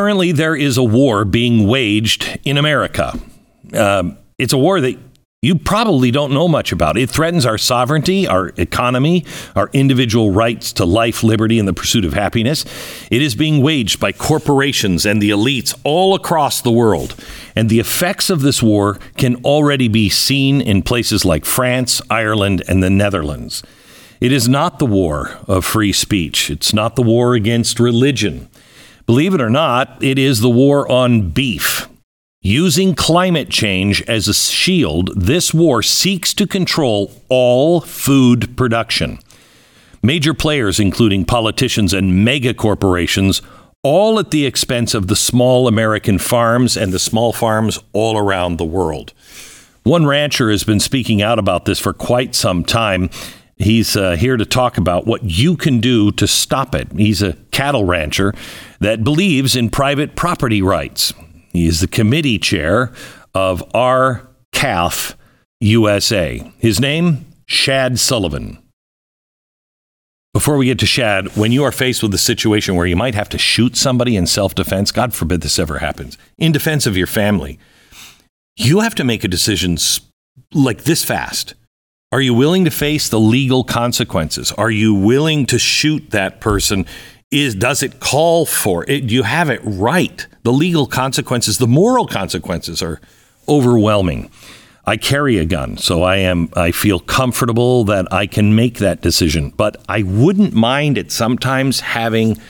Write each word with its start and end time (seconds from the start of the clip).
currently, 0.00 0.32
there 0.32 0.56
is 0.56 0.78
a 0.78 0.82
war 0.82 1.26
being 1.26 1.68
waged 1.68 2.38
in 2.42 2.56
America. 2.56 3.12
Um, 3.74 4.16
it's 4.38 4.54
a 4.54 4.56
war 4.56 4.80
that 4.80 4.98
you 5.42 5.54
probably 5.56 6.10
don't 6.10 6.32
know 6.32 6.48
much 6.48 6.72
about. 6.72 6.96
It 6.96 7.10
threatens 7.10 7.44
our 7.44 7.58
sovereignty, 7.58 8.26
our 8.26 8.48
economy, 8.56 9.26
our 9.54 9.68
individual 9.74 10.30
rights 10.30 10.72
to 10.74 10.86
life, 10.86 11.22
liberty, 11.22 11.58
and 11.58 11.68
the 11.68 11.74
pursuit 11.74 12.06
of 12.06 12.14
happiness. 12.14 12.64
It 13.10 13.20
is 13.20 13.34
being 13.34 13.62
waged 13.62 14.00
by 14.00 14.12
corporations 14.12 15.04
and 15.04 15.20
the 15.20 15.28
elites 15.28 15.78
all 15.84 16.14
across 16.14 16.62
the 16.62 16.72
world. 16.72 17.14
And 17.54 17.68
the 17.68 17.78
effects 17.78 18.30
of 18.30 18.40
this 18.40 18.62
war 18.62 18.98
can 19.18 19.36
already 19.44 19.88
be 19.88 20.08
seen 20.08 20.62
in 20.62 20.80
places 20.80 21.26
like 21.26 21.44
France, 21.44 22.00
Ireland, 22.08 22.62
and 22.66 22.82
the 22.82 22.88
Netherlands. 22.88 23.62
It 24.18 24.32
is 24.32 24.48
not 24.48 24.78
the 24.78 24.86
war 24.86 25.36
of 25.46 25.66
free 25.66 25.92
speech, 25.92 26.48
it's 26.50 26.72
not 26.72 26.96
the 26.96 27.02
war 27.02 27.34
against 27.34 27.78
religion. 27.78 28.48
Believe 29.10 29.34
it 29.34 29.40
or 29.40 29.50
not, 29.50 30.00
it 30.00 30.20
is 30.20 30.38
the 30.38 30.48
war 30.48 30.88
on 30.88 31.30
beef. 31.30 31.88
Using 32.42 32.94
climate 32.94 33.50
change 33.50 34.02
as 34.02 34.28
a 34.28 34.32
shield, 34.32 35.10
this 35.20 35.52
war 35.52 35.82
seeks 35.82 36.32
to 36.34 36.46
control 36.46 37.10
all 37.28 37.80
food 37.80 38.56
production. 38.56 39.18
Major 40.00 40.32
players, 40.32 40.78
including 40.78 41.24
politicians 41.24 41.92
and 41.92 42.24
mega 42.24 42.54
corporations, 42.54 43.42
all 43.82 44.20
at 44.20 44.30
the 44.30 44.46
expense 44.46 44.94
of 44.94 45.08
the 45.08 45.16
small 45.16 45.66
American 45.66 46.20
farms 46.20 46.76
and 46.76 46.92
the 46.92 47.00
small 47.00 47.32
farms 47.32 47.80
all 47.92 48.16
around 48.16 48.58
the 48.58 48.64
world. 48.64 49.12
One 49.82 50.06
rancher 50.06 50.52
has 50.52 50.62
been 50.62 50.78
speaking 50.78 51.20
out 51.20 51.40
about 51.40 51.64
this 51.64 51.80
for 51.80 51.92
quite 51.92 52.36
some 52.36 52.62
time. 52.62 53.10
He's 53.60 53.94
uh, 53.94 54.16
here 54.16 54.38
to 54.38 54.46
talk 54.46 54.78
about 54.78 55.06
what 55.06 55.22
you 55.22 55.54
can 55.54 55.80
do 55.80 56.10
to 56.12 56.26
stop 56.26 56.74
it. 56.74 56.90
He's 56.92 57.20
a 57.20 57.34
cattle 57.50 57.84
rancher 57.84 58.34
that 58.80 59.04
believes 59.04 59.54
in 59.54 59.68
private 59.68 60.16
property 60.16 60.62
rights. 60.62 61.12
He 61.52 61.66
is 61.66 61.80
the 61.80 61.86
committee 61.86 62.38
chair 62.38 62.90
of 63.34 63.62
R-CALF 63.74 65.14
USA. 65.60 66.52
His 66.58 66.80
name, 66.80 67.26
Shad 67.44 67.98
Sullivan. 67.98 68.58
Before 70.32 70.56
we 70.56 70.66
get 70.66 70.78
to 70.78 70.86
Shad, 70.86 71.36
when 71.36 71.52
you 71.52 71.62
are 71.64 71.72
faced 71.72 72.02
with 72.02 72.14
a 72.14 72.18
situation 72.18 72.76
where 72.76 72.86
you 72.86 72.96
might 72.96 73.14
have 73.14 73.28
to 73.30 73.38
shoot 73.38 73.76
somebody 73.76 74.16
in 74.16 74.26
self 74.26 74.54
defense, 74.54 74.90
God 74.90 75.12
forbid 75.12 75.42
this 75.42 75.58
ever 75.58 75.80
happens, 75.80 76.16
in 76.38 76.52
defense 76.52 76.86
of 76.86 76.96
your 76.96 77.08
family, 77.08 77.58
you 78.56 78.80
have 78.80 78.94
to 78.94 79.04
make 79.04 79.22
a 79.22 79.28
decision 79.28 79.76
like 80.54 80.84
this 80.84 81.04
fast. 81.04 81.54
Are 82.12 82.20
you 82.20 82.34
willing 82.34 82.64
to 82.64 82.72
face 82.72 83.08
the 83.08 83.20
legal 83.20 83.62
consequences? 83.62 84.50
Are 84.50 84.70
you 84.70 84.94
willing 84.94 85.46
to 85.46 85.60
shoot 85.60 86.10
that 86.10 86.40
person 86.40 86.84
is 87.30 87.54
does 87.54 87.84
it 87.84 88.00
call 88.00 88.46
for 88.46 88.84
it? 88.90 89.06
Do 89.06 89.14
you 89.14 89.22
have 89.22 89.48
it 89.48 89.60
right? 89.62 90.26
The 90.42 90.52
legal 90.52 90.88
consequences, 90.88 91.58
the 91.58 91.68
moral 91.68 92.08
consequences 92.08 92.82
are 92.82 93.00
overwhelming. 93.48 94.28
I 94.84 94.96
carry 94.96 95.38
a 95.38 95.44
gun, 95.44 95.76
so 95.76 96.02
I 96.02 96.16
am 96.16 96.48
I 96.56 96.72
feel 96.72 96.98
comfortable 96.98 97.84
that 97.84 98.12
I 98.12 98.26
can 98.26 98.56
make 98.56 98.78
that 98.78 99.02
decision. 99.02 99.50
But 99.50 99.80
I 99.88 100.02
wouldn't 100.02 100.52
mind 100.52 100.98
it 100.98 101.12
sometimes 101.12 101.78
having 101.78 102.40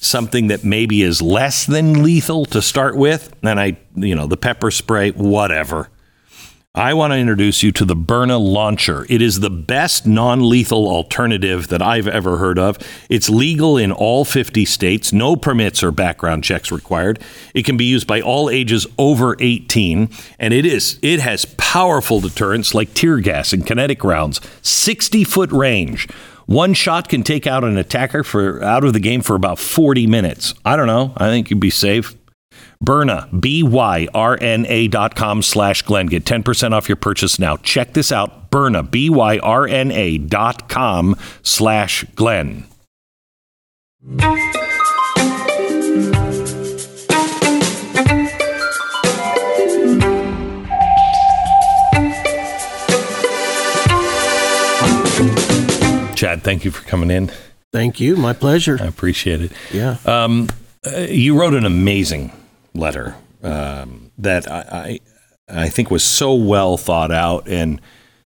something 0.00 0.46
that 0.46 0.64
maybe 0.64 1.02
is 1.02 1.20
less 1.20 1.66
than 1.66 2.02
lethal 2.02 2.46
to 2.46 2.62
start 2.62 2.96
with, 2.96 3.36
and 3.42 3.60
I 3.60 3.76
you 3.96 4.14
know, 4.14 4.26
the 4.26 4.38
pepper 4.38 4.70
spray, 4.70 5.10
whatever. 5.10 5.90
I 6.74 6.94
want 6.94 7.12
to 7.12 7.18
introduce 7.18 7.64
you 7.64 7.72
to 7.72 7.84
the 7.84 7.96
Byrna 7.96 8.38
Launcher. 8.38 9.04
It 9.08 9.20
is 9.20 9.40
the 9.40 9.50
best 9.50 10.06
non 10.06 10.48
lethal 10.48 10.86
alternative 10.86 11.66
that 11.66 11.82
I've 11.82 12.06
ever 12.06 12.36
heard 12.36 12.60
of. 12.60 12.78
It's 13.08 13.28
legal 13.28 13.76
in 13.76 13.90
all 13.90 14.24
50 14.24 14.64
states, 14.66 15.12
no 15.12 15.34
permits 15.34 15.82
or 15.82 15.90
background 15.90 16.44
checks 16.44 16.70
required. 16.70 17.20
It 17.54 17.64
can 17.64 17.76
be 17.76 17.86
used 17.86 18.06
by 18.06 18.20
all 18.20 18.48
ages 18.48 18.86
over 18.98 19.36
18, 19.40 20.10
and 20.38 20.54
it 20.54 20.64
is 20.64 21.00
it 21.02 21.18
has 21.18 21.44
powerful 21.56 22.20
deterrents 22.20 22.72
like 22.72 22.94
tear 22.94 23.18
gas 23.18 23.52
and 23.52 23.66
kinetic 23.66 24.04
rounds, 24.04 24.40
60 24.62 25.24
foot 25.24 25.50
range. 25.50 26.06
One 26.46 26.74
shot 26.74 27.08
can 27.08 27.24
take 27.24 27.48
out 27.48 27.64
an 27.64 27.78
attacker 27.78 28.22
for 28.22 28.62
out 28.62 28.84
of 28.84 28.92
the 28.92 29.00
game 29.00 29.22
for 29.22 29.34
about 29.34 29.58
40 29.58 30.06
minutes. 30.06 30.54
I 30.64 30.76
don't 30.76 30.86
know. 30.86 31.14
I 31.16 31.28
think 31.30 31.50
you'd 31.50 31.58
be 31.58 31.70
safe. 31.70 32.14
Byrna, 32.84 33.28
B-Y-R-N-A 33.40 34.88
dot 34.88 35.14
com 35.14 35.42
slash 35.42 35.82
Glenn. 35.82 36.06
Get 36.06 36.24
10% 36.24 36.72
off 36.72 36.88
your 36.88 36.96
purchase 36.96 37.38
now. 37.38 37.56
Check 37.58 37.92
this 37.92 38.10
out. 38.10 38.50
Byrna, 38.50 38.90
B-Y-R-N-A 38.90 40.18
dot 40.18 40.68
com 40.68 41.16
slash 41.42 42.04
Glenn. 42.14 42.64
Shad, 56.16 56.42
thank 56.42 56.64
you 56.64 56.70
for 56.70 56.86
coming 56.86 57.10
in. 57.10 57.30
Thank 57.72 58.00
you. 58.00 58.16
My 58.16 58.32
pleasure. 58.32 58.78
I 58.80 58.86
appreciate 58.86 59.40
it. 59.40 59.52
Yeah. 59.72 59.96
Um, 60.04 60.48
uh, 60.86 61.00
you 61.00 61.38
wrote 61.38 61.54
an 61.54 61.64
amazing 61.64 62.32
letter 62.74 63.16
um, 63.42 64.10
that 64.18 64.50
I, 64.50 65.00
I, 65.48 65.62
I 65.64 65.68
think 65.68 65.90
was 65.90 66.04
so 66.04 66.34
well 66.34 66.76
thought 66.76 67.10
out 67.10 67.48
and 67.48 67.80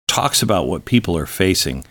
talks 0.07 0.41
about 0.41 0.67
what 0.67 0.85
people 0.85 1.17
are 1.17 1.25
facing. 1.25 1.85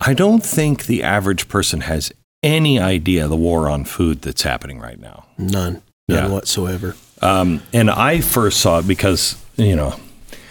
I 0.00 0.14
don't 0.14 0.44
think 0.44 0.86
the 0.86 1.02
average 1.02 1.48
person 1.48 1.82
has 1.82 2.12
any 2.42 2.78
idea 2.78 3.28
the 3.28 3.36
war 3.36 3.68
on 3.68 3.84
food 3.84 4.22
that's 4.22 4.42
happening 4.42 4.78
right 4.80 4.98
now. 4.98 5.26
None. 5.36 5.82
None 6.08 6.24
yeah. 6.24 6.28
whatsoever. 6.28 6.96
Um, 7.20 7.62
and 7.72 7.90
I 7.90 8.20
first 8.20 8.60
saw 8.60 8.78
it 8.78 8.88
because, 8.88 9.36
you 9.56 9.76
know, 9.76 9.94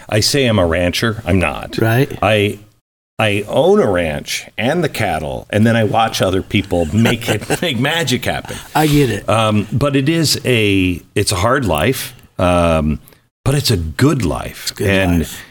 I 0.08 0.20
say 0.20 0.46
I'm 0.46 0.58
a 0.58 0.66
rancher. 0.66 1.22
I'm 1.26 1.38
not. 1.38 1.78
Right. 1.78 2.16
I 2.22 2.60
I 3.20 3.42
own 3.48 3.80
a 3.80 3.90
ranch 3.90 4.48
and 4.56 4.82
the 4.82 4.88
cattle, 4.88 5.46
and 5.50 5.66
then 5.66 5.76
I 5.76 5.84
watch 5.84 6.22
other 6.22 6.40
people 6.40 6.86
make 6.86 7.28
it 7.28 7.60
make 7.62 7.78
magic 7.78 8.24
happen. 8.24 8.56
I 8.74 8.86
get 8.86 9.10
it. 9.10 9.28
Um, 9.28 9.68
but 9.70 9.94
it 9.94 10.08
is 10.08 10.40
a 10.46 11.02
it's 11.14 11.30
a 11.30 11.36
hard 11.36 11.66
life, 11.66 12.14
um, 12.40 12.98
but 13.44 13.54
it's 13.54 13.70
a 13.70 13.76
good 13.76 14.24
life, 14.24 14.74
good 14.74 14.88
and 14.88 15.18
life. 15.18 15.44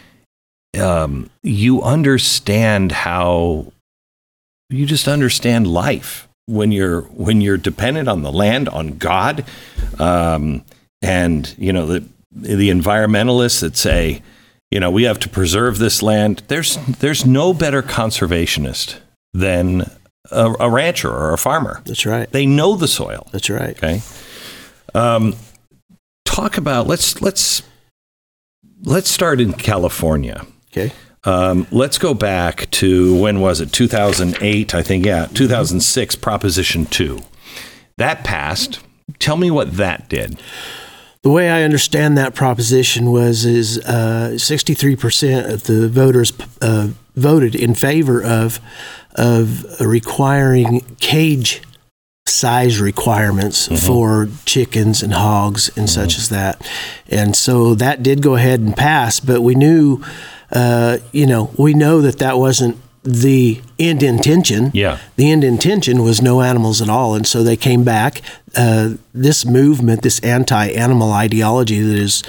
Um, 0.80 1.30
you 1.44 1.80
understand 1.80 2.90
how 2.90 3.72
you 4.68 4.84
just 4.84 5.06
understand 5.06 5.68
life 5.68 6.26
when 6.46 6.72
you're 6.72 7.02
when 7.02 7.40
you're 7.40 7.56
dependent 7.56 8.08
on 8.08 8.22
the 8.22 8.32
land, 8.32 8.68
on 8.68 8.98
God, 8.98 9.44
um, 10.00 10.64
and 11.02 11.54
you 11.56 11.72
know 11.72 11.86
the 11.86 12.04
the 12.32 12.68
environmentalists 12.68 13.60
that 13.60 13.76
say 13.76 14.22
you 14.70 14.78
know, 14.78 14.90
we 14.90 15.02
have 15.02 15.18
to 15.20 15.28
preserve 15.28 15.78
this 15.78 16.02
land. 16.02 16.42
There's 16.48 16.76
there's 16.86 17.26
no 17.26 17.52
better 17.52 17.82
conservationist 17.82 18.98
than 19.32 19.90
a, 20.30 20.54
a 20.60 20.70
rancher 20.70 21.10
or 21.10 21.32
a 21.32 21.38
farmer. 21.38 21.82
That's 21.84 22.06
right. 22.06 22.30
They 22.30 22.46
know 22.46 22.76
the 22.76 22.88
soil. 22.88 23.26
That's 23.32 23.50
right. 23.50 23.76
Okay. 23.76 24.00
Um, 24.94 25.34
talk 26.24 26.56
about 26.56 26.86
let's 26.86 27.20
let's 27.20 27.62
let's 28.82 29.10
start 29.10 29.40
in 29.40 29.54
California. 29.54 30.46
Okay. 30.72 30.92
Um, 31.24 31.66
let's 31.70 31.98
go 31.98 32.14
back 32.14 32.70
to 32.70 33.14
when 33.20 33.40
was 33.40 33.60
it? 33.60 33.72
2008, 33.72 34.74
I 34.74 34.82
think. 34.82 35.04
Yeah, 35.04 35.26
2006, 35.26 36.16
Proposition 36.16 36.86
Two. 36.86 37.20
That 37.98 38.24
passed. 38.24 38.80
Tell 39.18 39.36
me 39.36 39.50
what 39.50 39.76
that 39.76 40.08
did 40.08 40.40
the 41.22 41.30
way 41.30 41.50
I 41.50 41.62
understand 41.62 42.16
that 42.16 42.34
proposition 42.34 43.10
was 43.12 43.44
is 43.44 43.78
uh, 43.78 44.30
63% 44.34 45.52
of 45.52 45.64
the 45.64 45.88
voters 45.88 46.32
uh, 46.62 46.88
voted 47.16 47.54
in 47.54 47.74
favor 47.74 48.22
of 48.22 48.60
of 49.16 49.64
requiring 49.80 50.80
cage 51.00 51.60
size 52.26 52.80
requirements 52.80 53.66
mm-hmm. 53.66 53.74
for 53.74 54.28
chickens 54.44 55.02
and 55.02 55.12
hogs 55.12 55.68
and 55.70 55.88
mm-hmm. 55.88 56.00
such 56.00 56.16
as 56.16 56.28
that. 56.28 56.66
And 57.08 57.34
so 57.34 57.74
that 57.74 58.02
did 58.02 58.22
go 58.22 58.36
ahead 58.36 58.60
and 58.60 58.76
pass, 58.76 59.18
but 59.20 59.42
we 59.42 59.54
knew, 59.54 60.02
uh, 60.52 60.98
you 61.12 61.26
know, 61.26 61.50
we 61.58 61.74
know 61.74 62.00
that 62.00 62.18
that 62.18 62.38
wasn't 62.38 62.78
the 63.02 63.60
end 63.78 64.02
intention. 64.02 64.70
Yeah. 64.74 64.98
The 65.16 65.30
end 65.30 65.44
intention 65.44 66.02
was 66.02 66.20
no 66.20 66.42
animals 66.42 66.82
at 66.82 66.88
all. 66.88 67.14
And 67.14 67.26
so 67.26 67.42
they 67.42 67.56
came 67.56 67.84
back. 67.84 68.20
Uh, 68.56 68.94
this 69.14 69.44
movement, 69.44 70.02
this 70.02 70.20
anti 70.20 70.66
animal 70.68 71.12
ideology 71.12 71.80
that 71.80 71.96
is 71.96 72.22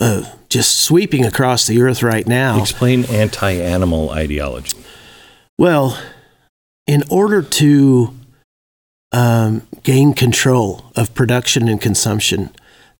uh, 0.00 0.24
just 0.48 0.78
sweeping 0.78 1.24
across 1.24 1.66
the 1.66 1.80
earth 1.82 2.02
right 2.02 2.26
now. 2.26 2.60
Explain 2.60 3.04
anti 3.06 3.52
animal 3.52 4.10
ideology. 4.10 4.76
Well, 5.58 5.98
in 6.86 7.02
order 7.10 7.42
to 7.42 8.14
um, 9.12 9.66
gain 9.82 10.14
control 10.14 10.84
of 10.96 11.14
production 11.14 11.68
and 11.68 11.80
consumption, 11.80 12.50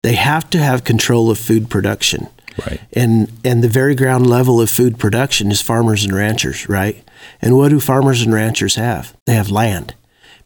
they 0.03 0.14
have 0.14 0.50
to 0.50 0.58
have 0.58 0.85
control 0.85 1.31
of 1.31 1.38
food 1.38 1.70
production. 1.70 2.29
Right. 2.67 2.81
And 2.93 3.31
and 3.44 3.62
the 3.62 3.69
very 3.69 3.94
ground 3.94 4.26
level 4.26 4.61
of 4.61 4.70
food 4.70 4.99
production 4.99 5.50
is 5.50 5.61
farmers 5.62 6.05
and 6.05 6.14
ranchers, 6.14 6.69
right? 6.69 7.02
And 7.41 7.56
what 7.56 7.70
do 7.70 7.81
farmers 7.81 8.23
and 8.23 8.32
ranchers 8.32 8.76
have? 8.76 9.17
They 9.26 9.35
have 9.35 9.50
land. 9.50 9.94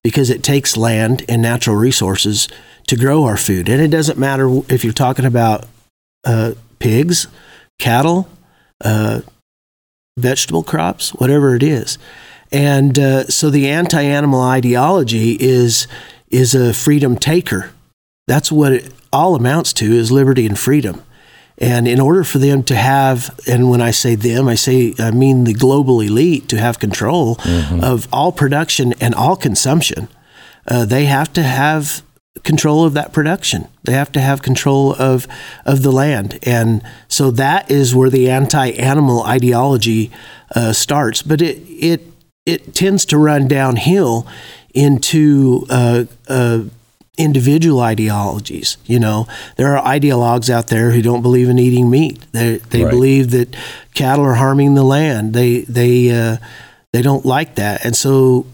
Because 0.03 0.29
it 0.29 0.43
takes 0.43 0.77
land 0.77 1.25
and 1.29 1.41
natural 1.41 1.77
resources 1.77 2.49
to 2.89 2.97
grow 2.97 3.25
our 3.25 3.39
food. 3.39 3.69
And 3.71 3.81
it 3.81 3.89
doesn't 3.89 4.19
matter 4.19 4.61
if 4.69 4.85
you're 4.85 4.93
talking 4.93 5.25
about 5.25 5.65
uh, 6.25 6.53
pigs, 6.79 7.27
cattle, 7.79 8.29
uh, 8.85 9.23
vegetable 10.19 10.63
crops, 10.63 11.11
whatever 11.15 11.57
it 11.57 11.63
is. 11.63 11.97
And 12.53 12.99
uh, 12.99 13.25
so 13.29 13.51
the 13.51 13.71
anti-animal 13.71 14.41
ideology 14.41 15.39
is 15.41 15.87
is 16.29 16.55
a 16.55 16.75
freedom 16.75 17.17
taker. 17.17 17.71
That's 18.27 18.53
what 18.53 18.73
it 18.73 18.93
all 19.13 19.35
amounts 19.35 19.73
to 19.75 19.87
is 19.93 20.11
liberty 20.13 20.47
and 20.47 20.59
freedom. 20.59 21.03
And 21.59 21.87
in 21.87 22.01
order 22.01 22.25
for 22.25 22.39
them 22.39 22.63
to 22.65 22.75
have, 22.75 23.39
and 23.47 23.71
when 23.71 23.81
I 23.81 23.93
say 23.93 24.17
them, 24.17 24.49
I 24.49 24.57
say 24.57 24.95
I 24.99 25.11
mean 25.13 25.45
the 25.45 25.53
global 25.53 26.01
elite 26.01 26.49
to 26.49 26.59
have 26.59 26.79
control 26.79 27.39
of 27.83 28.09
all 28.13 28.33
production 28.33 28.93
and 29.01 29.15
all 29.15 29.37
consumption, 29.37 30.09
uh, 30.67 30.85
they 30.85 31.05
have 31.05 31.33
to 31.35 31.43
have 31.43 32.03
control 32.43 32.85
of 32.85 32.95
that 32.95 33.13
production. 33.13 33.69
They 33.85 33.93
have 33.93 34.11
to 34.13 34.21
have 34.21 34.43
control 34.43 34.95
of 34.95 35.29
of 35.65 35.83
the 35.83 35.93
land, 35.93 36.39
and 36.43 36.83
so 37.09 37.31
that 37.33 37.71
is 37.71 37.95
where 37.95 38.11
the 38.11 38.31
anti-animal 38.31 39.23
ideology 39.23 40.11
uh, 40.55 40.73
starts. 40.73 41.23
But 41.23 41.41
it 41.41 41.59
it 41.69 42.03
it 42.47 42.75
tends 42.75 43.05
to 43.07 43.19
run 43.19 43.47
downhill 43.49 44.27
into 44.75 45.67
uh, 45.71 46.05
uh, 46.29 46.63
individual 47.17 47.81
ideologies. 47.81 48.77
You 48.87 48.99
know, 48.99 49.27
there 49.57 49.77
are 49.77 49.85
ideologues 49.85 50.51
out 50.51 50.67
there 50.69 50.91
who 50.91 51.03
don't 51.03 51.23
believe 51.23 51.49
in 51.49 51.59
eating 51.59 51.91
meat. 51.91 52.21
They 52.33 52.59
they 52.71 52.83
Right. 52.85 52.91
believe 52.91 53.31
that 53.31 53.55
cattle 53.95 54.25
are 54.25 54.35
harming 54.35 54.75
the 54.75 54.83
land. 54.83 55.33
They 55.35 55.61
they 55.63 56.11
uh, 56.11 56.37
they 56.93 57.03
don't 57.03 57.25
like 57.25 57.55
that, 57.57 57.85
and 57.85 57.95
so 57.97 58.47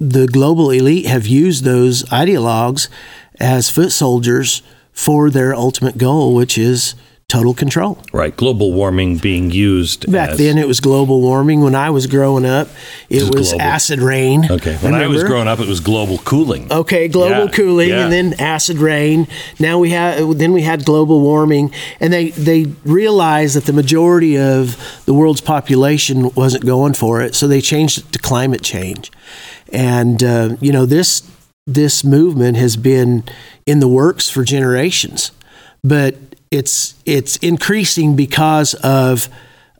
the 0.00 0.26
global 0.26 0.70
elite 0.70 1.06
have 1.06 1.26
used 1.26 1.64
those 1.64 2.04
ideologues 2.04 2.88
as 3.40 3.68
foot 3.70 3.90
soldiers 3.90 4.62
for 4.92 5.30
their 5.30 5.52
ultimate 5.54 5.98
goal, 5.98 6.34
which 6.34 6.56
is 6.56 6.94
total 7.34 7.54
control. 7.54 7.98
Right. 8.12 8.34
Global 8.36 8.72
warming 8.72 9.18
being 9.18 9.50
used 9.50 10.10
Back 10.10 10.30
as- 10.30 10.38
then, 10.38 10.56
it 10.58 10.68
was 10.68 10.78
global 10.80 11.20
warming. 11.20 11.60
When 11.62 11.74
I 11.74 11.90
was 11.90 12.06
growing 12.06 12.46
up, 12.46 12.68
it 13.10 13.22
was 13.34 13.48
global. 13.50 13.60
acid 13.74 14.00
rain. 14.00 14.38
Okay. 14.50 14.76
When 14.76 14.94
I 14.94 15.06
was 15.08 15.24
growing 15.24 15.48
up, 15.48 15.58
it 15.58 15.66
was 15.68 15.80
global 15.80 16.18
cooling. 16.18 16.64
Okay, 16.70 17.08
global 17.08 17.46
Yeah, 17.46 17.50
cooling, 17.58 17.88
yeah. 17.88 18.02
and 18.04 18.12
then 18.12 18.34
acid 18.38 18.78
rain. 18.78 19.26
Now 19.58 19.78
we 19.78 19.90
have, 19.90 20.38
then 20.38 20.52
we 20.52 20.62
had 20.62 20.84
global 20.84 21.20
warming, 21.20 21.70
and 22.00 22.12
they 22.12 22.30
they 22.50 22.66
realized 22.84 23.56
that 23.56 23.64
the 23.64 23.72
majority 23.72 24.38
of 24.38 24.76
the 25.06 25.14
world's 25.14 25.40
population 25.40 26.30
wasn't 26.34 26.64
going 26.64 26.94
for 26.94 27.20
it, 27.24 27.34
so 27.34 27.48
they 27.48 27.60
changed 27.60 27.98
it 27.98 28.12
to 28.12 28.18
climate 28.18 28.62
change. 28.62 29.10
And 29.72 30.22
uh, 30.22 30.56
you 30.60 30.72
know 30.72 30.86
this 30.86 31.22
this 31.66 32.04
movement 32.04 32.56
has 32.58 32.76
been 32.76 33.24
in 33.66 33.80
the 33.80 33.88
works 33.88 34.30
for 34.30 34.44
generations, 34.44 35.32
but 35.82 36.14
it's 36.54 36.94
it's 37.04 37.36
increasing 37.38 38.16
because 38.16 38.74
of 38.74 39.28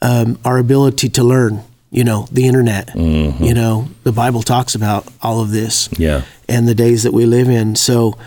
um, 0.02 0.38
our 0.44 0.58
ability 0.58 1.08
to 1.10 1.22
learn. 1.24 1.62
You 1.90 2.02
know, 2.02 2.26
the 2.32 2.46
internet. 2.48 2.88
Mm-hmm. 2.88 3.44
You 3.44 3.54
know, 3.54 3.88
the 4.02 4.10
Bible 4.10 4.42
talks 4.42 4.74
about 4.74 5.06
all 5.22 5.40
of 5.40 5.52
this 5.52 5.88
Yeah. 5.96 6.22
and 6.48 6.66
the 6.66 6.74
days 6.74 7.04
that 7.04 7.12
we 7.12 7.24
live 7.24 7.48
in. 7.48 7.76
So 7.76 8.18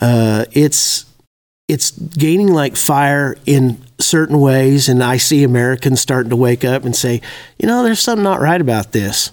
uh, 0.00 0.44
it's 0.52 1.06
it's 1.66 1.90
gaining 1.90 2.52
like 2.52 2.76
fire 2.76 3.36
in 3.44 3.78
certain 3.98 4.38
ways, 4.40 4.88
and 4.88 5.02
I 5.02 5.16
see 5.16 5.42
Americans 5.42 6.00
starting 6.00 6.30
to 6.30 6.36
wake 6.36 6.64
up 6.64 6.84
and 6.84 6.94
say, 6.94 7.20
you 7.58 7.66
know, 7.66 7.82
there's 7.82 7.98
something 7.98 8.22
not 8.22 8.40
right 8.40 8.60
about 8.60 8.92
this. 8.92 9.32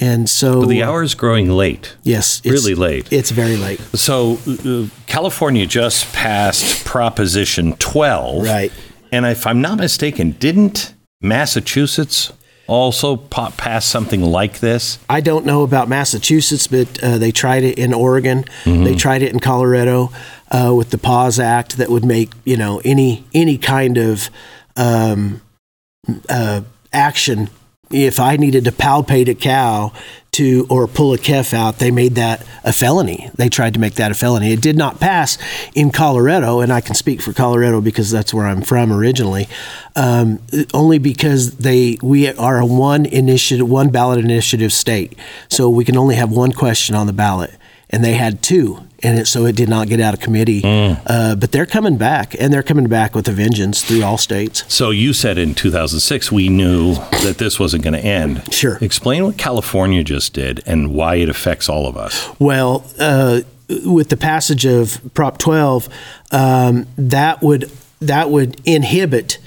And 0.00 0.28
so, 0.28 0.60
But 0.60 0.68
the 0.68 0.82
hour 0.82 1.02
is 1.02 1.14
growing 1.14 1.50
late. 1.50 1.96
yes, 2.02 2.40
it's, 2.44 2.52
Really 2.52 2.74
late. 2.74 3.12
It's 3.12 3.30
very 3.30 3.56
late, 3.56 3.80
So 3.94 4.38
uh, 4.46 4.88
California 5.06 5.66
just 5.66 6.12
passed 6.12 6.84
Proposition 6.84 7.74
12. 7.76 8.44
right? 8.44 8.72
And 9.12 9.24
if 9.24 9.46
I'm 9.46 9.60
not 9.60 9.78
mistaken, 9.78 10.32
didn't 10.32 10.92
Massachusetts 11.22 12.32
also 12.66 13.16
pop 13.16 13.56
pass 13.56 13.86
something 13.86 14.20
like 14.20 14.58
this? 14.58 14.98
I 15.08 15.20
don't 15.20 15.46
know 15.46 15.62
about 15.62 15.88
Massachusetts, 15.88 16.66
but 16.66 17.02
uh, 17.02 17.16
they 17.18 17.30
tried 17.30 17.62
it 17.62 17.78
in 17.78 17.94
Oregon. 17.94 18.44
They 18.64 18.96
tried 18.96 19.22
it 19.22 19.32
in 19.32 19.38
Colorado 19.40 20.10
uh, 20.50 20.74
with 20.76 20.90
the 20.90 20.98
Pause 20.98 21.38
Act 21.40 21.76
that 21.76 21.88
would 21.88 22.04
make 22.04 22.32
you 22.44 22.56
know 22.56 22.80
any 22.84 23.24
any 23.32 23.56
kind 23.58 23.96
of 23.96 24.28
um, 24.76 25.40
uh, 26.28 26.62
action. 26.92 27.48
If 27.90 28.18
I 28.18 28.36
needed 28.36 28.64
to 28.64 28.72
palpate 28.72 29.28
a 29.28 29.34
cow 29.34 29.92
to 30.32 30.66
or 30.68 30.86
pull 30.86 31.14
a 31.14 31.18
calf 31.18 31.54
out, 31.54 31.78
they 31.78 31.90
made 31.90 32.14
that 32.16 32.46
a 32.62 32.72
felony. 32.72 33.30
They 33.36 33.48
tried 33.48 33.72
to 33.74 33.80
make 33.80 33.94
that 33.94 34.10
a 34.10 34.14
felony. 34.14 34.52
It 34.52 34.60
did 34.60 34.76
not 34.76 35.00
pass 35.00 35.38
in 35.74 35.90
Colorado, 35.90 36.60
and 36.60 36.72
I 36.72 36.82
can 36.82 36.94
speak 36.94 37.22
for 37.22 37.32
Colorado 37.32 37.80
because 37.80 38.10
that's 38.10 38.34
where 38.34 38.46
I'm 38.46 38.60
from 38.60 38.92
originally. 38.92 39.48
Um, 39.94 40.40
only 40.74 40.98
because 40.98 41.56
they 41.56 41.96
we 42.02 42.28
are 42.28 42.58
a 42.58 42.66
one 42.66 43.06
initiative, 43.06 43.68
one 43.68 43.88
ballot 43.88 44.18
initiative 44.18 44.74
state, 44.74 45.18
so 45.48 45.70
we 45.70 45.84
can 45.84 45.96
only 45.96 46.16
have 46.16 46.30
one 46.30 46.52
question 46.52 46.94
on 46.94 47.06
the 47.06 47.14
ballot, 47.14 47.54
and 47.88 48.04
they 48.04 48.14
had 48.14 48.42
two, 48.42 48.85
and 49.02 49.18
it, 49.18 49.26
so 49.26 49.46
it 49.46 49.56
did 49.56 49.68
not 49.68 49.88
get 49.88 50.00
out 50.00 50.14
of 50.14 50.20
committee. 50.20 50.62
Uh, 50.64 51.34
but 51.36 51.52
they're 51.52 51.66
coming 51.66 51.96
back, 51.96 52.34
and 52.38 52.52
they're 52.52 52.62
coming 52.62 52.88
back 52.88 53.14
with 53.14 53.28
a 53.28 53.32
vengeance 53.32 53.82
through 53.82 54.02
all 54.02 54.18
states. 54.18 54.64
So 54.72 54.90
you 54.90 55.12
said 55.12 55.38
in 55.38 55.54
2006 55.54 56.32
we 56.32 56.48
knew 56.48 56.94
that 56.94 57.36
this 57.38 57.58
wasn't 57.58 57.84
going 57.84 57.94
to 57.94 58.04
end. 58.04 58.52
Sure. 58.52 58.78
Explain 58.80 59.24
what 59.24 59.36
California 59.36 60.02
just 60.02 60.32
did 60.32 60.62
and 60.66 60.92
why 60.92 61.16
it 61.16 61.28
affects 61.28 61.68
all 61.68 61.86
of 61.86 61.96
us. 61.96 62.28
Well, 62.38 62.84
uh, 62.98 63.42
with 63.84 64.08
the 64.08 64.16
passage 64.16 64.64
of 64.64 65.00
Prop 65.14 65.38
12, 65.38 65.88
um, 66.32 66.86
that 66.96 67.42
would 67.42 67.70
that 68.00 68.30
would 68.30 68.60
inhibit 68.66 69.38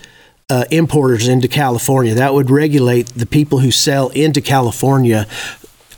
uh, 0.50 0.66
importers 0.72 1.28
into 1.28 1.48
California. 1.48 2.14
That 2.16 2.34
would 2.34 2.50
regulate 2.50 3.08
the 3.08 3.26
people 3.26 3.60
who 3.60 3.72
sell 3.72 4.10
into 4.10 4.42
California 4.42 5.28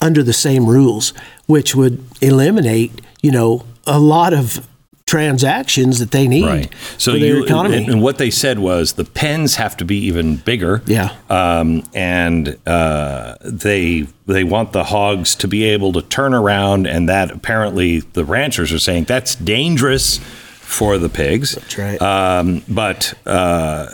under 0.02 0.24
the 0.24 0.34
same 0.34 0.66
rules, 0.66 1.14
which 1.46 1.76
would 1.76 2.04
eliminate, 2.22 3.02
you 3.22 3.32
know, 3.32 3.64
a 3.86 4.00
lot 4.00 4.34
of 4.34 4.68
transactions 5.06 6.00
that 6.00 6.12
they 6.12 6.26
need 6.26 6.46
Right. 6.46 6.74
So 6.98 7.12
for 7.12 7.20
their 7.20 7.38
you 7.38 7.44
economy. 7.44 7.78
and, 7.78 7.90
and 7.90 8.02
what 8.02 8.18
they 8.18 8.30
said 8.32 8.60
was 8.60 8.94
the 8.94 9.04
pens 9.04 9.56
have 9.56 9.76
to 9.78 9.86
be 9.86 9.98
even 10.06 10.38
bigger. 10.38 10.82
Yeah. 10.86 11.14
Um, 11.30 11.84
and 11.94 12.58
uh, 12.66 13.36
they 13.44 14.08
they 14.26 14.46
want 14.46 14.72
the 14.72 14.86
hogs 14.86 15.36
to 15.36 15.50
be 15.50 15.66
able 15.66 15.92
to 15.94 16.02
turn 16.02 16.34
around, 16.34 16.88
and 16.88 17.10
that 17.10 17.30
apparently 17.32 18.00
the 18.00 18.24
ranchers 18.24 18.72
are 18.72 18.80
saying 18.80 19.04
that's 19.04 19.36
dangerous 19.36 20.20
for 20.72 20.98
the 20.98 21.10
pigs. 21.10 21.56
That's 21.56 21.78
right. 21.78 22.02
Um, 22.02 22.64
but 22.70 23.14
uh, 23.26 23.88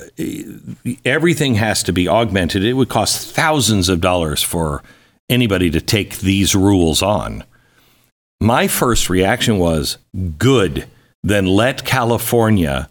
everything 1.03 1.55
has 1.55 1.81
to 1.83 1.93
be 1.93 2.07
augmented. 2.07 2.63
It 2.63 2.73
would 2.73 2.89
cost 2.89 3.33
thousands 3.33 3.89
of 3.89 4.01
dollars 4.01 4.43
for 4.43 4.83
anybody 5.29 5.71
to 5.71 5.81
take 5.81 6.19
these 6.19 6.53
rules 6.53 7.01
on. 7.01 7.43
My 8.39 8.67
first 8.67 9.09
reaction 9.09 9.57
was 9.57 9.97
good. 10.37 10.87
Then 11.23 11.45
let 11.45 11.85
California 11.85 12.89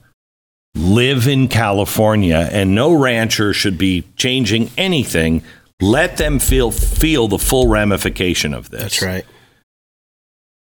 live 0.74 1.26
in 1.26 1.48
California, 1.48 2.48
and 2.52 2.74
no 2.74 2.92
rancher 2.92 3.52
should 3.52 3.78
be 3.78 4.04
changing 4.16 4.70
anything. 4.76 5.42
Let 5.80 6.16
them 6.16 6.38
feel 6.38 6.70
feel 6.70 7.28
the 7.28 7.38
full 7.38 7.68
ramification 7.68 8.52
of 8.52 8.70
this. 8.70 8.82
That's 8.82 9.02
right. 9.02 9.24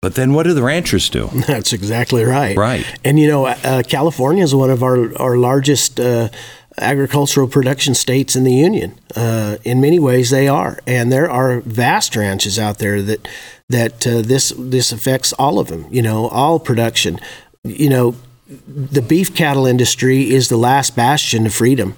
But 0.02 0.14
then, 0.14 0.34
what 0.34 0.44
do 0.44 0.54
the 0.54 0.62
ranchers 0.62 1.08
do? 1.10 1.26
That's 1.46 1.72
exactly 1.72 2.24
right. 2.24 2.56
Right. 2.56 2.86
And 3.04 3.18
you 3.18 3.28
know, 3.28 3.46
uh, 3.46 3.82
California 3.82 4.44
is 4.44 4.54
one 4.54 4.70
of 4.70 4.82
our 4.82 5.16
our 5.18 5.36
largest 5.36 5.98
uh, 5.98 6.28
agricultural 6.78 7.48
production 7.48 7.94
states 7.94 8.36
in 8.36 8.44
the 8.44 8.52
union. 8.52 8.98
Uh, 9.16 9.56
in 9.64 9.80
many 9.80 9.98
ways, 9.98 10.30
they 10.30 10.46
are, 10.46 10.78
and 10.86 11.10
there 11.10 11.30
are 11.30 11.60
vast 11.60 12.14
ranches 12.14 12.58
out 12.58 12.78
there 12.78 13.00
that 13.02 13.26
that 13.68 14.06
uh, 14.06 14.22
this 14.22 14.52
this 14.56 14.92
affects 14.92 15.32
all 15.34 15.58
of 15.58 15.68
them. 15.68 15.86
You 15.90 16.02
know, 16.02 16.28
all 16.28 16.58
production. 16.58 17.18
You 17.64 17.88
know, 17.88 18.14
the 18.48 19.02
beef 19.02 19.34
cattle 19.34 19.66
industry 19.66 20.30
is 20.30 20.48
the 20.48 20.56
last 20.56 20.94
bastion 20.94 21.46
of 21.46 21.54
freedom. 21.54 21.96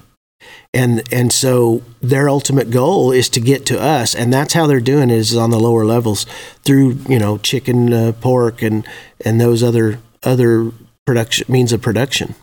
And 0.73 1.01
and 1.11 1.33
so 1.33 1.81
their 2.01 2.29
ultimate 2.29 2.69
goal 2.69 3.11
is 3.11 3.27
to 3.29 3.39
get 3.39 3.65
to 3.67 3.79
us, 3.79 4.13
and 4.13 4.31
that's 4.31 4.53
how 4.53 4.67
they're 4.67 4.79
doing 4.79 5.09
it 5.09 5.15
is 5.15 5.35
on 5.35 5.49
the 5.49 5.59
lower 5.59 5.83
levels 5.83 6.25
through 6.63 6.99
you 7.07 7.19
know 7.19 7.37
chicken, 7.39 7.91
uh, 7.91 8.11
pork, 8.21 8.61
and 8.61 8.87
and 9.25 9.41
those 9.41 9.63
other 9.63 9.99
other 10.23 10.71
production 11.05 11.51
means 11.51 11.73
of 11.73 11.81
production. 11.81 12.35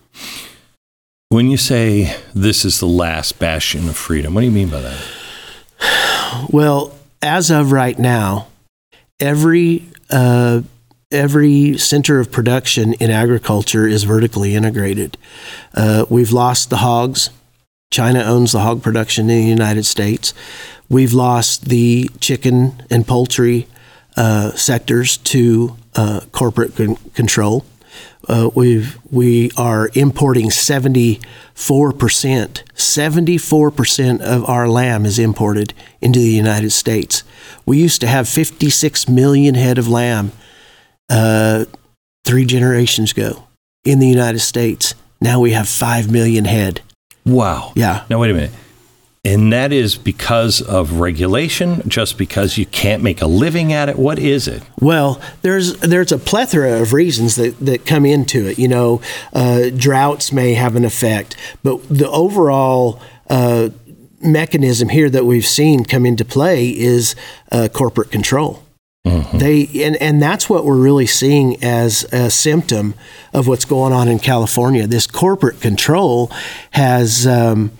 When 1.29 1.51
you 1.51 1.57
say 1.57 2.17
this 2.35 2.65
is 2.65 2.81
the 2.81 2.87
last 2.87 3.39
bastion 3.39 3.89
of 3.89 3.97
freedom, 3.97 4.35
what 4.35 4.41
do 4.41 4.47
you 4.47 4.53
mean 4.53 4.69
by 4.69 4.81
that? 4.81 5.03
Well, 6.51 6.97
as 7.23 7.51
of 7.51 7.73
right 7.73 7.99
now, 7.99 8.49
every 9.21 9.87
uh, 10.11 10.63
every 11.11 11.79
center 11.79 12.19
of 12.19 12.31
production 12.31 12.95
in 12.95 13.11
agriculture 13.11 13.87
is 13.87 14.05
vertically 14.05 14.55
integrated. 14.55 15.17
Uh, 15.75 16.05
we've 16.09 16.33
lost 16.33 16.71
the 16.71 16.79
hogs. 16.79 17.31
China 17.91 18.23
owns 18.23 18.53
the 18.53 18.61
hog 18.61 18.83
production 18.83 19.31
in 19.31 19.45
the 19.45 19.49
United 19.49 19.87
States. 19.87 20.35
We've 20.89 21.13
lost 21.13 21.67
the 21.67 22.11
chicken 22.21 22.83
and 22.91 23.07
poultry 23.07 23.69
uh, 24.17 24.53
sectors 24.53 25.17
to 25.19 25.77
uh, 25.95 26.21
corporate 26.33 26.75
con- 26.77 26.97
control. 27.15 27.65
Uh, 28.29 28.51
we've 28.55 28.99
we 29.11 29.51
are 29.57 29.91
importing 29.95 30.51
74 30.51 31.93
percent. 31.93 32.63
74 32.75 33.71
percent 33.71 34.23
of 34.23 34.45
our 34.49 34.69
lamb 34.69 35.07
is 35.07 35.19
imported 35.19 35.75
into 36.01 36.19
the 36.19 36.31
United 36.31 36.71
States. 36.71 37.23
We 37.65 37.79
used 37.79 38.01
to 38.01 38.07
have 38.07 38.29
56 38.29 39.09
million 39.09 39.55
head 39.55 39.79
of 39.79 39.89
lamb 39.89 40.33
uh, 41.09 41.67
three 42.25 42.45
generations 42.45 43.13
ago 43.13 43.47
in 43.85 43.99
the 43.99 44.09
United 44.09 44.41
States. 44.41 44.95
Now 45.21 45.41
we 45.41 45.53
have 45.53 45.69
five 45.69 46.11
million 46.11 46.45
head. 46.45 46.81
Wow. 47.25 47.73
Yeah. 47.75 48.05
Now 48.11 48.21
wait 48.21 48.31
a 48.31 48.35
minute. 48.35 48.53
And 49.27 49.53
that 49.53 49.73
is 49.73 49.97
because 49.97 50.63
of 50.63 51.01
regulation, 51.01 51.83
just 51.89 52.17
because 52.17 52.57
you 52.59 52.65
can't 52.65 53.03
make 53.03 53.21
a 53.21 53.27
living 53.27 53.73
at 53.73 53.89
it. 53.89 53.99
What 53.99 54.21
is 54.21 54.47
it? 54.47 54.63
Well, 54.81 55.21
there's 55.43 55.77
there's 55.79 56.13
a 56.13 56.19
plethora 56.19 56.81
of 56.81 56.93
reasons 56.93 57.35
that, 57.35 57.59
that 57.59 57.85
come 57.85 58.07
into 58.07 58.47
it. 58.47 58.57
You 58.57 58.69
know, 58.69 59.01
uh, 59.33 59.71
droughts 59.71 60.31
may 60.31 60.55
have 60.55 60.77
an 60.77 60.85
effect, 60.85 61.37
but 61.65 61.83
the 61.89 62.09
overall 62.09 63.01
uh, 63.29 63.71
mechanism 64.21 64.91
here 64.91 65.11
that 65.11 65.25
we've 65.25 65.47
seen 65.47 65.85
come 65.85 66.07
into 66.07 66.25
play 66.25 66.69
is 66.69 67.17
uh, 67.51 67.67
corporate 67.73 68.13
control. 68.13 68.63
They 69.39 69.69
and, 69.85 69.97
and 69.97 70.23
that's 70.23 70.49
what 70.49 70.65
we're 70.65 70.77
really 70.77 71.07
seeing 71.07 71.63
as 71.63 72.05
a 72.13 72.31
symptom 72.31 72.95
of 73.33 73.47
what's 73.47 73.65
going 73.65 73.93
on 73.93 74.09
in 74.09 74.19
California. 74.19 74.87
This 74.87 75.07
corporate 75.07 75.61
control 75.61 76.31
has 76.73 77.27
um, 77.27 77.73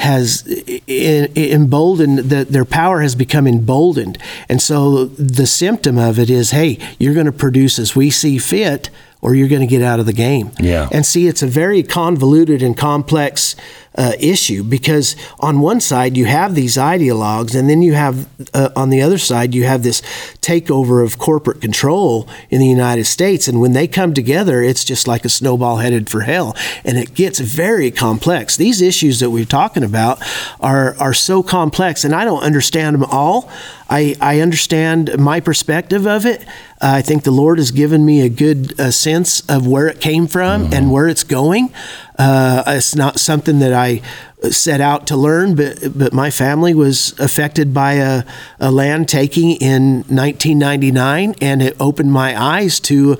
has 0.00 0.46
emboldened 0.88 2.18
that 2.18 2.48
their 2.48 2.64
power 2.64 3.00
has 3.00 3.14
become 3.14 3.46
emboldened, 3.46 4.18
and 4.48 4.60
so 4.60 5.04
the 5.04 5.46
symptom 5.46 5.98
of 5.98 6.18
it 6.18 6.30
is, 6.30 6.50
hey, 6.50 6.78
you're 6.98 7.14
going 7.14 7.26
to 7.26 7.32
produce 7.32 7.78
as 7.78 7.94
we 7.94 8.10
see 8.10 8.38
fit, 8.38 8.90
or 9.22 9.34
you're 9.34 9.48
going 9.48 9.60
to 9.60 9.66
get 9.66 9.82
out 9.82 10.00
of 10.00 10.06
the 10.06 10.12
game. 10.12 10.50
Yeah. 10.58 10.88
And 10.90 11.04
see, 11.04 11.26
it's 11.26 11.42
a 11.42 11.46
very 11.46 11.82
convoluted 11.82 12.62
and 12.62 12.76
complex 12.76 13.54
uh, 13.96 14.12
issue 14.20 14.62
because 14.62 15.16
on 15.40 15.60
one 15.60 15.80
side 15.80 16.16
you 16.16 16.24
have 16.24 16.54
these 16.54 16.76
ideologues, 16.76 17.58
and 17.58 17.68
then 17.68 17.82
you 17.82 17.94
have 17.94 18.28
uh, 18.54 18.70
on 18.76 18.90
the 18.90 19.02
other 19.02 19.18
side 19.18 19.54
you 19.54 19.64
have 19.64 19.82
this 19.82 20.00
takeover 20.40 21.04
of 21.04 21.18
corporate 21.18 21.60
control 21.60 22.28
in 22.50 22.60
the 22.60 22.68
United 22.68 23.04
States. 23.04 23.48
And 23.48 23.60
when 23.60 23.72
they 23.72 23.88
come 23.88 24.14
together, 24.14 24.62
it's 24.62 24.84
just 24.84 25.08
like 25.08 25.24
a 25.24 25.28
snowball 25.28 25.78
headed 25.78 26.08
for 26.08 26.20
hell, 26.20 26.56
and 26.84 26.98
it 26.98 27.14
gets 27.14 27.40
very 27.40 27.90
complex. 27.90 28.56
These 28.56 28.80
issues 28.80 29.20
that 29.20 29.30
we're 29.30 29.44
talking 29.44 29.82
about 29.82 30.22
are 30.60 30.96
are 30.98 31.14
so 31.14 31.42
complex, 31.42 32.04
and 32.04 32.14
I 32.14 32.24
don't 32.24 32.42
understand 32.42 32.94
them 32.94 33.04
all. 33.04 33.50
I, 33.90 34.14
I 34.20 34.38
understand 34.38 35.18
my 35.18 35.40
perspective 35.40 36.06
of 36.06 36.24
it. 36.24 36.44
I 36.80 37.02
think 37.02 37.24
the 37.24 37.32
Lord 37.32 37.58
has 37.58 37.72
given 37.72 38.06
me 38.06 38.20
a 38.20 38.28
good 38.28 38.78
uh, 38.78 38.92
sense 38.92 39.40
of 39.50 39.66
where 39.66 39.88
it 39.88 40.00
came 40.00 40.28
from 40.28 40.72
and 40.72 40.92
where 40.92 41.08
it's 41.08 41.24
going. 41.24 41.74
Uh, 42.20 42.62
it's 42.66 42.94
not 42.94 43.18
something 43.18 43.60
that 43.60 43.72
I 43.72 44.02
set 44.50 44.80
out 44.80 45.06
to 45.06 45.16
learn, 45.16 45.54
but 45.54 45.96
but 45.98 46.12
my 46.12 46.30
family 46.30 46.74
was 46.74 47.18
affected 47.18 47.72
by 47.72 47.94
a, 47.94 48.24
a 48.58 48.70
land 48.70 49.08
taking 49.08 49.52
in 49.52 50.04
1999, 50.08 51.34
and 51.40 51.62
it 51.62 51.76
opened 51.80 52.12
my 52.12 52.40
eyes 52.40 52.80
to 52.80 53.16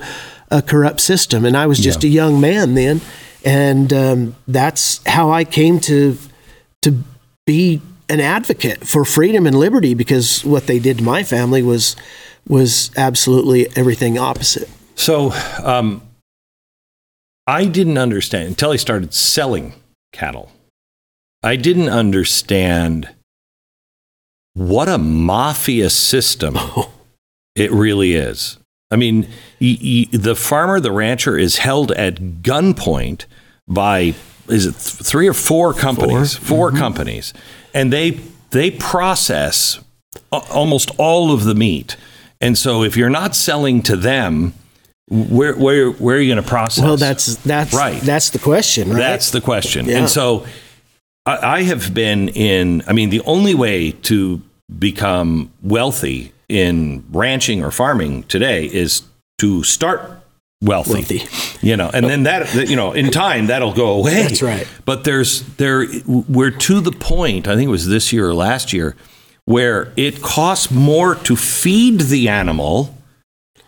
a 0.49 0.61
corrupt 0.61 0.99
system. 0.99 1.45
And 1.45 1.55
I 1.57 1.65
was 1.65 1.79
just 1.79 2.03
Yeah. 2.03 2.09
a 2.09 2.13
young 2.13 2.41
man 2.41 2.73
then, 2.75 3.01
and 3.43 3.91
um, 3.93 4.35
that's 4.47 4.99
how 5.07 5.31
I 5.31 5.43
came 5.45 5.79
to 5.81 6.17
to 6.81 6.91
be 7.45 7.81
an 8.09 8.19
advocate 8.19 8.85
for 8.87 9.05
freedom 9.05 9.47
and 9.47 9.57
liberty 9.57 9.93
because 9.93 10.43
what 10.43 10.67
they 10.67 10.79
did 10.79 10.97
to 10.97 11.03
my 11.03 11.23
family 11.23 11.63
was 11.63 11.95
was 12.47 12.91
absolutely 12.97 13.67
everything 13.75 14.17
opposite. 14.17 14.69
So 14.95 15.31
um, 15.63 16.01
I 17.51 17.65
didn't 17.65 17.97
understand 17.97 18.47
until 18.47 18.71
I 18.71 18.77
started 18.77 19.13
selling 19.13 19.73
cattle. 20.13 20.53
I 21.43 21.57
didn't 21.57 21.89
understand 21.89 23.09
what 24.53 24.87
a 24.87 24.97
mafia 24.97 25.89
system 25.89 26.57
it 27.55 27.69
really 27.71 28.13
is. 28.13 28.57
I 28.89 28.95
mean, 28.95 29.27
y- 29.59 29.77
y- 29.83 30.07
the 30.13 30.33
farmer, 30.33 30.79
the 30.79 30.93
rancher, 30.93 31.37
is 31.37 31.57
held 31.57 31.91
at 31.91 32.41
gunpoint 32.41 33.25
by 33.67 34.15
is 34.47 34.65
it 34.65 34.71
th- 34.71 35.05
three 35.05 35.27
or 35.27 35.33
four 35.33 35.73
companies? 35.73 36.35
4 36.35 36.69
mm-hmm. 36.69 36.77
companies, 36.77 37.33
and 37.73 37.91
they 37.91 38.11
they 38.51 38.71
process 38.71 39.83
a- 40.31 40.37
almost 40.51 40.89
all 40.97 41.33
of 41.33 41.43
the 41.43 41.55
meat. 41.55 41.97
And 42.39 42.57
so, 42.57 42.81
if 42.81 42.95
you're 42.95 43.09
not 43.09 43.35
selling 43.35 43.81
to 43.83 43.97
them, 43.97 44.53
where 45.11 45.53
where 45.55 45.91
where 45.91 46.15
are 46.15 46.19
you 46.19 46.33
going 46.33 46.41
to 46.41 46.49
process? 46.49 46.83
Well, 46.83 46.95
that's 46.95 47.35
that's 47.37 47.73
Right. 47.73 48.01
That's 48.01 48.29
the 48.29 48.39
question, 48.39 48.89
right? 48.89 48.97
That's 48.97 49.31
the 49.31 49.41
question. 49.41 49.85
Yeah. 49.85 49.97
And 49.97 50.09
so 50.09 50.45
I, 51.25 51.57
I 51.57 51.63
have 51.63 51.93
been 51.93 52.29
in, 52.29 52.81
I 52.87 52.93
mean, 52.93 53.09
the 53.09 53.21
only 53.21 53.53
way 53.53 53.91
to 53.91 54.41
become 54.79 55.51
wealthy 55.61 56.31
in 56.47 57.03
ranching 57.11 57.61
or 57.61 57.71
farming 57.71 58.23
today 58.23 58.65
is 58.65 59.01
to 59.39 59.63
start 59.63 60.01
wealthy. 60.61 60.93
Wealthy. 60.93 61.67
You 61.67 61.75
know, 61.75 61.91
and 61.93 62.05
then 62.05 62.23
that, 62.23 62.47
that, 62.49 62.69
you 62.69 62.77
know, 62.77 62.93
in 62.93 63.11
time 63.11 63.47
that'll 63.47 63.73
go 63.73 63.89
away. 63.99 64.23
That's 64.23 64.41
right. 64.41 64.67
But 64.85 65.03
there's, 65.03 65.43
there, 65.57 65.85
we're 66.07 66.51
to 66.51 66.79
the 66.79 66.91
point, 66.93 67.47
I 67.47 67.55
think 67.55 67.67
it 67.67 67.71
was 67.71 67.87
this 67.87 68.13
year 68.13 68.29
or 68.29 68.33
last 68.33 68.71
year, 68.71 68.95
where 69.45 69.91
it 69.97 70.21
costs 70.21 70.71
more 70.71 71.15
to 71.15 71.35
feed 71.35 71.99
the 72.01 72.29
animal 72.29 72.95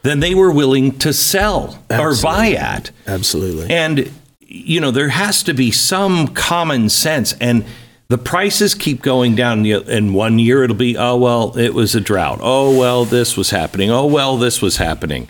than 0.03 0.19
they 0.19 0.35
were 0.35 0.51
willing 0.51 0.97
to 0.99 1.13
sell 1.13 1.83
or 1.89 2.13
buy 2.21 2.51
at. 2.51 2.91
absolutely. 3.07 3.69
And, 3.69 4.11
you 4.39 4.79
know, 4.79 4.91
there 4.91 5.09
has 5.09 5.43
to 5.43 5.53
be 5.53 5.71
some 5.71 6.27
common 6.27 6.89
sense. 6.89 7.33
And 7.41 7.65
the 8.09 8.17
prices 8.17 8.75
keep 8.75 9.01
going 9.01 9.35
down. 9.35 9.65
In 9.65 10.13
one 10.13 10.39
year, 10.39 10.63
it'll 10.63 10.75
be, 10.75 10.97
oh, 10.97 11.17
well, 11.17 11.57
it 11.57 11.73
was 11.73 11.95
a 11.95 12.01
drought. 12.01 12.39
Oh, 12.41 12.77
well, 12.77 13.05
this 13.05 13.35
was 13.35 13.49
happening. 13.49 13.89
Oh, 13.89 14.05
well, 14.05 14.37
this 14.37 14.61
was 14.61 14.77
happening. 14.77 15.29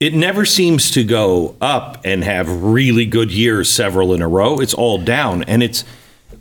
It 0.00 0.12
never 0.12 0.44
seems 0.44 0.90
to 0.90 1.04
go 1.04 1.56
up 1.60 2.00
and 2.04 2.24
have 2.24 2.62
really 2.62 3.06
good 3.06 3.30
years, 3.30 3.70
several 3.70 4.12
in 4.12 4.20
a 4.20 4.28
row. 4.28 4.60
It's 4.60 4.74
all 4.74 4.98
down. 4.98 5.44
And 5.44 5.62
it's, 5.62 5.84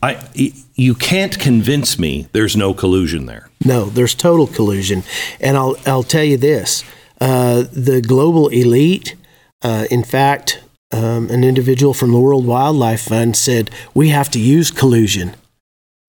I, 0.01 0.27
you 0.75 0.95
can't 0.95 1.37
convince 1.39 1.99
me 1.99 2.27
there's 2.33 2.57
no 2.57 2.73
collusion 2.73 3.25
there. 3.27 3.49
No, 3.63 3.85
there's 3.85 4.15
total 4.15 4.47
collusion, 4.47 5.03
and 5.39 5.55
I'll 5.55 5.77
I'll 5.85 6.03
tell 6.03 6.23
you 6.23 6.35
this: 6.35 6.83
uh, 7.23 7.63
the 7.71 8.01
global 8.01 8.45
elite. 8.49 9.15
Uh, 9.61 9.85
in 9.89 10.03
fact, 10.03 10.61
um, 10.91 11.29
an 11.29 11.43
individual 11.43 11.93
from 11.93 12.11
the 12.11 12.19
World 12.19 12.45
Wildlife 12.45 13.03
Fund 13.09 13.35
said 13.35 13.69
we 13.93 14.09
have 14.09 14.29
to 14.31 14.39
use 14.39 14.69
collusion 14.71 15.35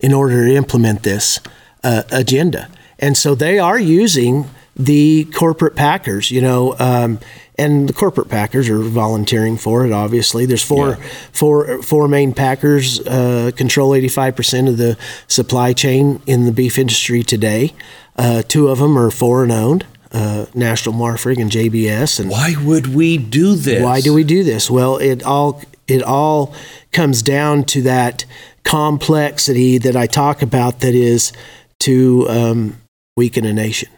in 0.01 0.13
order 0.13 0.47
to 0.49 0.55
implement 0.55 1.03
this 1.03 1.41
uh, 1.85 2.03
agenda, 2.11 2.69
and 2.99 3.17
so 3.17 3.35
they 3.35 3.59
are 3.59 3.79
using 3.79 4.45
the 4.77 5.25
corporate 5.35 5.77
packers. 5.77 6.31
You 6.31 6.41
know. 6.41 6.75
Um, 6.79 7.19
and 7.57 7.89
the 7.89 7.93
corporate 7.93 8.29
packers 8.29 8.69
are 8.69 8.83
volunteering 8.83 9.57
for 9.57 9.87
it. 9.87 9.93
Obviously, 9.93 10.45
there's 10.45 10.65
four, 10.65 10.89
Yeah. 10.89 10.97
four, 11.31 11.83
four 11.83 12.09
main 12.09 12.33
packers 12.35 12.99
uh, 13.07 13.53
control 13.55 13.91
85% 13.95 14.69
of 14.69 14.77
the 14.77 14.97
supply 15.29 15.73
chain 15.73 16.21
in 16.27 16.47
the 16.47 16.51
beef 16.53 16.79
industry 16.79 17.23
today. 17.23 17.73
Uh, 18.17 18.43
two 18.43 18.67
of 18.67 18.79
them 18.81 18.99
are 18.99 19.09
foreign 19.09 19.53
owned, 19.53 19.87
uh, 20.15 20.47
National 20.55 20.95
Marfrig 20.95 21.39
and 21.41 21.51
JBS. 21.51 22.21
And 22.21 22.31
Why 22.31 22.55
would 22.63 22.95
we 22.95 23.19
do 23.19 23.55
this? 23.55 23.83
why 23.83 24.01
do 24.01 24.15
we 24.15 24.25
do 24.25 24.43
this? 24.45 24.71
Well, 24.71 24.97
it 24.97 25.23
all 25.25 25.61
it 25.87 26.03
all 26.03 26.55
comes 26.93 27.21
down 27.23 27.65
to 27.65 27.83
that 27.83 28.25
complexity 28.63 29.77
that 29.79 29.97
I 29.97 30.07
talk 30.07 30.41
about. 30.41 30.81
That 30.81 30.95
is 30.95 31.33
to 31.81 32.27
um, 32.31 32.81
weaken 33.17 33.45
a 33.45 33.53
nation, 33.53 33.91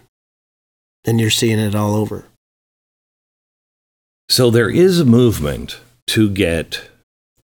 and 1.05 1.21
you're 1.21 1.31
seeing 1.31 1.59
it 1.61 1.75
all 1.75 1.95
over. 1.95 2.25
So 4.29 4.51
there 4.51 4.71
is 4.71 4.99
a 4.99 5.05
movement 5.05 5.79
to 6.09 6.29
get 6.29 6.89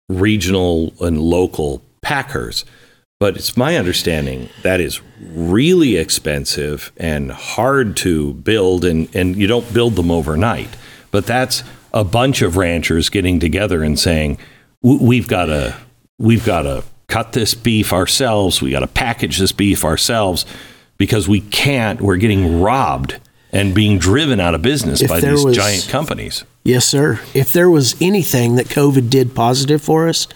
regional 0.09 0.93
and 0.99 1.21
local 1.21 1.83
packers, 2.01 2.65
but 3.21 3.37
it's 3.37 3.55
my 3.55 3.77
understanding 3.77 4.49
that 4.63 4.81
is 4.81 4.99
really 5.19 5.95
expensive 5.95 6.91
and 6.97 7.31
hard 7.31 7.95
to 7.95 8.33
build, 8.33 8.83
and, 8.83 9.15
and 9.15 9.35
you 9.35 9.45
don't 9.45 9.71
build 9.75 9.95
them 9.95 10.09
overnight. 10.09 10.69
But 11.11 11.27
that's 11.27 11.63
a 11.93 12.03
bunch 12.03 12.41
of 12.41 12.57
ranchers 12.57 13.09
getting 13.09 13.39
together 13.39 13.83
and 13.83 13.99
saying, 13.99 14.39
"We've 14.81 15.27
got 15.27 15.45
to, 15.45 15.77
we've 16.17 16.43
got 16.43 16.63
to 16.63 16.83
cut 17.09 17.33
this 17.33 17.53
beef 17.53 17.93
ourselves. 17.93 18.59
We 18.59 18.71
got 18.71 18.79
to 18.79 18.87
package 18.87 19.37
this 19.37 19.51
beef 19.51 19.85
ourselves 19.85 20.43
because 20.97 21.29
we 21.29 21.41
can't. 21.41 22.01
We're 22.01 22.17
getting 22.17 22.59
robbed." 22.59 23.19
And 23.53 23.73
being 23.75 23.99
driven 23.99 24.39
out 24.39 24.55
of 24.55 24.61
business 24.61 25.01
If 25.01 25.09
by 25.09 25.19
these 25.19 25.43
was- 25.43 25.55
giant 25.55 25.87
companies. 25.89 26.45
Yes, 26.63 26.85
sir. 26.85 27.19
If 27.33 27.51
there 27.51 27.69
was 27.69 27.95
anything 27.99 28.55
that 28.55 28.67
COVID 28.69 29.09
did 29.09 29.33
positive 29.35 29.81
for 29.81 30.07
us, 30.07 30.27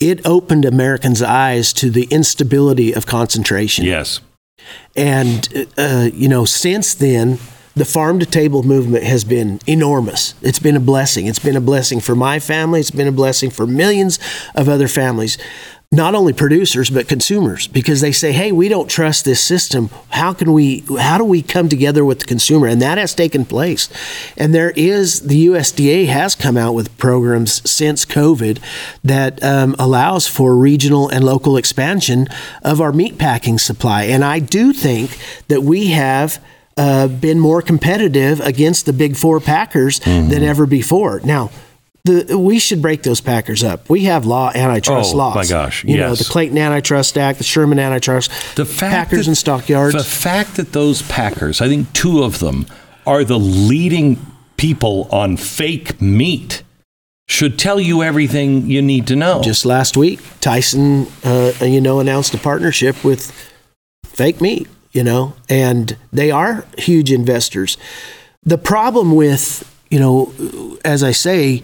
it 0.00 0.20
opened 0.26 0.64
Americans' 0.64 1.22
eyes 1.22 1.72
to 1.74 1.90
the 1.90 2.04
instability 2.10 2.92
of 2.92 3.06
concentration. 3.06 3.84
Yes. 3.84 4.20
And, 4.96 5.66
uh, 5.78 6.08
you 6.12 6.28
know, 6.28 6.44
since 6.44 6.94
then, 6.94 7.38
the 7.76 7.84
farm 7.84 8.18
to 8.18 8.26
table 8.26 8.62
movement 8.62 9.04
has 9.04 9.22
been 9.22 9.60
enormous. 9.66 10.34
It's 10.42 10.58
been 10.58 10.76
a 10.76 10.80
blessing. 10.80 11.26
It's 11.26 11.38
been 11.38 11.56
a 11.56 11.60
blessing 11.60 12.00
for 12.00 12.16
my 12.16 12.38
family. 12.40 12.80
It's 12.80 12.90
been 12.90 13.06
a 13.08 13.12
blessing 13.12 13.50
for 13.50 13.66
millions 13.66 14.18
of 14.54 14.68
other 14.68 14.88
families 14.88 15.38
not 15.92 16.14
only 16.14 16.32
producers 16.32 16.88
but 16.88 17.08
consumers 17.08 17.66
because 17.66 18.00
they 18.00 18.12
say 18.12 18.30
hey 18.30 18.52
we 18.52 18.68
don't 18.68 18.88
trust 18.88 19.24
this 19.24 19.42
system. 19.42 19.90
How 20.10 20.32
can 20.32 20.52
we 20.52 20.84
how 21.00 21.18
do 21.18 21.24
we 21.24 21.42
come 21.42 21.68
together 21.68 22.04
with 22.04 22.20
the 22.20 22.26
consumer? 22.26 22.68
And 22.68 22.80
that 22.80 22.96
has 22.96 23.12
taken 23.12 23.44
place. 23.44 23.88
And 24.36 24.54
there 24.54 24.70
is 24.76 25.22
the 25.22 25.48
usda 25.48 26.06
has 26.06 26.36
come 26.36 26.56
out 26.56 26.74
with 26.74 26.96
programs 26.96 27.68
since 27.68 28.04
covid 28.04 28.60
that 29.02 29.42
um, 29.42 29.74
allows 29.80 30.28
for 30.28 30.56
regional 30.56 31.08
and 31.08 31.24
local 31.24 31.56
expansion 31.56 32.28
of 32.62 32.80
our 32.80 32.92
meat 32.92 33.18
packing 33.18 33.58
supply. 33.58 34.04
And 34.04 34.24
i 34.24 34.38
do 34.38 34.72
think 34.72 35.18
that 35.48 35.62
we 35.62 35.88
have 35.88 36.40
uh, 36.76 37.08
been 37.08 37.40
more 37.40 37.62
competitive 37.62 38.38
against 38.42 38.86
the 38.86 38.92
big 38.92 39.16
four 39.16 39.40
packers 39.40 39.98
mm-hmm. 39.98 40.28
than 40.28 40.44
ever 40.44 40.66
before. 40.66 41.18
Now 41.24 41.50
the, 42.04 42.38
we 42.38 42.58
should 42.58 42.80
break 42.80 43.02
those 43.02 43.20
Packers 43.20 43.62
up. 43.62 43.90
We 43.90 44.04
have 44.04 44.24
law 44.24 44.50
antitrust 44.54 45.14
oh, 45.14 45.18
laws. 45.18 45.34
my 45.34 45.46
gosh! 45.46 45.84
You 45.84 45.96
yes. 45.96 46.08
know 46.08 46.14
the 46.14 46.24
Clayton 46.24 46.56
Antitrust 46.56 47.18
Act, 47.18 47.38
the 47.38 47.44
Sherman 47.44 47.78
Antitrust, 47.78 48.30
the 48.56 48.64
Packers 48.64 49.26
that, 49.26 49.28
and 49.28 49.38
stockyards. 49.38 49.94
The 49.94 50.04
fact 50.04 50.56
that 50.56 50.72
those 50.72 51.02
Packers, 51.02 51.60
I 51.60 51.68
think 51.68 51.92
two 51.92 52.22
of 52.22 52.38
them, 52.38 52.66
are 53.06 53.24
the 53.24 53.38
leading 53.38 54.24
people 54.56 55.08
on 55.12 55.36
fake 55.36 56.00
meat 56.00 56.62
should 57.28 57.58
tell 57.58 57.78
you 57.78 58.02
everything 58.02 58.66
you 58.68 58.82
need 58.82 59.06
to 59.08 59.16
know. 59.16 59.42
Just 59.42 59.64
last 59.64 59.96
week, 59.96 60.20
Tyson, 60.40 61.06
uh, 61.22 61.52
you 61.60 61.80
know, 61.80 62.00
announced 62.00 62.34
a 62.34 62.38
partnership 62.38 63.04
with 63.04 63.30
fake 64.04 64.40
meat. 64.40 64.68
You 64.92 65.04
know, 65.04 65.34
and 65.48 65.96
they 66.12 66.32
are 66.32 66.66
huge 66.76 67.12
investors. 67.12 67.76
The 68.42 68.58
problem 68.58 69.14
with 69.14 69.64
you 69.90 69.98
know, 69.98 70.78
as 70.84 71.02
I 71.02 71.10
say 71.10 71.62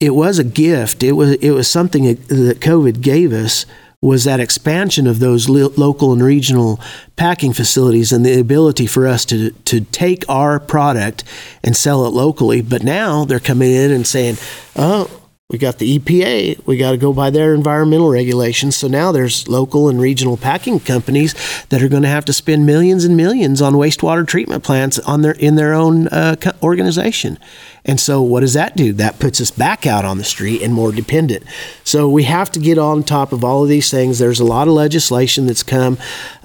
it 0.00 0.14
was 0.14 0.38
a 0.38 0.44
gift. 0.44 1.02
It 1.02 1.12
was 1.12 1.32
it 1.34 1.50
was 1.52 1.68
something 1.68 2.04
that 2.04 2.60
COVID 2.60 3.00
gave 3.00 3.32
us 3.32 3.66
was 4.02 4.24
that 4.24 4.40
expansion 4.40 5.06
of 5.06 5.20
those 5.20 5.48
lo- 5.48 5.72
local 5.76 6.12
and 6.12 6.22
regional 6.22 6.78
packing 7.16 7.52
facilities 7.54 8.12
and 8.12 8.24
the 8.24 8.38
ability 8.38 8.86
for 8.86 9.06
us 9.06 9.24
to 9.26 9.50
to 9.50 9.80
take 9.80 10.28
our 10.28 10.60
product 10.60 11.24
and 11.64 11.76
sell 11.76 12.04
it 12.06 12.10
locally. 12.10 12.60
But 12.60 12.82
now 12.82 13.24
they're 13.24 13.40
coming 13.40 13.70
in 13.70 13.90
and 13.90 14.06
saying, 14.06 14.36
"Oh, 14.76 15.08
we 15.48 15.58
got 15.58 15.78
the 15.78 15.98
EPA. 15.98 16.66
We 16.66 16.76
got 16.76 16.90
to 16.90 16.96
go 16.96 17.12
by 17.12 17.30
their 17.30 17.54
environmental 17.54 18.10
regulations. 18.10 18.76
So 18.76 18.88
now 18.88 19.12
there's 19.12 19.46
local 19.46 19.88
and 19.88 20.00
regional 20.00 20.36
packing 20.36 20.80
companies 20.80 21.34
that 21.68 21.80
are 21.84 21.88
going 21.88 22.02
to 22.02 22.08
have 22.08 22.24
to 22.24 22.32
spend 22.32 22.66
millions 22.66 23.04
and 23.04 23.16
millions 23.16 23.62
on 23.62 23.74
wastewater 23.74 24.26
treatment 24.26 24.64
plants 24.64 24.98
on 24.98 25.22
their 25.22 25.34
in 25.34 25.54
their 25.54 25.72
own 25.72 26.08
uh, 26.08 26.34
organization. 26.64 27.38
And 27.86 28.00
so 28.00 28.20
what 28.20 28.40
does 28.40 28.52
that 28.54 28.76
do? 28.76 28.92
That 28.92 29.18
puts 29.18 29.40
us 29.40 29.50
back 29.50 29.86
out 29.86 30.04
on 30.04 30.18
the 30.18 30.24
street 30.24 30.60
and 30.60 30.74
more 30.74 30.92
dependent. 30.92 31.44
So 31.84 32.10
we 32.10 32.24
have 32.24 32.50
to 32.52 32.60
get 32.60 32.78
on 32.78 33.04
top 33.04 33.32
of 33.32 33.44
all 33.44 33.62
of 33.62 33.68
these 33.68 33.90
things. 33.90 34.18
There's 34.18 34.40
a 34.40 34.44
lot 34.44 34.66
of 34.68 34.74
legislation 34.74 35.46
that's 35.46 35.62
come 35.62 35.96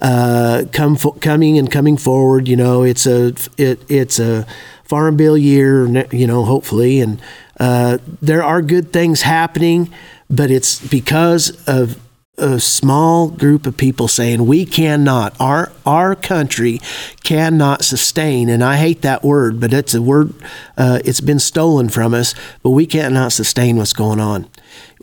uh, 0.02 0.66
come 0.72 0.96
coming 1.20 1.58
and 1.58 1.70
coming 1.70 1.98
forward. 1.98 2.48
You 2.48 2.56
know, 2.56 2.84
it's 2.84 3.08
a 3.08 3.34
it, 3.58 3.84
it's 3.90 4.20
a 4.20 4.46
farm 4.84 5.18
bill 5.18 5.38
year. 5.38 5.88
You 6.14 6.28
know, 6.28 6.46
hopefully 6.46 7.02
and 7.02 7.20
uh, 7.60 7.98
there 8.22 8.44
are 8.44 8.62
good 8.62 8.94
things 8.94 9.24
happening, 9.24 9.92
but 10.30 10.52
it's 10.52 10.80
because 10.88 11.64
of 11.68 12.00
a 12.42 12.60
small 12.60 13.30
group 13.30 13.66
of 13.66 13.78
people 13.78 14.08
saying 14.08 14.46
we 14.46 14.66
cannot 14.66 15.36
our 15.40 15.72
our 15.86 16.16
country 16.16 16.80
cannot 17.24 17.84
sustain 17.84 18.50
and 18.50 18.64
I 18.64 18.78
hate 18.78 19.02
that 19.02 19.24
word 19.24 19.60
but 19.60 19.74
it's 19.74 19.94
a 19.94 20.02
word 20.02 20.34
uh, 20.78 21.00
it's 21.06 21.22
been 21.22 21.40
stolen 21.40 21.90
from 21.90 22.14
us 22.14 22.34
but 22.64 22.72
we 22.72 22.86
cannot 22.86 23.32
sustain 23.32 23.78
what's 23.78 23.94
going 23.94 24.20
on 24.20 24.48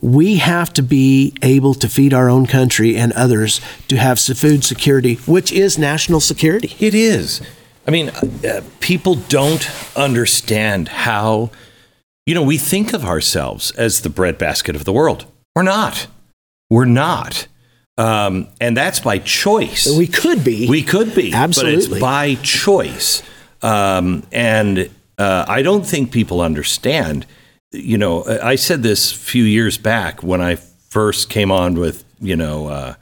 we 0.01 0.37
have 0.37 0.73
to 0.73 0.83
be 0.83 1.33
able 1.41 1.73
to 1.75 1.89
feed 1.89 2.13
our 2.13 2.29
own 2.29 2.45
country 2.45 2.95
and 2.95 3.11
others 3.13 3.61
to 3.87 3.97
have 3.97 4.19
food 4.19 4.63
security 4.63 5.15
which 5.25 5.51
is 5.51 5.77
national 5.77 6.19
security 6.19 6.75
it 6.79 6.93
is 6.93 7.41
I 7.87 7.91
mean 7.91 8.09
uh, 8.09 8.61
people 8.79 9.15
don't 9.15 9.69
understand 9.95 10.89
how 10.89 11.51
you 12.29 12.35
know, 12.35 12.43
we 12.43 12.59
think 12.59 12.93
of 12.93 13.05
ourselves 13.05 13.71
as 13.71 14.01
the 14.01 14.09
breadbasket 14.09 14.75
of 14.75 14.85
the 14.85 14.93
world. 14.93 15.25
We're 15.55 15.63
not. 15.63 16.05
We're 16.69 16.85
not. 16.85 17.47
Um, 17.97 18.47
and 18.61 18.77
that's 18.77 19.01
by 19.01 19.19
choice. 19.19 19.93
We 19.97 20.07
could 20.07 20.43
be. 20.43 20.69
We 20.69 20.83
could 20.83 21.13
be. 21.13 21.33
Absolutely. 21.33 21.87
But 21.87 21.91
it's 21.91 22.01
by 22.01 22.35
choice. 22.35 23.23
Um, 23.61 24.23
and 24.31 24.89
uh, 25.17 25.45
I 25.47 25.61
don't 25.61 25.85
think 25.85 26.11
people 26.11 26.39
understand. 26.39 27.25
You 27.71 27.97
know, 27.97 28.23
I 28.25 28.55
said 28.55 28.83
this 28.83 29.11
a 29.11 29.15
few 29.15 29.43
years 29.43 29.77
back 29.77 30.23
when 30.23 30.41
I 30.41 30.55
first 30.55 31.29
came 31.29 31.51
on 31.51 31.75
with, 31.75 32.05
you 32.21 32.37
know, 32.37 32.67
uh, 32.67 32.93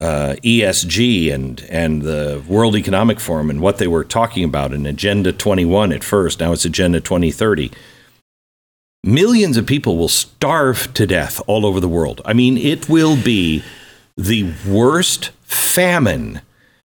uh, 0.00 0.36
ESG 0.44 1.32
and 1.32 1.64
and 1.70 2.02
the 2.02 2.44
World 2.46 2.76
Economic 2.76 3.18
Forum 3.18 3.48
and 3.48 3.62
what 3.62 3.78
they 3.78 3.86
were 3.86 4.04
talking 4.04 4.44
about 4.44 4.74
in 4.74 4.84
Agenda 4.84 5.32
21 5.32 5.92
at 5.92 6.04
first. 6.04 6.40
Now 6.40 6.52
it's 6.52 6.66
Agenda 6.66 7.00
2030 7.00 7.72
millions 9.06 9.56
of 9.56 9.66
people 9.66 9.96
will 9.96 10.08
starve 10.08 10.92
to 10.94 11.06
death 11.06 11.40
all 11.46 11.64
over 11.64 11.80
the 11.80 11.88
world. 11.88 12.20
I 12.24 12.32
mean, 12.32 12.58
it 12.58 12.88
will 12.88 13.16
be 13.16 13.62
the 14.16 14.52
worst 14.66 15.30
famine 15.42 16.40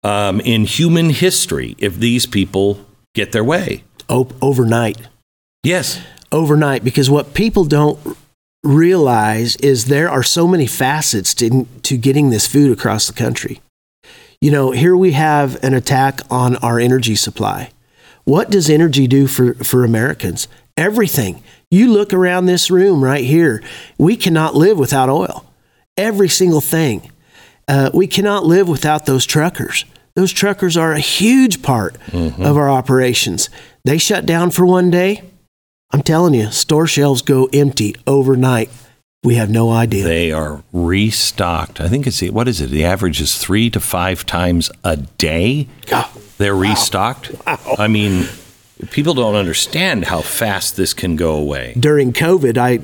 um, 0.02 0.40
in 0.40 0.64
human 0.64 1.10
history 1.10 1.74
if 1.78 1.96
these 1.96 2.26
people 2.26 2.84
get 3.14 3.32
their 3.32 3.44
way. 3.44 3.84
O- 4.08 4.28
overnight. 4.40 4.98
Yes. 5.62 6.00
Overnight, 6.30 6.84
because 6.84 7.08
what 7.08 7.34
people 7.34 7.64
don't 7.64 7.98
realize 8.64 9.56
is 9.56 9.86
there 9.86 10.08
are 10.08 10.22
so 10.22 10.46
many 10.46 10.66
facets 10.66 11.34
to, 11.34 11.66
to 11.82 11.96
getting 11.96 12.30
this 12.30 12.46
food 12.46 12.70
across 12.70 13.06
the 13.06 13.12
country. 13.12 13.60
You 14.40 14.50
know, 14.50 14.72
here 14.72 14.96
we 14.96 15.12
have 15.12 15.62
an 15.62 15.74
attack 15.74 16.20
on 16.30 16.56
our 16.56 16.80
energy 16.80 17.14
supply. 17.14 17.70
What 18.24 18.50
does 18.50 18.68
energy 18.68 19.06
do 19.06 19.26
for, 19.26 19.54
for 19.54 19.84
Americans? 19.84 20.48
Everything. 20.76 21.42
You 21.72 21.90
look 21.90 22.12
around 22.12 22.44
this 22.44 22.70
room 22.70 23.02
right 23.02 23.24
here, 23.24 23.62
we 23.96 24.14
cannot 24.14 24.54
live 24.54 24.78
without 24.78 25.08
oil. 25.08 25.46
Every 25.96 26.28
single 26.28 26.60
thing. 26.60 27.10
Uh, 27.66 27.88
we 27.94 28.06
cannot 28.06 28.44
live 28.44 28.68
without 28.68 29.06
those 29.06 29.24
truckers. 29.24 29.86
Those 30.14 30.32
truckers 30.32 30.76
are 30.76 30.92
a 30.92 30.98
huge 31.00 31.62
part 31.62 31.98
mm-hmm. 32.08 32.42
of 32.42 32.58
our 32.58 32.68
operations. 32.68 33.48
They 33.86 33.96
shut 33.96 34.26
down 34.26 34.50
for 34.50 34.66
one 34.66 34.90
day. 34.90 35.22
I'm 35.92 36.02
telling 36.02 36.34
you, 36.34 36.50
store 36.50 36.86
shelves 36.86 37.22
go 37.22 37.48
empty 37.54 37.96
overnight. 38.06 38.68
We 39.24 39.36
have 39.36 39.48
no 39.48 39.70
idea. 39.70 40.04
They 40.04 40.30
are 40.30 40.62
restocked. 40.74 41.80
I 41.80 41.88
think 41.88 42.06
it's 42.06 42.20
what 42.20 42.48
is 42.48 42.60
it? 42.60 42.68
The 42.68 42.84
average 42.84 43.18
is 43.22 43.38
three 43.38 43.70
to 43.70 43.80
five 43.80 44.26
times 44.26 44.70
a 44.84 44.98
day. 44.98 45.68
Oh, 45.90 46.12
They're 46.36 46.54
restocked. 46.54 47.32
Wow. 47.46 47.76
I 47.78 47.88
mean, 47.88 48.28
people 48.90 49.14
don't 49.14 49.34
understand 49.34 50.06
how 50.06 50.20
fast 50.20 50.76
this 50.76 50.94
can 50.94 51.16
go 51.16 51.34
away. 51.34 51.74
During 51.78 52.12
COVID, 52.12 52.58
I 52.58 52.80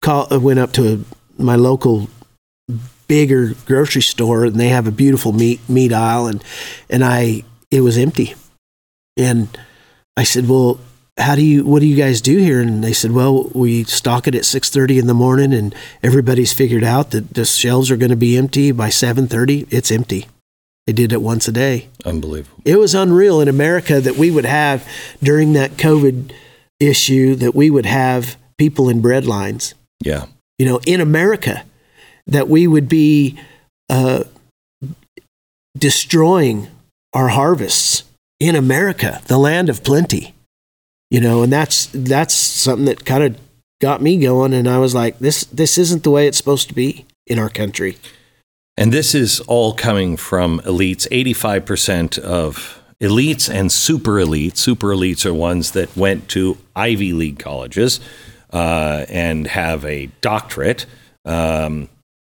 call, 0.00 0.26
went 0.38 0.58
up 0.58 0.72
to 0.72 1.04
my 1.38 1.56
local 1.56 2.08
bigger 3.08 3.54
grocery 3.66 4.02
store, 4.02 4.44
and 4.44 4.56
they 4.56 4.68
have 4.68 4.86
a 4.86 4.92
beautiful 4.92 5.32
meat 5.32 5.60
meat 5.68 5.92
aisle, 5.92 6.26
and 6.26 6.42
and 6.88 7.04
I 7.04 7.44
it 7.70 7.80
was 7.82 7.96
empty, 7.98 8.34
and 9.16 9.48
I 10.16 10.24
said, 10.24 10.48
well. 10.48 10.80
How 11.18 11.34
do 11.34 11.44
you? 11.44 11.62
What 11.66 11.80
do 11.80 11.86
you 11.86 11.94
guys 11.94 12.22
do 12.22 12.38
here? 12.38 12.62
And 12.62 12.82
they 12.82 12.94
said, 12.94 13.12
"Well, 13.12 13.50
we 13.52 13.84
stock 13.84 14.26
it 14.26 14.34
at 14.34 14.46
six 14.46 14.70
thirty 14.70 14.98
in 14.98 15.08
the 15.08 15.12
morning, 15.14 15.52
and 15.52 15.74
everybody's 16.02 16.54
figured 16.54 16.82
out 16.82 17.10
that 17.10 17.34
the 17.34 17.44
shelves 17.44 17.90
are 17.90 17.98
going 17.98 18.10
to 18.10 18.16
be 18.16 18.38
empty 18.38 18.72
by 18.72 18.88
seven 18.88 19.26
thirty. 19.28 19.66
It's 19.68 19.90
empty." 19.92 20.26
They 20.86 20.92
did 20.92 21.12
it 21.12 21.22
once 21.22 21.46
a 21.46 21.52
day. 21.52 21.88
Unbelievable. 22.04 22.60
It 22.64 22.76
was 22.76 22.94
unreal 22.94 23.40
in 23.40 23.48
America 23.48 24.00
that 24.00 24.16
we 24.16 24.30
would 24.30 24.44
have 24.44 24.86
during 25.22 25.52
that 25.52 25.72
COVID 25.72 26.32
issue 26.80 27.36
that 27.36 27.54
we 27.54 27.70
would 27.70 27.86
have 27.86 28.36
people 28.58 28.88
in 28.88 29.00
bread 29.00 29.24
lines. 29.24 29.74
Yeah. 30.04 30.26
You 30.58 30.66
know, 30.66 30.80
in 30.86 31.00
America, 31.00 31.64
that 32.26 32.48
we 32.48 32.66
would 32.66 32.88
be 32.88 33.38
uh, 33.88 34.24
destroying 35.76 36.68
our 37.12 37.28
harvests 37.28 38.04
in 38.40 38.56
America, 38.56 39.22
the 39.26 39.38
land 39.38 39.68
of 39.68 39.84
plenty. 39.84 40.34
You 41.10 41.20
know, 41.20 41.42
and 41.42 41.52
that's 41.52 41.86
that's 41.92 42.34
something 42.34 42.86
that 42.86 43.04
kind 43.04 43.22
of 43.22 43.38
got 43.80 44.00
me 44.00 44.16
going, 44.16 44.54
and 44.54 44.66
I 44.66 44.78
was 44.78 44.94
like, 44.94 45.18
this 45.18 45.44
this 45.44 45.76
isn't 45.76 46.04
the 46.04 46.10
way 46.10 46.26
it's 46.26 46.38
supposed 46.38 46.68
to 46.68 46.74
be 46.74 47.04
in 47.26 47.38
our 47.38 47.50
country. 47.50 47.98
And 48.76 48.92
this 48.92 49.14
is 49.14 49.40
all 49.40 49.74
coming 49.74 50.16
from 50.16 50.60
elites. 50.60 51.06
85% 51.08 52.18
of 52.18 52.82
elites 53.00 53.52
and 53.52 53.70
super 53.70 54.12
elites, 54.12 54.58
super 54.58 54.88
elites 54.88 55.26
are 55.26 55.34
ones 55.34 55.72
that 55.72 55.94
went 55.96 56.28
to 56.30 56.56
Ivy 56.74 57.12
League 57.12 57.38
colleges 57.38 58.00
uh, 58.52 59.04
and 59.08 59.46
have 59.48 59.84
a 59.84 60.06
doctorate. 60.20 60.86
Um, 61.24 61.88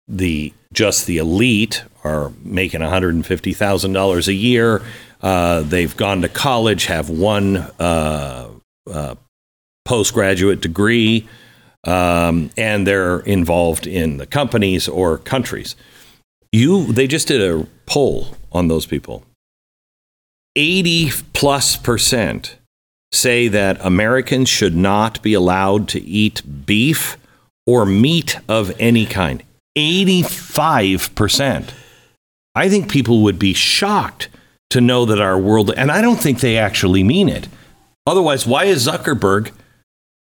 the 0.09 0.53
just 0.72 1.07
the 1.07 1.18
elite 1.18 1.85
are 2.05 2.33
making 2.42 2.81
$150,000 2.81 4.29
a 4.29 4.33
year. 4.33 4.83
Uh, 5.22 5.62
they've 5.62 5.96
gone 5.96 6.22
to 6.22 6.29
college, 6.29 6.87
have 6.87 7.09
one 7.09 7.57
uh, 7.57 8.49
uh, 8.90 9.14
postgraduate 9.85 10.61
degree, 10.61 11.27
um, 11.85 12.51
and 12.57 12.87
they're 12.87 13.20
involved 13.20 13.87
in 13.87 14.18
the 14.18 14.27
companies 14.27 14.87
or 14.87 15.18
countries. 15.18 15.75
You, 16.52 16.92
they 16.92 17.06
just 17.06 17.28
did 17.28 17.40
a 17.40 17.66
poll 17.87 18.28
on 18.52 18.68
those 18.68 18.87
people. 18.87 19.24
80 20.56 21.11
plus 21.32 21.76
percent 21.76 22.56
say 23.12 23.48
that 23.48 23.85
Americans 23.85 24.48
should 24.48 24.74
not 24.74 25.22
be 25.22 25.35
allowed 25.35 25.88
to 25.88 26.02
eat 26.02 26.66
beef 26.66 27.16
or 27.66 27.85
meat 27.85 28.38
of 28.48 28.74
any 28.80 29.06
kind. 29.06 29.42
85%. 29.76 31.70
I 32.54 32.68
think 32.68 32.90
people 32.90 33.22
would 33.22 33.38
be 33.38 33.52
shocked 33.52 34.28
to 34.70 34.80
know 34.80 35.04
that 35.04 35.20
our 35.20 35.38
world, 35.38 35.70
and 35.76 35.90
I 35.90 36.00
don't 36.00 36.20
think 36.20 36.40
they 36.40 36.56
actually 36.56 37.04
mean 37.04 37.28
it. 37.28 37.48
Otherwise, 38.06 38.46
why 38.46 38.64
is 38.64 38.87
Zuckerberg 38.87 39.52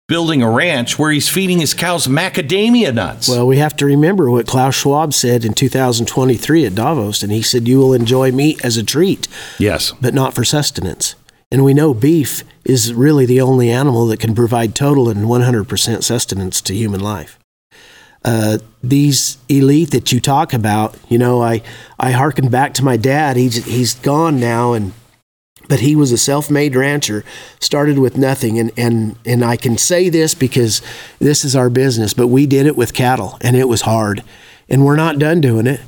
building 0.08 0.44
a 0.44 0.50
ranch 0.50 1.00
where 1.00 1.12
he's 1.12 1.30
feeding 1.30 1.60
his 1.60 1.74
cows 1.74 2.08
macadamia 2.08 2.94
nuts? 2.94 3.28
Well, 3.28 3.48
we 3.48 3.58
have 3.58 3.76
to 3.78 3.86
remember 3.86 4.30
what 4.30 4.48
Klaus 4.48 4.76
Schwab 4.76 5.14
said 5.14 5.46
in 5.46 5.54
2023 5.54 6.66
at 6.66 6.76
Davos, 6.76 7.24
and 7.24 7.32
he 7.32 7.42
said, 7.42 7.68
You 7.68 7.80
will 7.80 7.94
enjoy 7.94 8.32
meat 8.32 8.64
as 8.64 8.78
a 8.78 8.84
treat, 8.84 9.28
yes. 9.58 9.94
but 10.00 10.14
not 10.14 10.34
for 10.34 10.44
sustenance. 10.44 11.16
And 11.52 11.64
we 11.64 11.74
know 11.74 11.94
beef 11.94 12.44
is 12.64 12.94
really 12.94 13.26
the 13.26 13.42
only 13.42 13.70
animal 13.70 14.08
that 14.08 14.20
can 14.20 14.36
provide 14.36 14.76
total 14.76 15.10
and 15.10 15.26
100% 15.26 16.04
sustenance 16.04 16.62
to 16.62 16.74
human 16.74 17.00
life. 17.00 17.40
Uh, 18.24 18.58
these 18.82 19.38
elite 19.48 19.92
that 19.92 20.12
you 20.12 20.20
talk 20.20 20.52
about, 20.52 20.98
you 21.08 21.18
know, 21.18 21.44
I, 21.44 21.62
I 22.00 22.12
hearken 22.12 22.50
back 22.50 22.74
to 22.76 22.84
my 22.84 22.98
dad. 22.98 23.38
He's, 23.38 23.64
he's 23.66 23.94
gone 23.94 24.40
now, 24.40 24.74
and 24.74 24.94
but 25.68 25.80
he 25.80 25.96
was 25.96 26.12
a 26.12 26.18
self-made 26.18 26.76
rancher, 26.76 27.24
started 27.60 28.00
with 28.00 28.18
nothing, 28.18 28.60
and 28.60 28.72
and 28.78 29.18
and 29.26 29.44
I 29.44 29.58
can 29.58 29.78
say 29.78 30.10
this 30.10 30.34
because 30.34 30.82
this 31.20 31.46
is 31.46 31.56
our 31.56 31.70
business. 31.70 32.14
But 32.14 32.28
we 32.28 32.46
did 32.46 32.66
it 32.66 32.76
with 32.76 32.94
cattle, 32.94 33.38
and 33.42 33.56
it 33.56 33.68
was 33.68 33.82
hard, 33.82 34.24
and 34.70 34.86
we're 34.86 34.96
not 34.96 35.20
done 35.20 35.42
doing 35.42 35.68
it. 35.68 35.82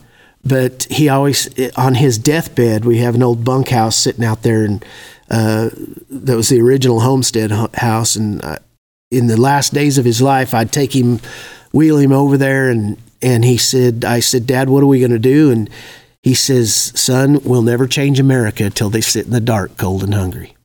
But 0.44 0.88
he 0.90 1.10
always, 1.10 1.50
on 1.76 1.96
his 1.96 2.18
deathbed, 2.18 2.86
we 2.86 3.00
have 3.00 3.16
an 3.16 3.24
old 3.24 3.44
bunkhouse 3.44 3.96
sitting 3.96 4.24
out 4.24 4.44
there, 4.44 4.64
and 4.64 4.86
uh, 5.30 5.70
that 6.10 6.36
was 6.36 6.50
the 6.50 6.62
original 6.62 7.02
homestead 7.02 7.52
house. 7.76 8.16
And 8.16 8.44
uh, 8.44 8.58
in 9.12 9.28
the 9.28 9.40
last 9.40 9.74
days 9.74 9.98
of 9.98 10.06
his 10.06 10.22
life, 10.22 10.54
I'd 10.54 10.72
take 10.72 10.96
him 10.96 11.20
wheel 11.72 11.98
him 11.98 12.12
over 12.12 12.38
there 12.38 12.70
and 12.70 12.98
and 13.22 13.44
he 13.44 13.58
said 13.58 14.06
I 14.06 14.20
said 14.20 14.48
dad 14.48 14.70
what 14.70 14.84
are 14.84 14.88
we 14.88 15.00
going 15.00 15.12
to 15.12 15.20
do 15.20 15.52
and 15.52 15.70
he 16.28 16.34
says 16.34 16.92
son 16.94 17.40
we'll 17.46 17.62
never 17.62 17.88
change 17.88 18.20
America 18.20 18.70
till 18.70 18.90
they 18.90 19.00
sit 19.00 19.26
in 19.26 19.32
the 19.32 19.40
dark 19.40 19.78
cold 19.78 20.04
and 20.04 20.14
hungry. 20.14 20.58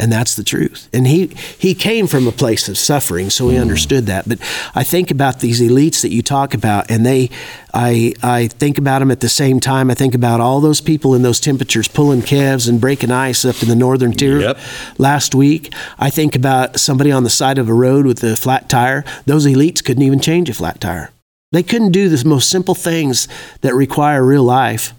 And 0.00 0.10
that's 0.10 0.34
the 0.34 0.42
truth. 0.42 0.88
And 0.92 1.06
he 1.06 1.28
he 1.56 1.72
came 1.72 2.08
from 2.08 2.26
a 2.26 2.32
place 2.32 2.68
of 2.68 2.76
suffering 2.76 3.30
so 3.30 3.48
he 3.48 3.56
mm. 3.56 3.60
understood 3.60 4.06
that. 4.06 4.28
But 4.28 4.40
i 4.74 4.82
think 4.82 5.12
about 5.12 5.38
these 5.38 5.60
elites 5.60 6.02
that 6.02 6.10
you 6.10 6.20
talk 6.20 6.52
about 6.52 6.90
and 6.90 7.06
they 7.06 7.30
i 7.72 8.12
i 8.24 8.48
think 8.48 8.76
about 8.76 8.98
them 8.98 9.12
at 9.12 9.20
the 9.20 9.28
same 9.28 9.60
time. 9.60 9.88
I 9.88 9.94
think 9.94 10.16
about 10.16 10.40
all 10.40 10.60
those 10.60 10.80
people 10.80 11.14
in 11.14 11.22
those 11.22 11.38
temperatures 11.38 11.86
pulling 11.86 12.22
calves 12.22 12.66
and 12.66 12.80
breaking 12.80 13.12
ice 13.12 13.44
up 13.44 13.62
in 13.62 13.68
the 13.68 13.76
northern 13.76 14.10
tier 14.10 14.40
yep. 14.40 14.58
last 14.98 15.32
week. 15.32 15.72
I 16.00 16.10
think 16.10 16.34
about 16.34 16.80
somebody 16.80 17.12
on 17.12 17.22
the 17.22 17.30
side 17.30 17.58
of 17.58 17.68
a 17.68 17.74
road 17.86 18.04
with 18.04 18.24
a 18.24 18.34
flat 18.34 18.68
tire. 18.68 19.04
Those 19.26 19.46
elites 19.46 19.84
couldn't 19.84 20.02
even 20.02 20.18
change 20.18 20.50
a 20.50 20.54
flat 20.54 20.80
tire 20.80 21.12
they 21.52 21.62
couldn't 21.62 21.92
do 21.92 22.08
the 22.08 22.28
most 22.28 22.50
simple 22.50 22.74
things 22.74 23.28
that 23.62 23.74
require 23.74 24.24
real 24.24 24.44
life 24.44 24.92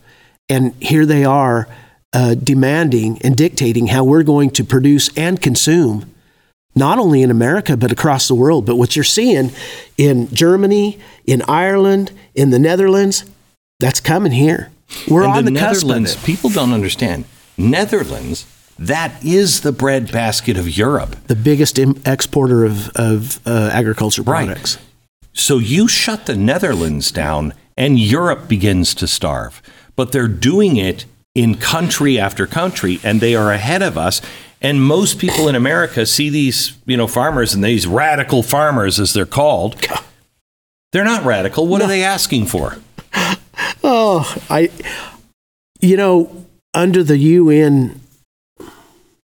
and 0.50 0.74
here 0.82 1.06
they 1.06 1.24
are 1.24 1.68
uh, 2.12 2.34
demanding 2.34 3.20
and 3.22 3.38
dictating 3.38 3.88
how 3.88 4.04
we're 4.04 4.24
going 4.24 4.50
to 4.50 4.64
produce 4.64 5.16
and 5.16 5.40
consume, 5.40 6.12
not 6.76 6.98
only 6.98 7.22
in 7.22 7.30
America, 7.30 7.78
but 7.78 7.92
across 7.92 8.28
the 8.28 8.34
world. 8.36 8.66
But 8.66 8.78
what 8.78 8.96
you're 8.96 9.04
seeing 9.04 9.52
in 9.98 10.34
Germany, 10.34 11.00
in 11.26 11.44
Ireland, 11.44 12.12
in 12.34 12.50
the 12.50 12.60
Netherlands, 12.60 13.26
that's 13.80 14.00
coming 14.00 14.32
here. 14.32 14.72
We're 15.08 15.24
and 15.24 15.32
on 15.32 15.46
the, 15.46 15.52
the 15.52 15.60
Netherlands, 15.60 16.16
People 16.24 16.50
don't 16.50 16.74
understand. 16.74 17.26
Netherlands, 17.58 18.48
that 18.80 19.24
is 19.24 19.62
the 19.62 19.72
breadbasket 19.72 20.58
of 20.58 20.68
Europe. 20.68 21.16
The 21.28 21.36
biggest 21.36 21.78
Im- 21.78 22.02
exporter 22.06 22.66
of, 22.66 22.90
of 22.96 23.40
uh, 23.46 23.70
agriculture 23.72 24.24
products. 24.24 24.78
Right. 24.78 24.86
So 25.34 25.58
you 25.58 25.88
shut 25.88 26.26
the 26.26 26.36
Netherlands 26.36 27.12
down 27.12 27.54
and 27.80 27.98
Europe 27.98 28.48
begins 28.50 28.94
to 28.96 29.08
starve. 29.08 29.62
But 29.96 30.12
they're 30.12 30.28
doing 30.28 30.76
it 30.76 31.06
in 31.34 31.56
country 31.56 32.20
after 32.20 32.46
country, 32.46 33.00
and 33.04 33.22
they 33.22 33.36
are 33.36 33.52
ahead 33.52 33.82
of 33.82 33.98
us. 33.98 34.22
And 34.62 34.84
most 34.84 35.18
people 35.18 35.48
in 35.48 35.56
America 35.56 36.06
see 36.06 36.30
these, 36.30 36.78
you 36.86 36.98
know, 36.98 37.08
farmers 37.08 37.54
and 37.54 37.64
these 37.64 37.88
radical 37.88 38.44
farmers, 38.44 39.00
as 39.00 39.14
they're 39.14 39.26
called. 39.26 39.82
They're 40.92 41.06
not 41.06 41.24
radical. 41.24 41.68
What 41.68 41.80
no. 41.80 41.86
are 41.86 41.88
they 41.88 42.04
asking 42.04 42.48
for? 42.48 42.78
Oh, 43.84 44.36
I, 44.50 44.72
you 45.80 45.96
know, 45.96 46.46
under 46.74 47.04
the 47.04 47.18
UN 47.18 48.02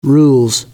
rules, 0.02 0.66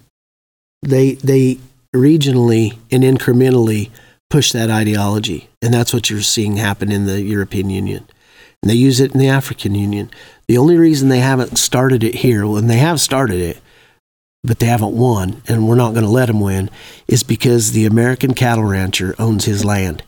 they 0.83 1.15
they 1.15 1.59
regionally 1.95 2.77
and 2.93 3.03
incrementally 3.03 3.91
push 4.35 4.51
that 4.51 4.69
ideology, 4.69 5.49
and 5.63 5.73
that's 5.73 5.95
what 5.95 6.11
you're 6.11 6.21
seeing 6.21 6.57
happen 6.57 6.91
in 6.91 7.07
the 7.07 7.23
European 7.23 7.71
Union. 7.71 8.05
And 8.61 8.69
they 8.69 8.75
use 8.75 8.99
it 8.99 9.13
in 9.13 9.21
the 9.21 9.29
African 9.29 9.77
Union. 9.77 10.11
The 10.49 10.59
only 10.59 10.77
reason 10.77 11.09
they 11.09 11.21
haven't 11.21 11.57
started 11.57 12.03
it 12.03 12.17
here, 12.17 12.45
when 12.45 12.67
they 12.67 12.79
have 12.79 13.01
started 13.01 13.39
it, 13.39 13.59
but 14.43 14.59
they 14.59 14.67
haven't 14.67 14.97
won, 14.97 15.41
and 15.47 15.69
we're 15.69 15.77
not 15.77 15.93
going 15.93 16.03
to 16.03 16.11
let 16.11 16.27
them 16.27 16.41
win, 16.41 16.69
is 17.07 17.23
because 17.23 17.71
the 17.71 17.87
American 17.87 18.35
cattle 18.35 18.65
rancher 18.65 19.15
owns 19.21 19.45
his 19.45 19.65
land. 19.65 20.03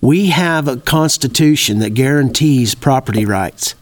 We 0.00 0.30
have 0.30 0.66
a 0.66 0.78
constitution 0.78 1.78
that 1.78 1.90
guarantees 1.90 2.74
property 2.74 3.24
rights. 3.24 3.76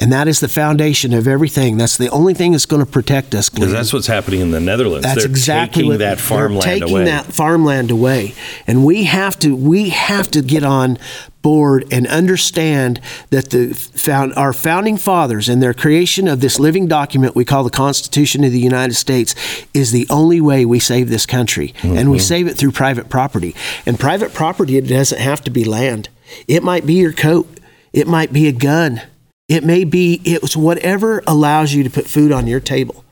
And 0.00 0.10
that 0.12 0.28
is 0.28 0.40
the 0.40 0.48
foundation 0.48 1.12
of 1.12 1.28
everything. 1.28 1.76
That's 1.76 1.98
the 1.98 2.08
only 2.08 2.32
thing 2.32 2.52
that's 2.52 2.64
going 2.64 2.84
to 2.84 2.90
protect 2.90 3.34
us. 3.34 3.50
Because 3.50 3.70
that's 3.70 3.92
what's 3.92 4.06
happening 4.06 4.40
in 4.40 4.50
the 4.50 4.58
Netherlands. 4.58 5.04
That's 5.04 5.20
they're 5.20 5.30
exactly 5.30 5.82
taking 5.82 5.90
what, 5.90 5.98
that 5.98 6.18
farmland 6.18 6.64
taking 6.64 6.90
away. 6.90 7.04
that 7.04 7.26
farmland 7.26 7.90
away, 7.90 8.34
and 8.66 8.82
we 8.86 9.04
have 9.04 9.38
to 9.40 9.54
we 9.54 9.90
have 9.90 10.30
to 10.30 10.40
get 10.40 10.64
on 10.64 10.98
board 11.42 11.86
and 11.92 12.06
understand 12.06 12.98
that 13.28 13.50
the 13.50 13.74
found 13.74 14.32
our 14.34 14.54
founding 14.54 14.96
fathers 14.96 15.50
and 15.50 15.62
their 15.62 15.74
creation 15.74 16.28
of 16.28 16.40
this 16.40 16.58
living 16.58 16.88
document 16.88 17.34
we 17.34 17.44
call 17.44 17.62
the 17.62 17.68
Constitution 17.68 18.42
of 18.42 18.52
the 18.52 18.58
United 18.58 18.94
States 18.94 19.34
is 19.74 19.92
the 19.92 20.06
only 20.08 20.40
way 20.40 20.64
we 20.64 20.80
save 20.80 21.10
this 21.10 21.26
country, 21.26 21.74
mm-hmm. 21.78 21.98
and 21.98 22.10
we 22.10 22.16
mm-hmm. 22.16 22.24
save 22.24 22.46
it 22.46 22.56
through 22.56 22.72
private 22.72 23.10
property. 23.10 23.54
And 23.84 24.00
private 24.00 24.32
property 24.32 24.78
it 24.78 24.88
doesn't 24.88 25.20
have 25.20 25.42
to 25.44 25.50
be 25.50 25.62
land. 25.62 26.08
It 26.48 26.62
might 26.62 26.86
be 26.86 26.94
your 26.94 27.12
coat. 27.12 27.60
It 27.92 28.06
might 28.06 28.32
be 28.32 28.48
a 28.48 28.52
gun. 28.52 29.02
It 29.50 29.64
may 29.64 29.82
be, 29.82 30.20
it's 30.24 30.56
whatever 30.56 31.24
allows 31.26 31.74
you 31.74 31.82
to 31.82 31.90
put 31.90 32.06
food 32.06 32.30
on 32.30 32.46
your 32.46 32.60
table. 32.60 33.04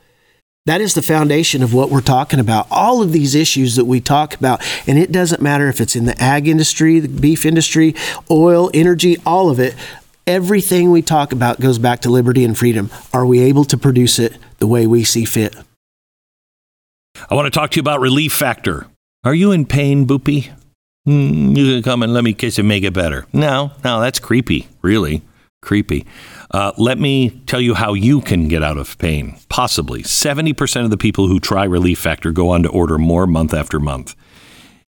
That 0.65 0.79
is 0.79 0.93
the 0.93 1.01
foundation 1.01 1.61
of 1.61 1.73
what 1.73 1.89
we're 1.89 1.99
talking 1.99 2.39
about. 2.39 2.65
All 2.71 3.01
of 3.01 3.11
these 3.11 3.35
issues 3.35 3.75
that 3.75 3.83
we 3.83 3.99
talk 3.99 4.35
about, 4.35 4.63
and 4.87 4.97
it 4.97 5.11
doesn't 5.11 5.41
matter 5.41 5.67
if 5.67 5.81
it's 5.81 5.97
in 5.97 6.05
the 6.05 6.17
ag 6.21 6.47
industry, 6.47 7.01
the 7.01 7.09
beef 7.09 7.45
industry, 7.45 7.93
oil, 8.31 8.71
energy, 8.73 9.17
all 9.25 9.49
of 9.49 9.59
it. 9.59 9.75
Everything 10.25 10.91
we 10.91 11.01
talk 11.01 11.33
about 11.33 11.59
goes 11.59 11.77
back 11.77 11.99
to 12.01 12.09
liberty 12.09 12.45
and 12.45 12.57
freedom. 12.57 12.89
Are 13.11 13.25
we 13.25 13.39
able 13.41 13.65
to 13.65 13.77
produce 13.77 14.17
it 14.17 14.37
the 14.59 14.67
way 14.67 14.87
we 14.87 15.03
see 15.03 15.25
fit? 15.25 15.57
I 17.29 17.35
want 17.35 17.47
to 17.47 17.59
talk 17.59 17.71
to 17.71 17.75
you 17.75 17.81
about 17.81 17.99
Relief 17.99 18.31
Factor. 18.31 18.87
Are 19.25 19.33
you 19.35 19.51
in 19.51 19.65
pain, 19.65 20.07
Boopy? 20.07 20.53
Mm, 21.05 21.57
you 21.57 21.73
can 21.73 21.83
come 21.83 22.01
and 22.01 22.13
let 22.13 22.23
me 22.23 22.33
kiss 22.33 22.57
and 22.57 22.67
make 22.67 22.85
it 22.85 22.93
better. 22.93 23.25
No, 23.33 23.71
no, 23.83 23.99
that's 23.99 24.19
creepy, 24.19 24.69
really 24.81 25.21
creepy. 25.61 26.05
Uh, 26.51 26.71
let 26.77 26.97
me 26.97 27.29
tell 27.45 27.61
you 27.61 27.73
how 27.73 27.93
you 27.93 28.21
can 28.21 28.47
get 28.47 28.63
out 28.63 28.77
of 28.77 28.97
pain. 28.97 29.37
Possibly 29.49 30.03
70% 30.03 30.83
of 30.83 30.89
the 30.89 30.97
people 30.97 31.27
who 31.27 31.39
try 31.39 31.63
Relief 31.63 31.99
Factor 31.99 32.31
go 32.31 32.49
on 32.49 32.63
to 32.63 32.69
order 32.69 32.97
more 32.97 33.27
month 33.27 33.53
after 33.53 33.79
month. 33.79 34.15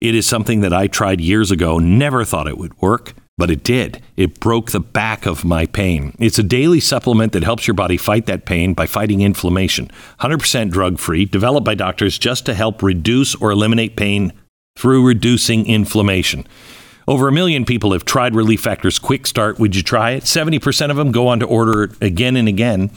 It 0.00 0.14
is 0.14 0.26
something 0.26 0.60
that 0.60 0.72
I 0.72 0.86
tried 0.86 1.20
years 1.20 1.50
ago, 1.50 1.78
never 1.78 2.24
thought 2.24 2.46
it 2.46 2.58
would 2.58 2.80
work, 2.80 3.14
but 3.36 3.50
it 3.50 3.64
did. 3.64 4.00
It 4.16 4.38
broke 4.38 4.70
the 4.70 4.80
back 4.80 5.26
of 5.26 5.44
my 5.44 5.66
pain. 5.66 6.14
It's 6.18 6.38
a 6.38 6.44
daily 6.44 6.80
supplement 6.80 7.32
that 7.32 7.42
helps 7.42 7.66
your 7.66 7.74
body 7.74 7.96
fight 7.96 8.26
that 8.26 8.44
pain 8.44 8.74
by 8.74 8.86
fighting 8.86 9.22
inflammation. 9.22 9.90
100% 10.20 10.70
drug 10.70 10.98
free, 10.98 11.24
developed 11.24 11.64
by 11.64 11.74
doctors 11.74 12.18
just 12.18 12.46
to 12.46 12.54
help 12.54 12.82
reduce 12.82 13.34
or 13.34 13.50
eliminate 13.50 13.96
pain 13.96 14.32
through 14.76 15.06
reducing 15.06 15.66
inflammation. 15.66 16.46
Over 17.08 17.26
a 17.26 17.32
million 17.32 17.64
people 17.64 17.92
have 17.94 18.04
tried 18.04 18.34
Relief 18.34 18.60
Factor's 18.60 18.98
Quick 18.98 19.26
Start. 19.26 19.58
Would 19.58 19.74
you 19.74 19.82
try 19.82 20.10
it? 20.10 20.24
70% 20.24 20.90
of 20.90 20.96
them 20.98 21.10
go 21.10 21.28
on 21.28 21.40
to 21.40 21.46
order 21.46 21.84
it 21.84 21.92
again 22.02 22.36
and 22.36 22.46
again. 22.46 22.90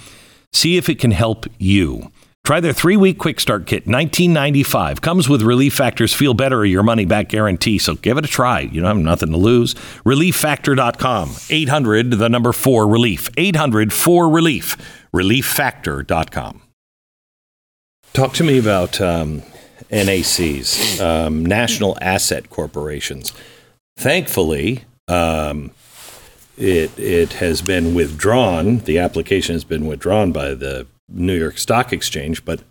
See 0.52 0.76
if 0.76 0.90
it 0.90 1.00
can 1.00 1.12
help 1.12 1.46
you. 1.58 2.12
Try 2.44 2.60
their 2.60 2.74
three 2.74 2.98
week 2.98 3.20
quick 3.20 3.40
start 3.40 3.68
kit, 3.68 3.86
$19.95. 3.86 5.00
Comes 5.00 5.30
with 5.30 5.44
Relief 5.44 5.74
Factor's 5.74 6.14
Feel 6.14 6.34
Better 6.34 6.58
or 6.58 6.66
Your 6.66 6.84
Money 6.84 7.06
Back 7.06 7.30
guarantee, 7.30 7.78
so 7.78 7.96
give 7.96 8.18
it 8.18 8.26
a 8.26 8.28
try. 8.28 8.60
You 8.60 8.82
don't 8.82 8.98
have 8.98 8.98
nothing 8.98 9.32
to 9.32 9.38
lose. 9.38 9.76
ReliefFactor.com. 10.04 11.32
800, 11.50 12.12
the 12.12 12.28
number 12.28 12.52
4 12.52 12.90
Relief. 12.90 13.30
800 13.38 13.94
4 13.94 14.30
Relief. 14.30 14.76
ReliefFactor.com. 15.14 16.62
Talk 18.12 18.34
to 18.34 18.44
me 18.44 18.60
about 18.60 19.00
um, 19.00 19.44
NACs, 19.90 21.00
um, 21.00 21.46
National 21.46 21.98
Asset 22.02 22.50
Corporations. 22.50 23.32
Thankfully, 24.02 24.84
um, 25.08 25.70
it 26.58 26.98
it 26.98 27.34
has 27.34 27.62
been 27.62 27.94
withdrawn. 27.94 28.80
The 28.80 28.98
application 28.98 29.54
has 29.54 29.64
been 29.64 29.86
withdrawn 29.86 30.32
by 30.32 30.56
the 30.56 30.88
New 31.08 31.38
York 31.38 31.60
Stock 31.60 31.94
Exchange, 31.94 32.44
but 32.44 32.62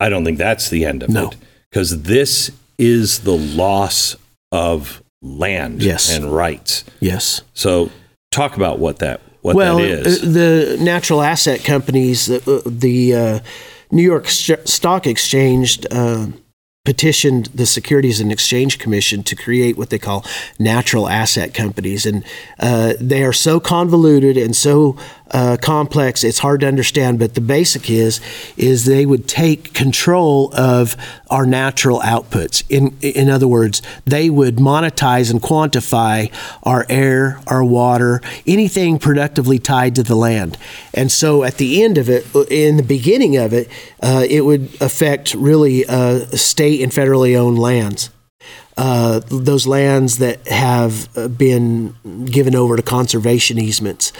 I 0.00 0.08
don't 0.08 0.24
think 0.24 0.36
that's 0.38 0.68
the 0.68 0.84
end 0.84 1.04
of 1.04 1.10
No. 1.10 1.28
it 1.30 1.36
because 1.70 2.02
this 2.02 2.50
is 2.76 3.20
the 3.20 3.36
loss 3.36 4.16
of 4.50 5.00
land 5.22 5.80
Yes. 5.82 6.10
and 6.14 6.34
rights. 6.34 6.82
Yes. 7.00 7.42
So, 7.54 7.90
talk 8.32 8.56
about 8.56 8.80
what 8.80 8.98
that 8.98 9.20
what 9.42 9.54
well, 9.54 9.78
that 9.78 10.06
is. 10.06 10.22
uh, 10.24 10.26
the 10.26 10.76
natural 10.80 11.22
asset 11.22 11.62
companies, 11.62 12.28
uh, 12.28 12.40
the 12.66 13.14
uh, 13.14 13.38
New 13.92 14.02
York 14.02 14.28
St- 14.28 14.66
Stock 14.68 15.06
Exchange 15.06 15.78
uh, 15.92 16.26
petitioned 16.88 17.50
the 17.54 17.66
Securities 17.66 18.18
and 18.18 18.32
Exchange 18.32 18.78
Commission 18.78 19.22
to 19.22 19.36
create 19.36 19.76
what 19.76 19.90
they 19.90 19.98
call 19.98 20.24
natural 20.58 21.06
asset 21.06 21.52
companies, 21.52 22.06
and 22.06 22.24
uh, 22.60 22.94
they 22.98 23.22
are 23.22 23.32
so 23.34 23.60
convoluted 23.60 24.38
and 24.38 24.56
so 24.56 24.96
uh, 25.30 25.56
complex 25.60 26.24
it's 26.24 26.38
hard 26.38 26.60
to 26.60 26.66
understand. 26.66 27.18
But 27.18 27.34
the 27.34 27.40
basic 27.40 27.90
is 27.90 28.20
is 28.56 28.84
they 28.84 29.06
would 29.06 29.28
take 29.28 29.74
control 29.74 30.52
of 30.54 30.96
our 31.30 31.46
natural 31.46 32.00
outputs. 32.00 32.64
In 32.68 32.96
in 33.00 33.28
other 33.28 33.48
words, 33.48 33.82
they 34.04 34.30
would 34.30 34.56
monetize 34.56 35.30
and 35.30 35.40
quantify 35.40 36.32
our 36.62 36.86
air, 36.88 37.40
our 37.46 37.64
water, 37.64 38.20
anything 38.46 38.98
productively 38.98 39.58
tied 39.58 39.94
to 39.96 40.02
the 40.02 40.16
land. 40.16 40.56
And 40.94 41.12
so 41.12 41.44
at 41.44 41.56
the 41.56 41.82
end 41.82 41.98
of 41.98 42.08
it, 42.08 42.26
in 42.50 42.76
the 42.76 42.82
beginning 42.82 43.36
of 43.36 43.52
it, 43.52 43.68
uh, 44.02 44.24
it 44.28 44.42
would 44.44 44.70
affect 44.80 45.34
really 45.34 45.84
uh, 45.86 46.20
state 46.36 46.82
and 46.82 46.92
federally 46.92 47.36
owned 47.36 47.58
lands. 47.58 48.10
Uh, 48.76 49.20
those 49.26 49.66
lands 49.66 50.18
that 50.18 50.46
have 50.46 51.08
uh, 51.18 51.26
been 51.26 51.96
given 52.26 52.54
over 52.54 52.76
to 52.76 52.82
conservation 52.82 53.58
easements. 53.58 54.12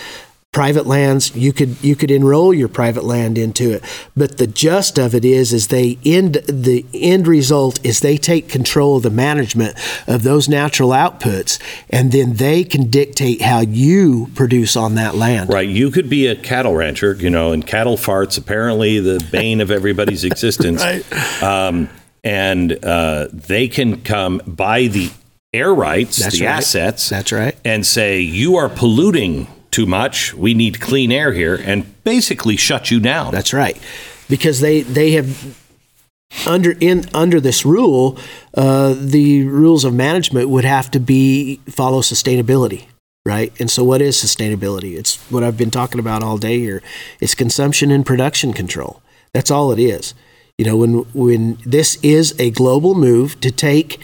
Private 0.50 0.86
lands, 0.86 1.36
you 1.36 1.52
could 1.52 1.76
you 1.84 1.94
could 1.94 2.10
enroll 2.10 2.54
your 2.54 2.68
private 2.68 3.04
land 3.04 3.36
into 3.36 3.70
it, 3.70 3.84
but 4.16 4.38
the 4.38 4.46
gist 4.46 4.98
of 4.98 5.14
it 5.14 5.22
is 5.22 5.52
is 5.52 5.68
they 5.68 5.98
end 6.06 6.36
the 6.48 6.86
end 6.94 7.26
result 7.26 7.78
is 7.84 8.00
they 8.00 8.16
take 8.16 8.48
control 8.48 8.96
of 8.96 9.02
the 9.02 9.10
management 9.10 9.76
of 10.06 10.22
those 10.22 10.48
natural 10.48 10.88
outputs, 10.88 11.60
and 11.90 12.12
then 12.12 12.36
they 12.36 12.64
can 12.64 12.88
dictate 12.88 13.42
how 13.42 13.60
you 13.60 14.30
produce 14.34 14.74
on 14.74 14.94
that 14.94 15.14
land. 15.14 15.50
Right. 15.52 15.68
You 15.68 15.90
could 15.90 16.08
be 16.08 16.26
a 16.26 16.34
cattle 16.34 16.74
rancher, 16.74 17.12
you 17.12 17.28
know, 17.28 17.52
and 17.52 17.64
cattle 17.66 17.98
farts 17.98 18.38
apparently 18.38 19.00
the 19.00 19.22
bane 19.30 19.60
of 19.60 19.70
everybody's 19.70 20.24
existence. 20.24 20.82
Right. 20.88 21.42
Um, 21.42 21.90
and 22.24 22.82
uh, 22.84 23.28
they 23.32 23.68
can 23.68 24.00
come 24.00 24.40
buy 24.46 24.86
the 24.86 25.10
air 25.52 25.72
rights, 25.74 26.16
That's 26.16 26.38
the 26.38 26.46
right. 26.46 26.52
assets, 26.56 27.10
That's 27.10 27.32
right. 27.32 27.54
and 27.66 27.84
say 27.86 28.20
you 28.20 28.56
are 28.56 28.70
polluting 28.70 29.46
too 29.70 29.86
much. 29.86 30.34
We 30.34 30.54
need 30.54 30.80
clean 30.80 31.12
air 31.12 31.32
here, 31.32 31.54
and 31.54 32.02
basically 32.04 32.56
shut 32.56 32.90
you 32.90 33.00
down. 33.00 33.32
That's 33.32 33.52
right, 33.52 33.80
because 34.28 34.60
they 34.60 34.82
they 34.82 35.12
have 35.12 35.56
under 36.46 36.72
in 36.80 37.04
under 37.14 37.40
this 37.40 37.64
rule, 37.64 38.18
uh, 38.54 38.94
the 38.98 39.44
rules 39.44 39.84
of 39.84 39.94
management 39.94 40.48
would 40.48 40.64
have 40.64 40.90
to 40.92 41.00
be 41.00 41.60
follow 41.68 42.00
sustainability, 42.00 42.86
right? 43.24 43.52
And 43.60 43.70
so, 43.70 43.84
what 43.84 44.02
is 44.02 44.16
sustainability? 44.16 44.96
It's 44.96 45.16
what 45.30 45.42
I've 45.42 45.56
been 45.56 45.70
talking 45.70 46.00
about 46.00 46.22
all 46.22 46.38
day 46.38 46.58
here. 46.58 46.82
It's 47.20 47.34
consumption 47.34 47.90
and 47.90 48.04
production 48.04 48.52
control. 48.52 49.02
That's 49.32 49.50
all 49.50 49.72
it 49.72 49.78
is. 49.78 50.14
You 50.58 50.66
know, 50.66 50.76
when 50.76 50.92
when 51.14 51.58
this 51.64 51.98
is 52.02 52.34
a 52.38 52.50
global 52.50 52.94
move 52.94 53.40
to 53.40 53.50
take 53.50 54.00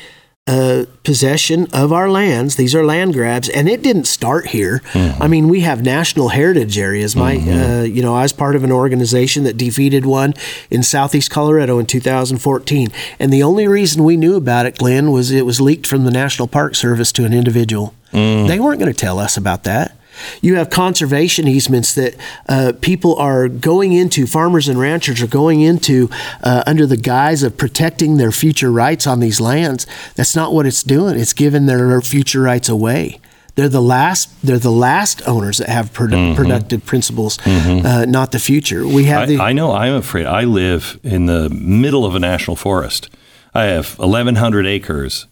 uh, 0.46 0.84
possession 1.04 1.66
of 1.72 1.90
our 1.90 2.10
lands. 2.10 2.56
These 2.56 2.74
are 2.74 2.84
land 2.84 3.14
grabs, 3.14 3.48
and 3.48 3.66
it 3.66 3.82
didn't 3.82 4.04
start 4.04 4.48
here. 4.48 4.82
I 4.94 5.26
mean, 5.26 5.48
we 5.48 5.60
have 5.60 5.82
national 5.82 6.28
heritage 6.30 6.76
areas. 6.78 7.16
My, 7.16 7.36
uh, 7.36 7.82
you 7.84 8.02
know, 8.02 8.14
I 8.14 8.22
was 8.22 8.32
part 8.34 8.54
of 8.54 8.62
an 8.62 8.70
organization 8.70 9.44
that 9.44 9.56
defeated 9.56 10.04
one 10.04 10.34
in 10.70 10.82
southeast 10.82 11.30
Colorado 11.30 11.78
in 11.78 11.86
2014, 11.86 12.88
and 13.18 13.32
the 13.32 13.42
only 13.42 13.66
reason 13.66 14.04
we 14.04 14.18
knew 14.18 14.36
about 14.36 14.66
it, 14.66 14.76
Glenn, 14.76 15.10
was 15.12 15.30
it 15.30 15.46
was 15.46 15.62
leaked 15.62 15.86
from 15.86 16.04
the 16.04 16.10
National 16.10 16.46
Park 16.46 16.74
Service 16.74 17.10
to 17.12 17.24
an 17.24 17.32
individual. 17.32 17.94
They 18.12 18.60
weren't 18.60 18.78
going 18.80 18.92
to 18.92 18.98
tell 18.98 19.18
us 19.18 19.36
about 19.36 19.64
that. 19.64 19.96
You 20.40 20.56
have 20.56 20.70
conservation 20.70 21.48
easements 21.48 21.94
that 21.94 22.14
uh, 22.48 22.72
people 22.80 23.16
are 23.16 23.48
going 23.48 23.92
into, 23.92 24.26
farmers 24.26 24.68
and 24.68 24.78
ranchers 24.78 25.22
are 25.22 25.26
going 25.26 25.60
into 25.60 26.08
uh, 26.42 26.62
under 26.66 26.86
the 26.86 26.96
guise 26.96 27.42
of 27.42 27.56
protecting 27.56 28.16
their 28.16 28.32
future 28.32 28.70
rights 28.70 29.06
on 29.06 29.20
these 29.20 29.40
lands. 29.40 29.86
That's 30.14 30.34
not 30.36 30.52
what 30.52 30.66
it's 30.66 30.82
doing. 30.82 31.18
It's 31.18 31.32
giving 31.32 31.66
their 31.66 32.00
future 32.00 32.40
rights 32.42 32.68
away. 32.68 33.20
They're 33.56 33.68
the 33.68 33.82
last. 33.82 34.30
They're 34.42 34.58
the 34.58 34.72
last 34.72 35.22
owners 35.28 35.58
that 35.58 35.68
have 35.68 35.92
produ- 35.92 36.34
productive 36.34 36.84
principles, 36.84 37.38
uh, 37.46 38.04
not 38.04 38.32
the 38.32 38.40
future. 38.40 38.86
We 38.86 39.04
have 39.04 39.28
the 39.28 39.38
I, 39.38 39.50
I 39.50 39.52
know. 39.52 39.72
I'm 39.72 39.94
afraid. 39.94 40.26
I 40.26 40.42
live 40.44 40.98
in 41.04 41.26
the 41.26 41.48
middle 41.50 42.04
of 42.04 42.16
a 42.16 42.18
national 42.18 42.56
forest. 42.56 43.10
I 43.54 43.64
have 43.66 43.96
1,100 43.98 44.66
acres 44.66 45.28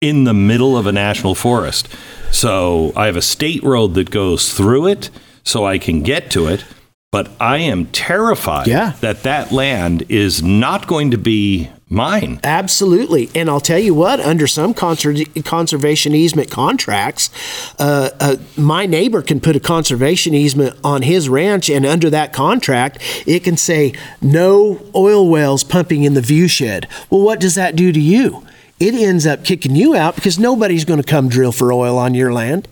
in 0.00 0.24
the 0.24 0.34
middle 0.34 0.76
of 0.76 0.86
a 0.86 0.92
national 0.92 1.34
forest. 1.34 1.88
So 2.30 2.92
I 2.94 3.06
have 3.06 3.16
a 3.16 3.22
state 3.22 3.62
road 3.62 3.94
that 3.94 4.10
goes 4.10 4.52
through 4.52 4.86
it, 4.88 5.10
so 5.42 5.64
I 5.66 5.78
can 5.78 6.02
get 6.02 6.30
to 6.32 6.46
it. 6.46 6.64
But 7.10 7.30
I 7.40 7.58
am 7.58 7.86
terrified 7.86 8.66
Yeah. 8.66 8.92
that 9.00 9.22
that 9.22 9.50
land 9.50 10.04
is 10.10 10.42
not 10.42 10.86
going 10.86 11.10
to 11.10 11.16
be 11.16 11.70
mine. 11.88 12.38
Absolutely. 12.44 13.30
And 13.34 13.48
I'll 13.48 13.60
tell 13.62 13.78
you 13.78 13.94
what, 13.94 14.20
under 14.20 14.46
some 14.46 14.74
conser- 14.74 15.42
conservation 15.42 16.14
easement 16.14 16.50
contracts, 16.50 17.30
uh, 17.78 18.10
uh, 18.20 18.36
my 18.58 18.84
neighbor 18.84 19.22
can 19.22 19.40
put 19.40 19.56
a 19.56 19.60
conservation 19.60 20.34
easement 20.34 20.76
on 20.84 21.00
his 21.00 21.30
ranch, 21.30 21.70
and 21.70 21.86
under 21.86 22.10
that 22.10 22.34
contract, 22.34 22.98
it 23.26 23.42
can 23.42 23.56
say 23.56 23.94
no 24.20 24.78
oil 24.94 25.26
wells 25.30 25.64
pumping 25.64 26.04
in 26.04 26.12
the 26.12 26.20
view 26.20 26.46
shed. 26.46 26.86
Well, 27.08 27.22
what 27.22 27.40
does 27.40 27.54
that 27.54 27.74
do 27.74 27.90
to 27.90 28.00
you? 28.00 28.44
It 28.80 28.94
ends 28.94 29.26
up 29.26 29.44
kicking 29.44 29.74
you 29.74 29.94
out 29.96 30.14
because 30.14 30.38
nobody's 30.38 30.84
going 30.84 31.02
to 31.02 31.06
come 31.08 31.28
drill 31.28 31.52
for 31.52 31.72
oil 31.72 31.98
on 31.98 32.14
your 32.14 32.32
land. 32.32 32.68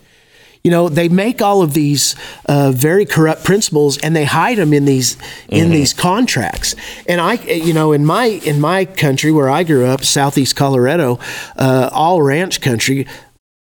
You 0.63 0.71
know, 0.71 0.89
they 0.89 1.07
make 1.07 1.41
all 1.41 1.61
of 1.61 1.73
these 1.73 2.15
uh, 2.45 2.71
very 2.71 3.05
corrupt 3.05 3.45
principles 3.45 3.97
and 3.99 4.13
they 4.15 4.25
hide 4.25 4.57
them 4.57 4.73
in 4.73 4.83
these 4.83 5.15
in 5.47 5.69
these 5.69 5.93
contracts. 5.93 6.75
And 7.07 7.21
I, 7.21 7.35
you 7.35 7.73
know, 7.73 7.93
in 7.93 8.05
my 8.05 8.25
in 8.25 8.59
my 8.59 8.83
country 8.83 9.31
where 9.31 9.49
I 9.49 9.63
grew 9.63 9.85
up, 9.85 10.03
southeast 10.03 10.55
Colorado, 10.57 11.19
uh, 11.55 11.89
all 11.93 12.21
ranch 12.21 12.59
country. 12.59 13.07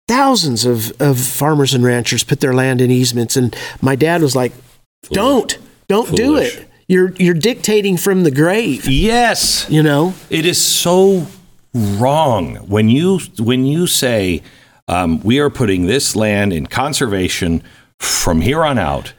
Thousands 0.10 0.66
of, 0.66 0.92
of 1.00 1.20
farmers 1.20 1.74
and 1.74 1.84
ranchers 1.84 2.24
put 2.24 2.40
their 2.42 2.54
land 2.54 2.82
in 2.82 2.90
easements, 2.90 3.38
and 3.38 3.56
my 3.80 3.96
dad 3.96 4.24
was 4.24 4.36
like, 4.36 4.52
"Don't, 5.12 5.56
don't 5.88 6.14
do 6.16 6.36
it. 6.36 6.68
You're 6.88 7.12
you're 7.12 7.36
dictating 7.36 7.96
from 7.96 8.24
the 8.24 8.32
grave." 8.32 8.88
Yes. 8.88 9.68
You 9.70 9.84
know, 9.84 10.16
It 10.32 10.48
is 10.48 10.60
so 10.60 11.28
wrong 11.74 12.56
when 12.68 12.90
you 12.90 13.20
when 13.38 13.66
you 13.66 13.88
say 13.88 14.42
um, 14.88 15.22
we 15.22 15.40
are 15.40 15.50
putting 15.50 15.86
this 15.86 16.16
land 16.16 16.52
in 16.52 16.66
conservation 16.66 17.64
from 18.00 18.42
here 18.42 18.64
on 18.64 18.78
out. 18.78 19.14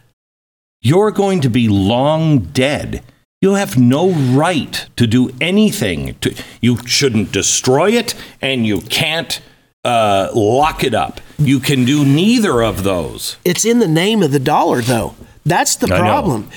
You're 0.82 1.10
going 1.10 1.40
to 1.42 1.50
be 1.50 1.68
long 1.68 2.40
dead. 2.40 3.02
You 3.42 3.54
have 3.54 3.78
no 3.78 4.10
right 4.10 4.86
to 4.96 5.06
do 5.06 5.30
anything. 5.40 6.14
To, 6.20 6.34
you 6.60 6.78
shouldn't 6.86 7.32
destroy 7.32 7.90
it, 7.92 8.14
and 8.40 8.66
you 8.66 8.80
can't 8.80 9.40
uh, 9.84 10.30
lock 10.34 10.84
it 10.84 10.94
up. 10.94 11.20
You 11.38 11.60
can 11.60 11.84
do 11.84 12.04
neither 12.04 12.62
of 12.62 12.82
those. 12.82 13.36
It's 13.44 13.64
in 13.64 13.78
the 13.78 13.88
name 13.88 14.22
of 14.22 14.32
the 14.32 14.38
dollar, 14.38 14.80
though. 14.82 15.14
That's 15.44 15.76
the 15.76 15.94
I 15.94 15.98
problem. 15.98 16.50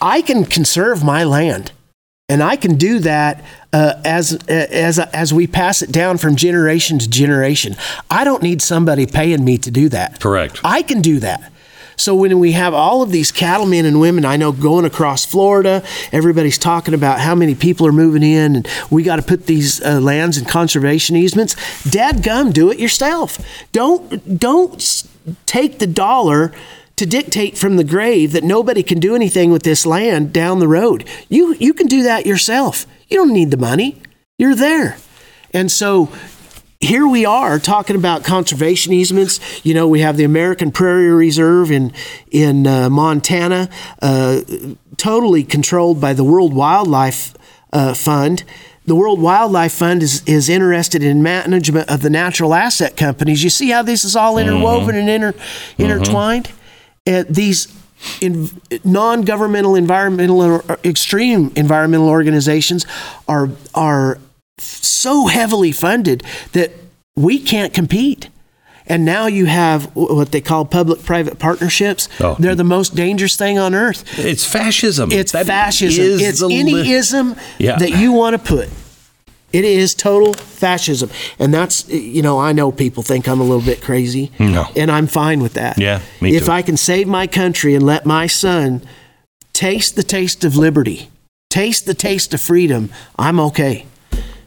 I 0.00 0.22
can 0.22 0.44
conserve 0.44 1.04
my 1.04 1.24
land, 1.24 1.72
and 2.30 2.42
I 2.42 2.54
can 2.56 2.76
do 2.76 3.00
that 3.00 3.44
uh, 3.72 4.00
as 4.04 4.34
as 4.48 4.98
as 4.98 5.34
we 5.34 5.46
pass 5.46 5.82
it 5.82 5.90
down 5.90 6.16
from 6.16 6.36
generation 6.36 6.98
to 7.00 7.10
generation. 7.10 7.74
I 8.08 8.24
don't 8.24 8.42
need 8.42 8.62
somebody 8.62 9.04
paying 9.06 9.44
me 9.44 9.58
to 9.58 9.70
do 9.70 9.88
that. 9.88 10.20
Correct. 10.20 10.60
I 10.64 10.82
can 10.82 11.02
do 11.02 11.18
that. 11.20 11.52
So 11.96 12.14
when 12.14 12.38
we 12.38 12.52
have 12.52 12.72
all 12.72 13.02
of 13.02 13.10
these 13.10 13.30
cattlemen 13.30 13.84
and 13.84 14.00
women, 14.00 14.24
I 14.24 14.38
know 14.38 14.52
going 14.52 14.86
across 14.86 15.26
Florida, 15.26 15.82
everybody's 16.12 16.56
talking 16.56 16.94
about 16.94 17.20
how 17.20 17.34
many 17.34 17.54
people 17.54 17.86
are 17.86 17.92
moving 17.92 18.22
in, 18.22 18.56
and 18.56 18.68
we 18.90 19.02
got 19.02 19.16
to 19.16 19.22
put 19.22 19.44
these 19.44 19.82
uh, 19.82 20.00
lands 20.00 20.38
in 20.38 20.46
conservation 20.46 21.14
easements. 21.14 21.56
Dad, 21.82 22.22
gum, 22.22 22.52
do 22.52 22.70
it 22.70 22.78
yourself. 22.78 23.38
Don't 23.72 24.38
don't 24.38 25.04
take 25.46 25.78
the 25.78 25.86
dollar 25.86 26.52
to 27.00 27.06
dictate 27.06 27.56
from 27.56 27.78
the 27.78 27.84
grave 27.84 28.32
that 28.32 28.44
nobody 28.44 28.82
can 28.82 29.00
do 29.00 29.14
anything 29.14 29.50
with 29.50 29.62
this 29.62 29.86
land 29.86 30.34
down 30.34 30.58
the 30.58 30.68
road. 30.68 31.08
You 31.30 31.54
you 31.54 31.72
can 31.72 31.86
do 31.86 32.02
that 32.02 32.26
yourself. 32.26 32.86
You 33.08 33.16
don't 33.16 33.32
need 33.32 33.50
the 33.50 33.56
money. 33.56 34.02
You're 34.36 34.54
there, 34.54 34.98
and 35.54 35.72
so 35.72 36.12
here 36.78 37.06
we 37.06 37.24
are 37.24 37.58
talking 37.58 37.96
about 37.96 38.22
conservation 38.22 38.92
easements. 38.92 39.40
You 39.64 39.72
know, 39.72 39.88
we 39.88 40.00
have 40.00 40.18
the 40.18 40.24
American 40.24 40.70
Prairie 40.72 41.08
Reserve 41.08 41.70
in 41.70 41.94
in 42.30 42.66
uh, 42.66 42.90
Montana, 42.90 43.70
uh, 44.02 44.42
totally 44.98 45.42
controlled 45.42 46.02
by 46.02 46.12
the 46.12 46.24
World 46.24 46.52
Wildlife 46.52 47.34
uh, 47.72 47.94
Fund. 47.94 48.44
The 48.84 48.94
World 48.94 49.22
Wildlife 49.22 49.72
Fund 49.72 50.02
is, 50.02 50.22
is 50.26 50.50
interested 50.50 51.02
in 51.02 51.22
management 51.22 51.88
of 51.88 52.02
the 52.02 52.10
natural 52.10 52.52
asset 52.52 52.94
companies. 52.94 53.42
You 53.42 53.48
see 53.48 53.70
how 53.70 53.82
this 53.82 54.04
is 54.04 54.16
all 54.16 54.36
interwoven 54.36 54.96
and 54.96 55.08
inter, 55.08 55.34
intertwined? 55.78 56.48
Uh, 56.48 56.59
Eh, 57.10 57.24
these 57.28 57.66
in, 58.20 58.48
non-governmental 58.84 59.74
environmental 59.74 60.40
or 60.40 60.64
extreme 60.84 61.50
environmental 61.56 62.08
organizations 62.08 62.86
are 63.26 63.50
are 63.74 64.18
so 64.58 65.26
heavily 65.26 65.72
funded 65.72 66.22
that 66.52 66.70
we 67.16 67.38
can't 67.38 67.74
compete. 67.74 68.28
And 68.86 69.04
now 69.04 69.26
you 69.26 69.46
have 69.46 69.84
what 69.94 70.32
they 70.32 70.40
call 70.40 70.64
public-private 70.64 71.38
partnerships. 71.38 72.08
Oh. 72.18 72.34
They're 72.38 72.56
the 72.56 72.64
most 72.64 72.94
dangerous 72.96 73.36
thing 73.36 73.56
on 73.58 73.72
earth. 73.74 74.02
It's 74.18 74.44
fascism. 74.44 75.12
It's 75.12 75.32
That 75.32 75.46
fascism. 75.46 76.18
It's 76.20 76.42
any 76.42 76.72
li- 76.74 76.92
ism 76.92 77.36
Yeah. 77.58 77.76
that 77.78 77.90
you 77.98 78.12
want 78.12 78.34
to 78.34 78.38
put. 78.54 78.68
It 79.52 79.64
is 79.64 79.94
total 79.94 80.32
fascism. 80.32 81.10
And 81.38 81.52
that's, 81.52 81.88
you 81.88 82.22
know, 82.22 82.38
I 82.38 82.52
know 82.52 82.70
people 82.70 83.02
think 83.02 83.28
I'm 83.28 83.40
a 83.40 83.44
little 83.44 83.64
bit 83.64 83.82
crazy. 83.82 84.30
No. 84.38 84.66
And 84.76 84.90
I'm 84.90 85.06
fine 85.06 85.40
with 85.40 85.54
that. 85.54 85.78
Yeah, 85.78 86.00
me 86.20 86.36
If 86.36 86.46
too. 86.46 86.52
I 86.52 86.62
can 86.62 86.76
save 86.76 87.08
my 87.08 87.26
country 87.26 87.74
and 87.74 87.84
let 87.84 88.06
my 88.06 88.26
son 88.26 88.82
taste 89.52 89.96
the 89.96 90.02
taste 90.02 90.44
of 90.44 90.56
liberty, 90.56 91.10
taste 91.48 91.86
the 91.86 91.94
taste 91.94 92.32
of 92.32 92.40
freedom, 92.40 92.90
I'm 93.18 93.40
okay. 93.40 93.86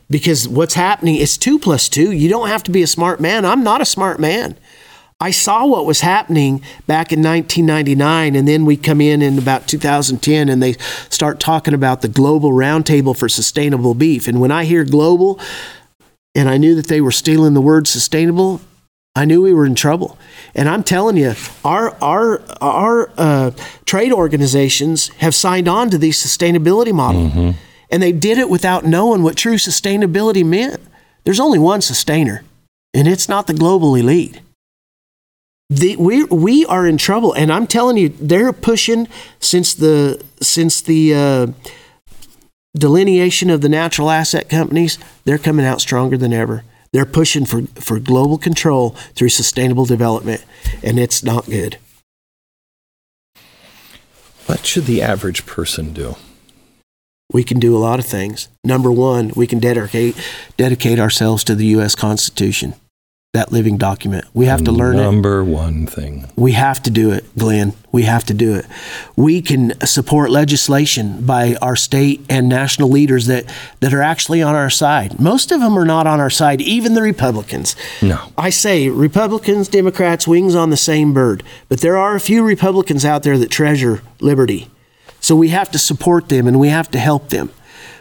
Because 0.10 0.48
what's 0.48 0.76
happening, 0.76 1.16
it's 1.16 1.38
two 1.38 1.58
plus 1.60 1.90
two. 1.90 2.12
You 2.12 2.30
don't 2.30 2.48
have 2.48 2.64
to 2.64 2.72
be 2.72 2.84
a 2.84 2.88
smart 2.88 3.20
man. 3.20 3.46
I'm 3.46 3.64
not 3.64 3.82
a 3.82 3.86
smart 3.86 4.20
man. 4.20 4.58
I 5.20 5.32
saw 5.32 5.66
what 5.66 5.86
was 5.86 6.02
happening 6.02 6.58
back 6.86 7.12
in 7.12 7.22
1999, 7.22 8.36
and 8.36 8.48
then 8.48 8.66
we 8.66 8.76
come 8.76 9.00
in 9.00 9.22
in 9.22 9.38
about 9.38 9.68
2010 9.68 10.50
and 10.50 10.62
they 10.62 10.74
start 11.10 11.40
talking 11.40 11.74
about 11.74 12.02
the 12.02 12.10
Global 12.10 12.52
Roundtable 12.52 13.18
for 13.18 13.30
Sustainable 13.30 13.94
Beef. 13.94 14.28
And 14.28 14.42
when 14.42 14.52
I 14.52 14.66
hear 14.66 14.84
global, 14.84 15.40
and 16.36 16.50
I 16.50 16.58
knew 16.58 16.76
that 16.76 16.88
they 16.88 17.00
were 17.00 17.12
stealing 17.12 17.54
the 17.54 17.62
word 17.62 17.88
sustainable, 17.88 18.60
I 19.16 19.26
knew 19.26 19.42
we 19.42 19.54
were 19.54 19.66
in 19.66 19.76
trouble. 19.76 20.18
And 20.56 20.68
I'm 20.68 20.84
telling 20.84 21.18
you, 21.18 21.34
our 21.64 21.96
our 22.02 22.42
our 22.60 23.12
uh, 23.18 23.52
trade 23.86 24.12
organizations 24.12 25.10
have 25.20 25.36
signed 25.36 25.68
on 25.68 25.90
to 25.92 25.98
the 25.98 26.10
sustainability 26.10 26.92
model, 26.94 27.54
and 27.92 28.02
they 28.02 28.12
did 28.12 28.40
it 28.40 28.50
without 28.50 28.86
knowing 28.86 29.22
what 29.22 29.38
true 29.38 29.56
sustainability 29.56 30.44
meant. 30.44 30.82
There's 31.26 31.40
only 31.40 31.60
one 31.60 31.82
sustainer, 31.82 32.44
and 32.94 33.08
it's 33.08 33.30
not 33.30 33.46
the 33.46 33.54
global 33.54 33.94
elite. 33.96 34.42
The, 35.70 35.96
we 35.96 36.24
we 36.26 36.66
are 36.66 36.86
in 36.86 36.98
trouble, 36.98 37.34
and 37.34 37.52
I'm 37.52 37.68
telling 37.68 37.98
you, 37.98 38.10
they're 38.10 38.54
pushing 38.54 39.08
since 39.40 39.74
the 39.74 40.24
since 40.42 40.82
the 40.82 41.14
uh, 41.16 41.48
delineation 42.76 43.50
of 43.50 43.62
the 43.62 43.70
natural 43.70 44.10
asset 44.10 44.50
companies. 44.50 45.00
They're 45.26 45.38
coming 45.38 45.66
out 45.66 45.82
stronger 45.82 46.18
than 46.18 46.34
ever. 46.34 46.64
They're 46.92 47.06
pushing 47.06 47.46
for, 47.46 47.64
for 47.76 48.00
global 48.00 48.38
control 48.38 48.92
through 49.16 49.30
sustainable 49.30 49.86
development, 49.86 50.46
and 50.84 51.00
it's 51.00 51.24
not 51.24 51.48
good. 51.48 51.78
What 54.46 54.66
should 54.66 54.86
the 54.86 55.02
average 55.02 55.46
person 55.46 55.94
do? 55.94 56.16
We 57.32 57.44
can 57.44 57.60
do 57.60 57.76
a 57.76 57.80
lot 57.80 57.98
of 57.98 58.06
things. 58.06 58.48
Number 58.64 58.92
one, 58.92 59.32
we 59.36 59.48
can 59.48 59.58
dedicate 59.58 60.16
dedicate 60.56 61.00
ourselves 61.00 61.44
to 61.46 61.56
the 61.56 61.66
U.S. 61.78 61.96
Constitution, 61.96 62.76
that 63.34 63.52
living 63.52 63.78
document. 63.78 64.26
We 64.36 64.46
have 64.46 64.64
to 64.66 64.72
learn 64.72 64.96
it. 64.96 65.02
Number 65.02 65.44
one 65.44 65.88
thing. 65.88 66.30
We 66.36 66.52
have 66.52 66.84
to 66.84 66.92
do 66.92 67.12
it, 67.12 67.26
Glenn. 67.36 67.74
We 67.92 68.04
have 68.04 68.24
to 68.26 68.34
do 68.36 68.54
it. 68.54 68.68
We 69.16 69.42
can 69.42 69.74
support 69.88 70.30
legislation 70.30 71.26
by 71.26 71.56
our 71.60 71.76
state 71.76 72.24
and 72.30 72.48
national 72.48 72.90
leaders 72.90 73.26
that, 73.26 73.52
that 73.80 73.92
are 73.92 74.04
actually 74.04 74.44
on 74.44 74.54
our 74.54 74.70
side. 74.70 75.20
Most 75.20 75.52
of 75.52 75.62
them 75.62 75.80
are 75.80 75.86
not 75.86 76.06
on 76.06 76.20
our 76.20 76.30
side, 76.30 76.62
even 76.62 76.94
the 76.94 77.02
Republicans. 77.02 77.76
No. 78.04 78.20
I 78.38 78.52
say 78.52 78.90
Republicans, 78.90 79.68
Democrats, 79.68 80.28
wings 80.28 80.54
on 80.54 80.70
the 80.70 80.78
same 80.78 81.12
bird. 81.12 81.42
But 81.70 81.82
there 81.82 81.98
are 81.98 82.16
a 82.16 82.20
few 82.20 82.44
Republicans 82.44 83.04
out 83.04 83.24
there 83.24 83.40
that 83.40 83.50
treasure 83.50 84.04
liberty. 84.20 84.70
So 85.22 85.36
we 85.36 85.48
have 85.48 85.72
to 85.72 85.80
support 85.80 86.30
them 86.30 86.48
and 86.48 86.60
we 86.60 86.68
have 86.68 86.92
to 86.92 87.00
help 87.00 87.30
them. 87.30 87.50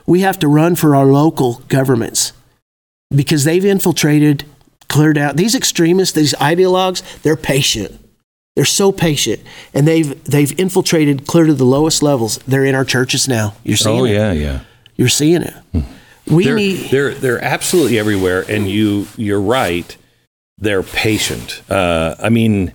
We 0.04 0.20
have 0.20 0.38
to 0.40 0.48
run 0.48 0.76
for 0.76 0.94
our 0.94 1.06
local 1.06 1.62
governments 1.68 2.34
because 3.14 3.44
they've 3.44 3.64
infiltrated, 3.64 4.44
cleared 4.92 5.18
out. 5.18 5.36
These 5.36 5.54
extremists, 5.54 6.14
these 6.14 6.34
ideologues, 6.34 7.02
they're 7.22 7.36
patient. 7.36 7.98
They're 8.54 8.64
so 8.66 8.92
patient, 8.92 9.40
and 9.72 9.88
they've 9.88 10.22
they've 10.24 10.52
infiltrated 10.60 11.26
clear 11.26 11.46
to 11.46 11.54
the 11.54 11.64
lowest 11.64 12.02
levels. 12.02 12.38
They're 12.46 12.66
in 12.66 12.74
our 12.74 12.84
churches 12.84 13.26
now. 13.26 13.54
You're 13.64 13.78
seeing 13.78 14.00
Oh 14.00 14.04
it. 14.04 14.12
yeah, 14.12 14.32
yeah. 14.32 14.60
You're 14.96 15.08
seeing 15.08 15.42
it. 15.42 15.54
We 16.30 16.44
They're, 16.44 16.54
need. 16.56 16.90
they're 16.90 17.14
they're 17.14 17.42
absolutely 17.42 17.98
everywhere, 17.98 18.44
and 18.48 18.68
you 18.68 19.06
you're 19.16 19.40
right. 19.40 19.96
They're 20.58 20.82
patient. 20.82 21.62
Uh, 21.70 22.14
I 22.18 22.28
mean, 22.28 22.72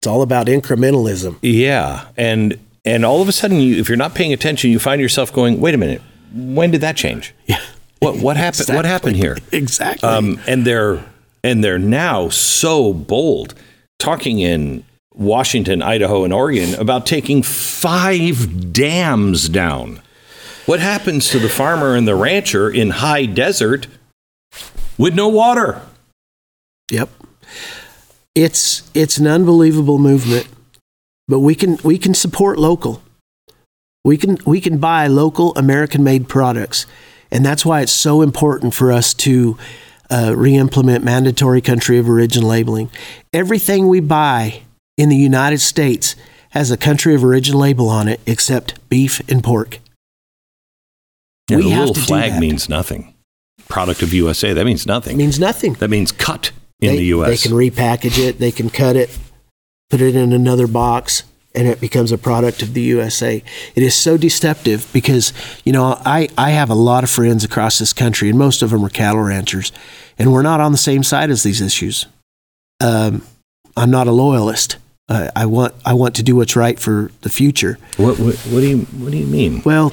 It's 0.00 0.08
all 0.08 0.22
about 0.22 0.48
incrementalism. 0.48 1.36
yeah, 1.40 2.08
and 2.16 2.58
and 2.84 3.04
all 3.04 3.22
of 3.22 3.28
a 3.28 3.32
sudden, 3.32 3.60
you, 3.60 3.76
if 3.76 3.88
you're 3.88 3.96
not 3.96 4.14
paying 4.14 4.32
attention, 4.32 4.70
you 4.72 4.78
find 4.80 5.00
yourself 5.00 5.32
going, 5.32 5.60
"Wait 5.60 5.74
a 5.74 5.78
minute, 5.78 6.02
when 6.34 6.72
did 6.72 6.80
that 6.80 6.96
change? 6.96 7.32
Yeah. 7.46 7.60
What 8.00 8.16
what 8.18 8.36
happened? 8.36 8.68
What 8.74 8.84
happened 8.84 9.16
here?" 9.16 9.36
Exactly. 9.52 10.06
Um, 10.08 10.40
and 10.48 10.64
they're 10.66 11.02
and 11.46 11.62
they're 11.62 11.78
now 11.78 12.28
so 12.28 12.92
bold, 12.92 13.54
talking 13.98 14.40
in 14.40 14.84
Washington, 15.14 15.80
Idaho, 15.80 16.24
and 16.24 16.32
Oregon 16.32 16.74
about 16.74 17.06
taking 17.06 17.42
five 17.42 18.72
dams 18.72 19.48
down. 19.48 20.02
What 20.66 20.80
happens 20.80 21.30
to 21.30 21.38
the 21.38 21.48
farmer 21.48 21.94
and 21.94 22.06
the 22.06 22.16
rancher 22.16 22.68
in 22.68 22.90
high 22.90 23.26
desert 23.26 23.86
with 24.98 25.14
no 25.14 25.28
water? 25.28 25.80
Yep. 26.90 27.08
It's 28.34 28.90
it's 28.92 29.16
an 29.16 29.26
unbelievable 29.26 29.98
movement, 29.98 30.48
but 31.28 31.38
we 31.40 31.54
can 31.54 31.78
we 31.84 31.96
can 31.96 32.12
support 32.12 32.58
local. 32.58 33.02
We 34.04 34.16
can 34.16 34.38
we 34.44 34.60
can 34.60 34.78
buy 34.78 35.06
local 35.06 35.54
American 35.54 36.02
made 36.02 36.28
products, 36.28 36.86
and 37.30 37.46
that's 37.46 37.64
why 37.64 37.80
it's 37.80 37.92
so 37.92 38.20
important 38.20 38.74
for 38.74 38.92
us 38.92 39.14
to 39.14 39.56
uh, 40.10 40.34
re-implement 40.36 41.04
mandatory 41.04 41.60
country 41.60 41.98
of 41.98 42.08
origin 42.08 42.42
labeling. 42.42 42.90
Everything 43.32 43.88
we 43.88 44.00
buy 44.00 44.62
in 44.96 45.08
the 45.08 45.16
United 45.16 45.60
States 45.60 46.16
has 46.50 46.70
a 46.70 46.76
country 46.76 47.14
of 47.14 47.22
origin 47.24 47.56
label 47.58 47.88
on 47.88 48.08
it, 48.08 48.20
except 48.26 48.88
beef 48.88 49.20
and 49.28 49.42
pork. 49.44 49.78
Yeah, 51.50 51.58
We 51.58 51.62
the 51.64 51.68
have 51.70 51.80
little 51.80 51.94
to 51.94 52.00
flag 52.00 52.40
means 52.40 52.68
nothing. 52.68 53.14
Product 53.68 54.02
of 54.02 54.12
USA, 54.14 54.52
that 54.52 54.64
means 54.64 54.84
It 54.84 54.88
nothing. 54.88 55.16
means 55.16 55.38
nothing. 55.38 55.74
That 55.74 55.90
means 55.90 56.12
cut 56.12 56.52
in 56.80 56.90
they, 56.92 56.96
the 56.98 57.04
US. 57.06 57.28
They 57.28 57.48
can 57.48 57.56
repackage 57.56 58.18
it, 58.18 58.38
they 58.38 58.52
can 58.52 58.70
cut 58.70 58.96
it, 58.96 59.16
put 59.90 60.00
it 60.00 60.14
in 60.16 60.32
another 60.32 60.66
box, 60.66 61.24
and 61.56 61.66
it 61.66 61.80
becomes 61.80 62.12
a 62.12 62.18
product 62.18 62.62
of 62.62 62.74
the 62.74 62.82
USA. 62.82 63.42
It 63.74 63.82
is 63.82 63.94
so 63.94 64.16
deceptive 64.16 64.88
because, 64.92 65.32
you 65.64 65.72
know, 65.72 66.00
I, 66.04 66.28
I 66.36 66.50
have 66.50 66.68
a 66.68 66.74
lot 66.74 67.02
of 67.02 67.10
friends 67.10 67.42
across 67.42 67.78
this 67.78 67.92
country, 67.92 68.28
and 68.28 68.38
most 68.38 68.62
of 68.62 68.70
them 68.70 68.84
are 68.84 68.90
cattle 68.90 69.22
ranchers, 69.22 69.72
and 70.18 70.32
we're 70.32 70.42
not 70.42 70.60
on 70.60 70.72
the 70.72 70.78
same 70.78 71.02
side 71.02 71.30
as 71.30 71.42
these 71.42 71.60
issues. 71.60 72.06
Um, 72.80 73.22
I'm 73.76 73.90
not 73.90 74.06
a 74.06 74.12
loyalist. 74.12 74.76
Uh, 75.08 75.30
I 75.34 75.46
want 75.46 75.74
I 75.84 75.94
want 75.94 76.16
to 76.16 76.22
do 76.22 76.36
what's 76.36 76.56
right 76.56 76.78
for 76.78 77.10
the 77.22 77.28
future. 77.28 77.78
what, 77.96 78.18
what, 78.18 78.34
what 78.36 78.60
do 78.60 78.68
you 78.68 78.78
what 78.78 79.12
do 79.12 79.18
you 79.18 79.26
mean? 79.26 79.62
Well, 79.64 79.92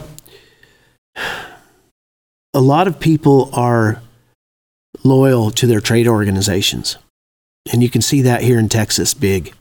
a 2.54 2.62
lot 2.62 2.88
of 2.88 3.00
people 3.00 3.50
are 3.54 4.02
loyal 5.04 5.52
to 5.52 5.68
their 5.68 5.80
trade 5.80 6.08
organizations. 6.08 6.98
And 7.72 7.82
you 7.82 7.90
can 7.90 8.02
see 8.02 8.22
that 8.24 8.42
here 8.42 8.60
in 8.60 8.70
Texas 8.70 9.14
big. 9.14 9.54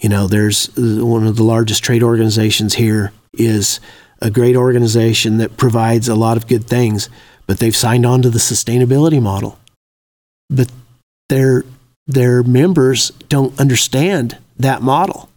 You 0.00 0.08
know, 0.08 0.26
there's 0.26 0.68
uh, 0.76 1.04
one 1.04 1.26
of 1.26 1.36
the 1.36 1.42
largest 1.42 1.82
trade 1.82 2.02
organizations 2.02 2.74
here 2.74 3.12
is 3.32 3.80
a 4.20 4.30
great 4.30 4.56
organization 4.56 5.38
that 5.38 5.56
provides 5.56 6.08
a 6.08 6.14
lot 6.14 6.36
of 6.36 6.46
good 6.46 6.66
things, 6.66 7.08
but 7.46 7.58
they've 7.58 7.76
signed 7.76 8.06
on 8.06 8.22
to 8.22 8.30
the 8.30 8.38
sustainability 8.38 9.20
model. 9.20 9.58
But 10.50 10.70
their 11.28 11.64
their 12.06 12.42
members 12.42 13.10
don't 13.28 13.58
understand 13.58 14.38
that 14.58 14.82
model. 14.82 15.28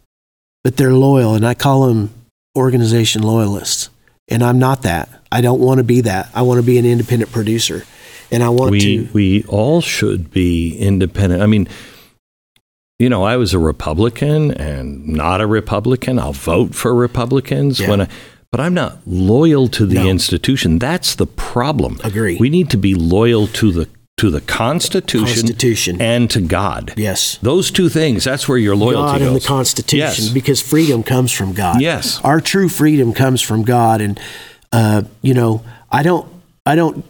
But 0.64 0.78
they're 0.78 0.94
loyal 0.94 1.36
and 1.36 1.46
I 1.46 1.54
call 1.54 1.88
them 1.88 2.12
organization 2.56 3.24
loyalists. 3.24 3.90
And 4.28 4.44
I'm 4.44 4.60
not 4.60 4.84
that. 4.84 5.10
I 5.32 5.42
don't 5.42 5.60
want 5.60 5.80
to 5.80 5.84
be 5.84 6.02
that. 6.02 6.30
I 6.36 6.44
want 6.44 6.60
to 6.60 6.66
be 6.66 6.78
an 6.78 6.86
independent 6.86 7.32
producer. 7.32 7.86
And 8.32 8.44
I 8.44 8.50
want 8.50 8.72
we 8.72 8.80
to 8.80 9.10
we 9.14 9.44
all 9.46 9.82
should 9.82 10.30
be 10.32 10.78
independent. 10.78 11.42
I 11.42 11.48
mean, 11.48 11.68
you 13.00 13.10
know, 13.10 13.24
I 13.24 13.38
was 13.38 13.54
a 13.54 13.60
Republican 13.60 14.52
and 14.52 15.08
not 15.08 15.42
a 15.42 15.48
Republican. 15.48 16.20
I'll 16.20 16.34
vote 16.34 16.76
for 16.76 16.94
Republicans 16.94 17.80
Yeah. 17.80 17.90
when 17.90 18.02
I 18.02 18.08
but 18.52 18.60
I'm 18.60 18.74
not 18.74 18.98
loyal 19.06 19.68
to 19.68 19.86
the 19.86 19.96
No. 19.96 20.08
institution. 20.08 20.80
That's 20.80 21.14
the 21.14 21.28
problem. 21.28 22.00
Agree. 22.04 22.36
We 22.40 22.50
need 22.50 22.72
to 22.72 22.78
be 22.78 22.96
loyal 22.96 23.46
to 23.48 23.72
the 23.72 23.88
to 24.18 24.30
the 24.30 24.42
Constitution, 24.42 25.28
Constitution. 25.28 26.02
and 26.02 26.30
to 26.32 26.42
God. 26.42 26.92
Yes. 26.98 27.38
Those 27.42 27.72
two 27.72 27.88
things, 27.88 28.26
that's 28.26 28.50
where 28.50 28.58
your 28.58 28.76
loyalty 28.76 28.96
God 29.14 29.20
goes. 29.20 29.28
and 29.28 29.36
the 29.38 29.48
Constitution, 29.48 30.26
Yes. 30.26 30.30
because 30.34 30.62
freedom 30.62 31.04
comes 31.04 31.32
from 31.32 31.54
God. 31.54 31.80
Yes. 31.80 32.20
our 32.24 32.42
true 32.42 32.68
freedom 32.68 33.14
comes 33.14 33.40
from 33.42 33.64
God, 33.64 34.02
and 34.02 34.20
uh, 34.74 35.04
you 35.22 35.34
know, 35.34 35.62
I 35.92 36.04
don't, 36.04 36.28
I 36.66 36.76
don't, 36.76 37.06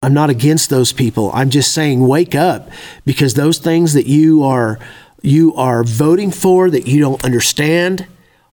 I'm 0.00 0.14
not 0.14 0.30
against 0.30 0.70
those 0.70 0.90
people. 0.92 1.30
I'm 1.34 1.50
just 1.50 1.72
saying, 1.72 2.06
wake 2.06 2.34
up, 2.34 2.70
because 3.04 3.34
those 3.34 3.58
things 3.58 3.92
that 3.92 4.06
you 4.06 4.42
are, 4.42 4.78
you 5.22 5.54
are 5.54 5.82
voting 5.84 6.30
for 6.30 6.70
that 6.70 6.86
you 6.86 7.00
don't 7.00 7.24
understand, 7.24 8.06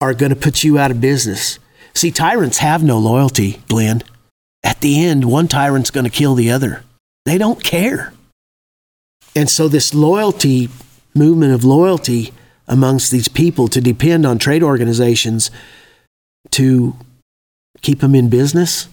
are 0.02 0.14
going 0.14 0.32
to 0.32 0.36
put 0.36 0.64
you 0.64 0.78
out 0.78 0.92
of 0.92 1.02
business. 1.02 1.60
See, 1.94 2.12
tyrants 2.12 2.60
have 2.60 2.84
no 2.84 2.98
loyalty, 2.98 3.62
Glenn. 3.68 4.04
At 4.64 4.82
the 4.82 5.04
end, 5.04 5.26
one 5.26 5.48
tyrant's 5.48 5.92
going 5.92 6.04
to 6.04 6.10
kill 6.10 6.36
the 6.36 6.52
other. 6.52 6.84
They 7.26 7.38
don't 7.38 7.64
care. 7.64 8.14
And 9.36 9.50
so, 9.50 9.68
this 9.68 9.94
loyalty 9.94 10.70
movement 11.16 11.54
of 11.54 11.64
loyalty 11.64 12.34
amongst 12.68 13.12
these 13.12 13.28
people 13.28 13.68
to 13.68 13.82
depend 13.82 14.26
on 14.26 14.38
trade 14.38 14.64
organizations 14.64 15.50
to 16.52 16.96
keep 17.82 18.00
them 18.00 18.16
in 18.16 18.30
business 18.30 18.88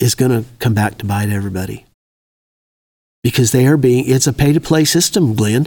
is 0.00 0.14
going 0.14 0.30
to 0.30 0.48
come 0.58 0.74
back 0.74 0.98
to 0.98 1.06
bite 1.06 1.28
everybody. 1.28 1.84
Because 3.22 3.52
they 3.52 3.66
are 3.66 3.76
being, 3.76 4.06
it's 4.06 4.26
a 4.26 4.32
pay 4.32 4.52
to 4.52 4.60
play 4.60 4.84
system, 4.84 5.34
Glenn. 5.34 5.66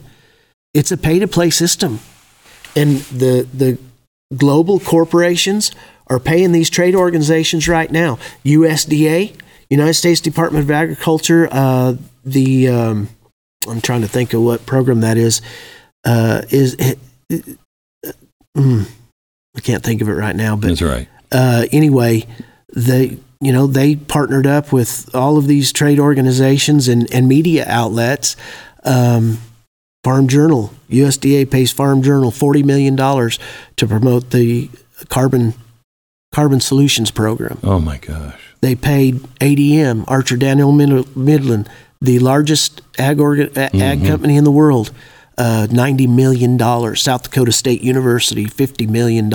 It's 0.78 0.92
a 0.92 0.98
pay 0.98 1.18
to 1.20 1.28
play 1.28 1.50
system. 1.50 2.00
And 2.76 2.98
the, 3.10 3.48
the 3.52 3.80
global 4.36 4.80
corporations 4.80 5.72
are 6.06 6.20
paying 6.20 6.52
these 6.52 6.70
trade 6.70 6.94
organizations 6.94 7.68
right 7.68 7.92
now. 7.92 8.20
USDA, 8.46 9.34
United 9.72 9.96
States 9.96 10.22
Department 10.22 10.66
of 10.66 10.70
Agriculture, 10.72 11.50
uh, 11.52 11.96
the, 12.24 12.68
um, 12.68 13.10
I'm 13.68 13.82
trying 13.82 14.02
to 14.02 14.08
think 14.08 14.34
of 14.34 14.42
what 14.44 14.68
program 14.68 15.02
that 15.02 15.18
is, 15.18 15.42
uh, 16.06 16.44
is, 16.52 16.76
mm, 18.56 18.86
I 19.56 19.60
can't 19.62 19.84
think 19.84 20.02
of 20.04 20.10
it 20.10 20.14
right 20.14 20.36
now, 20.36 20.56
but 20.56 20.68
That's 20.68 20.84
right. 20.84 21.08
uh, 21.32 21.66
anyway, 21.72 22.28
they 22.76 23.18
you 23.42 23.52
know 23.52 23.66
they 23.68 23.96
partnered 23.96 24.46
up 24.48 24.72
with 24.72 25.14
all 25.16 25.38
of 25.38 25.48
these 25.48 25.72
trade 25.72 26.00
organizations 26.00 26.88
and, 26.88 27.12
and 27.14 27.28
media 27.28 27.66
outlets. 27.68 28.36
Um, 28.84 29.40
Farm 30.04 30.28
Journal, 30.28 30.74
USDA 30.90 31.50
pays 31.50 31.72
Farm 31.72 32.02
Journal 32.02 32.32
forty 32.32 32.64
million 32.64 32.96
dollars 32.96 33.40
to 33.76 33.88
promote 33.88 34.32
the 34.32 34.70
carbon 35.10 35.54
carbon 36.32 36.60
solutions 36.60 37.12
program. 37.12 37.60
Oh 37.64 37.80
my 37.80 37.98
gosh. 37.98 38.56
They 38.62 38.76
paid 38.76 39.16
ADM, 39.40 40.04
Archer 40.08 40.38
Daniel 40.38 40.72
Midland, 40.72 41.70
the 42.02 42.20
largest 42.20 42.82
ag, 42.98 43.20
ag 43.20 44.06
company 44.06 44.36
in 44.36 44.44
the 44.44 44.52
world, 44.52 44.92
uh, 45.38 45.68
$90 45.70 46.10
million. 46.10 46.58
South 46.96 47.24
Dakota 47.24 47.52
State 47.52 47.82
University, 47.82 48.46
$50 48.46 48.90
million. 48.90 49.30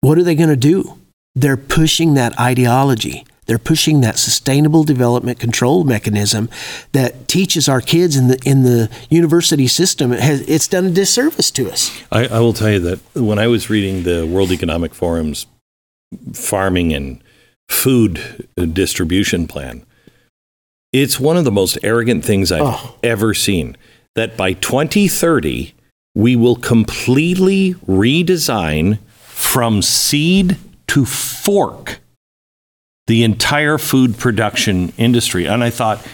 What 0.00 0.18
are 0.18 0.22
they 0.22 0.34
going 0.34 0.50
to 0.50 0.56
do? 0.56 0.98
They're 1.34 1.56
pushing 1.56 2.14
that 2.14 2.38
ideology. 2.38 3.26
They're 3.48 3.58
pushing 3.58 4.02
that 4.02 4.18
sustainable 4.18 4.84
development 4.84 5.40
control 5.40 5.82
mechanism 5.82 6.50
that 6.92 7.26
teaches 7.28 7.66
our 7.68 7.80
kids 7.80 8.14
in 8.14 8.28
the 8.28 8.38
in 8.44 8.62
the 8.62 8.90
university 9.08 9.66
system. 9.66 10.12
It 10.12 10.20
has, 10.20 10.42
it's 10.42 10.68
done 10.68 10.84
a 10.84 10.90
disservice 10.90 11.50
to 11.52 11.70
us. 11.70 11.90
I, 12.12 12.26
I 12.28 12.40
will 12.40 12.52
tell 12.52 12.70
you 12.70 12.78
that 12.80 13.00
when 13.14 13.38
I 13.38 13.46
was 13.46 13.70
reading 13.70 14.02
the 14.02 14.26
World 14.26 14.52
Economic 14.52 14.92
Forum's 14.94 15.46
farming 16.34 16.92
and 16.92 17.22
food 17.70 18.46
distribution 18.72 19.46
plan, 19.48 19.84
it's 20.92 21.18
one 21.18 21.38
of 21.38 21.44
the 21.44 21.50
most 21.52 21.78
arrogant 21.82 22.24
things 22.26 22.52
I've 22.52 22.60
Oh. 22.62 22.96
ever 23.02 23.32
seen. 23.34 23.76
That 24.14 24.36
by 24.36 24.52
2030, 24.54 25.74
we 26.14 26.34
will 26.36 26.56
completely 26.56 27.74
redesign 27.86 28.98
from 29.20 29.80
seed 29.80 30.56
to 30.88 31.04
fork 31.06 32.00
the 33.08 33.24
entire 33.24 33.78
food 33.78 34.16
production 34.16 34.92
industry. 34.96 35.46
And 35.46 35.64
I 35.64 35.70
thought, 35.70 36.06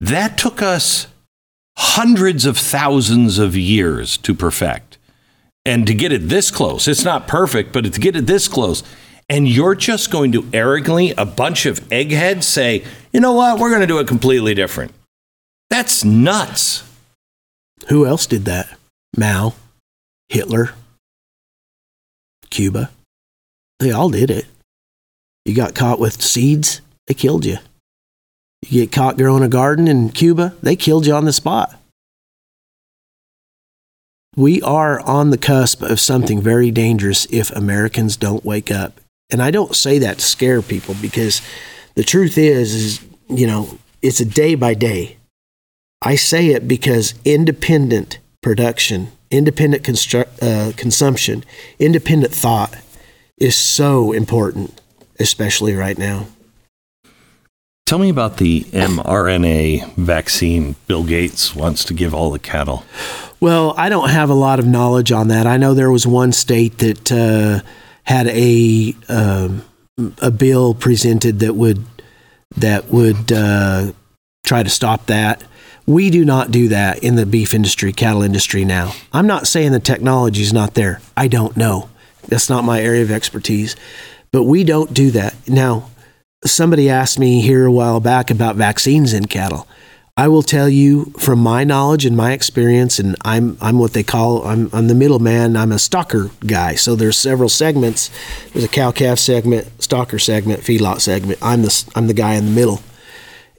that 0.00 0.38
took 0.38 0.62
us 0.62 1.06
hundreds 1.78 2.44
of 2.44 2.58
thousands 2.58 3.38
of 3.38 3.56
years 3.56 4.16
to 4.18 4.34
perfect. 4.34 4.98
And 5.64 5.86
to 5.86 5.94
get 5.94 6.12
it 6.12 6.28
this 6.28 6.50
close, 6.50 6.86
it's 6.86 7.04
not 7.04 7.26
perfect, 7.26 7.72
but 7.72 7.90
to 7.90 8.00
get 8.00 8.16
it 8.16 8.26
this 8.26 8.48
close, 8.48 8.82
and 9.30 9.48
you're 9.48 9.74
just 9.74 10.10
going 10.10 10.32
to 10.32 10.46
arrogantly, 10.52 11.12
a 11.12 11.24
bunch 11.24 11.64
of 11.66 11.90
eggheads, 11.90 12.46
say, 12.46 12.84
you 13.12 13.20
know 13.20 13.32
what, 13.32 13.58
we're 13.58 13.70
going 13.70 13.80
to 13.80 13.86
do 13.86 13.98
it 13.98 14.06
completely 14.06 14.54
different. 14.54 14.92
That's 15.70 16.04
nuts. 16.04 16.82
Who 17.88 18.04
else 18.04 18.26
did 18.26 18.44
that? 18.44 18.76
Mao, 19.16 19.54
Hitler, 20.28 20.74
Cuba. 22.50 22.90
They 23.78 23.90
all 23.90 24.10
did 24.10 24.30
it. 24.30 24.46
You 25.44 25.54
got 25.54 25.74
caught 25.74 25.98
with 25.98 26.22
seeds, 26.22 26.80
they 27.06 27.14
killed 27.14 27.44
you. 27.44 27.58
You 28.62 28.82
get 28.82 28.92
caught 28.92 29.16
growing 29.16 29.42
a 29.42 29.48
garden 29.48 29.88
in 29.88 30.10
Cuba, 30.10 30.54
they 30.62 30.76
killed 30.76 31.06
you 31.06 31.14
on 31.14 31.24
the 31.24 31.32
spot. 31.32 31.78
We 34.36 34.62
are 34.62 35.00
on 35.00 35.30
the 35.30 35.38
cusp 35.38 35.82
of 35.82 36.00
something 36.00 36.40
very 36.40 36.70
dangerous 36.70 37.26
if 37.30 37.50
Americans 37.50 38.16
don't 38.16 38.44
wake 38.44 38.70
up. 38.70 39.00
And 39.30 39.42
I 39.42 39.50
don't 39.50 39.76
say 39.76 39.98
that 39.98 40.18
to 40.18 40.24
scare 40.24 40.62
people 40.62 40.94
because 41.02 41.42
the 41.96 42.04
truth 42.04 42.38
is 42.38 42.74
is, 42.74 43.06
you 43.28 43.46
know, 43.46 43.78
it's 44.00 44.20
a 44.20 44.24
day 44.24 44.54
by 44.54 44.74
day. 44.74 45.16
I 46.00 46.16
say 46.16 46.48
it 46.48 46.66
because 46.66 47.14
independent 47.24 48.18
production, 48.42 49.12
independent 49.30 49.84
constru- 49.84 50.28
uh, 50.42 50.72
consumption, 50.76 51.44
independent 51.78 52.34
thought 52.34 52.76
is 53.38 53.56
so 53.56 54.12
important, 54.12 54.80
especially 55.18 55.74
right 55.74 55.98
now. 55.98 56.26
Tell 57.86 57.98
me 57.98 58.08
about 58.08 58.38
the 58.38 58.62
mRNA 58.72 59.96
vaccine 59.96 60.76
Bill 60.86 61.04
Gates 61.04 61.54
wants 61.54 61.84
to 61.84 61.94
give 61.94 62.14
all 62.14 62.30
the 62.30 62.38
cattle. 62.38 62.84
Well, 63.38 63.74
I 63.76 63.88
don't 63.88 64.08
have 64.08 64.30
a 64.30 64.34
lot 64.34 64.58
of 64.58 64.66
knowledge 64.66 65.12
on 65.12 65.28
that. 65.28 65.46
I 65.46 65.56
know 65.56 65.74
there 65.74 65.90
was 65.90 66.06
one 66.06 66.32
state 66.32 66.78
that 66.78 67.12
uh, 67.12 67.66
had 68.04 68.28
a 68.28 68.94
um, 69.08 69.64
a 70.22 70.30
bill 70.30 70.74
presented 70.74 71.40
that 71.40 71.54
would 71.54 71.84
that 72.56 72.88
would 72.88 73.30
uh, 73.30 73.92
try 74.44 74.62
to 74.62 74.70
stop 74.70 75.06
that. 75.06 75.44
We 75.86 76.10
do 76.10 76.24
not 76.24 76.50
do 76.50 76.68
that 76.68 77.02
in 77.02 77.16
the 77.16 77.26
beef 77.26 77.52
industry, 77.52 77.92
cattle 77.92 78.22
industry 78.22 78.64
now. 78.64 78.92
I'm 79.12 79.26
not 79.26 79.46
saying 79.46 79.72
the 79.72 79.80
technology 79.80 80.42
is 80.42 80.52
not 80.52 80.74
there. 80.74 81.00
I 81.16 81.28
don't 81.28 81.56
know. 81.56 81.90
That's 82.28 82.48
not 82.48 82.64
my 82.64 82.80
area 82.80 83.02
of 83.02 83.10
expertise. 83.10 83.74
But 84.32 84.44
we 84.44 84.64
don't 84.64 84.94
do 84.94 85.10
that. 85.10 85.34
Now, 85.46 85.90
somebody 86.44 86.88
asked 86.88 87.18
me 87.18 87.42
here 87.42 87.66
a 87.66 87.72
while 87.72 88.00
back 88.00 88.30
about 88.30 88.56
vaccines 88.56 89.12
in 89.12 89.26
cattle. 89.26 89.68
I 90.16 90.28
will 90.28 90.42
tell 90.42 90.68
you 90.68 91.06
from 91.18 91.38
my 91.38 91.64
knowledge 91.64 92.04
and 92.04 92.14
my 92.16 92.32
experience, 92.32 92.98
and 92.98 93.16
I'm 93.24 93.56
I'm 93.62 93.78
what 93.78 93.94
they 93.94 94.02
call 94.02 94.44
I'm 94.44 94.68
I'm 94.72 94.88
the 94.88 94.94
middleman. 94.94 95.56
I'm 95.56 95.72
a 95.72 95.76
stocker 95.76 96.30
guy. 96.46 96.74
So 96.74 96.94
there's 96.94 97.16
several 97.16 97.48
segments. 97.48 98.10
There's 98.52 98.64
a 98.64 98.68
cow 98.68 98.90
calf 98.90 99.18
segment, 99.18 99.66
stocker 99.78 100.20
segment, 100.20 100.60
feedlot 100.60 101.00
segment. 101.00 101.38
I'm 101.40 101.62
the 101.62 101.92
I'm 101.94 102.08
the 102.08 102.14
guy 102.14 102.34
in 102.34 102.44
the 102.44 102.50
middle, 102.50 102.82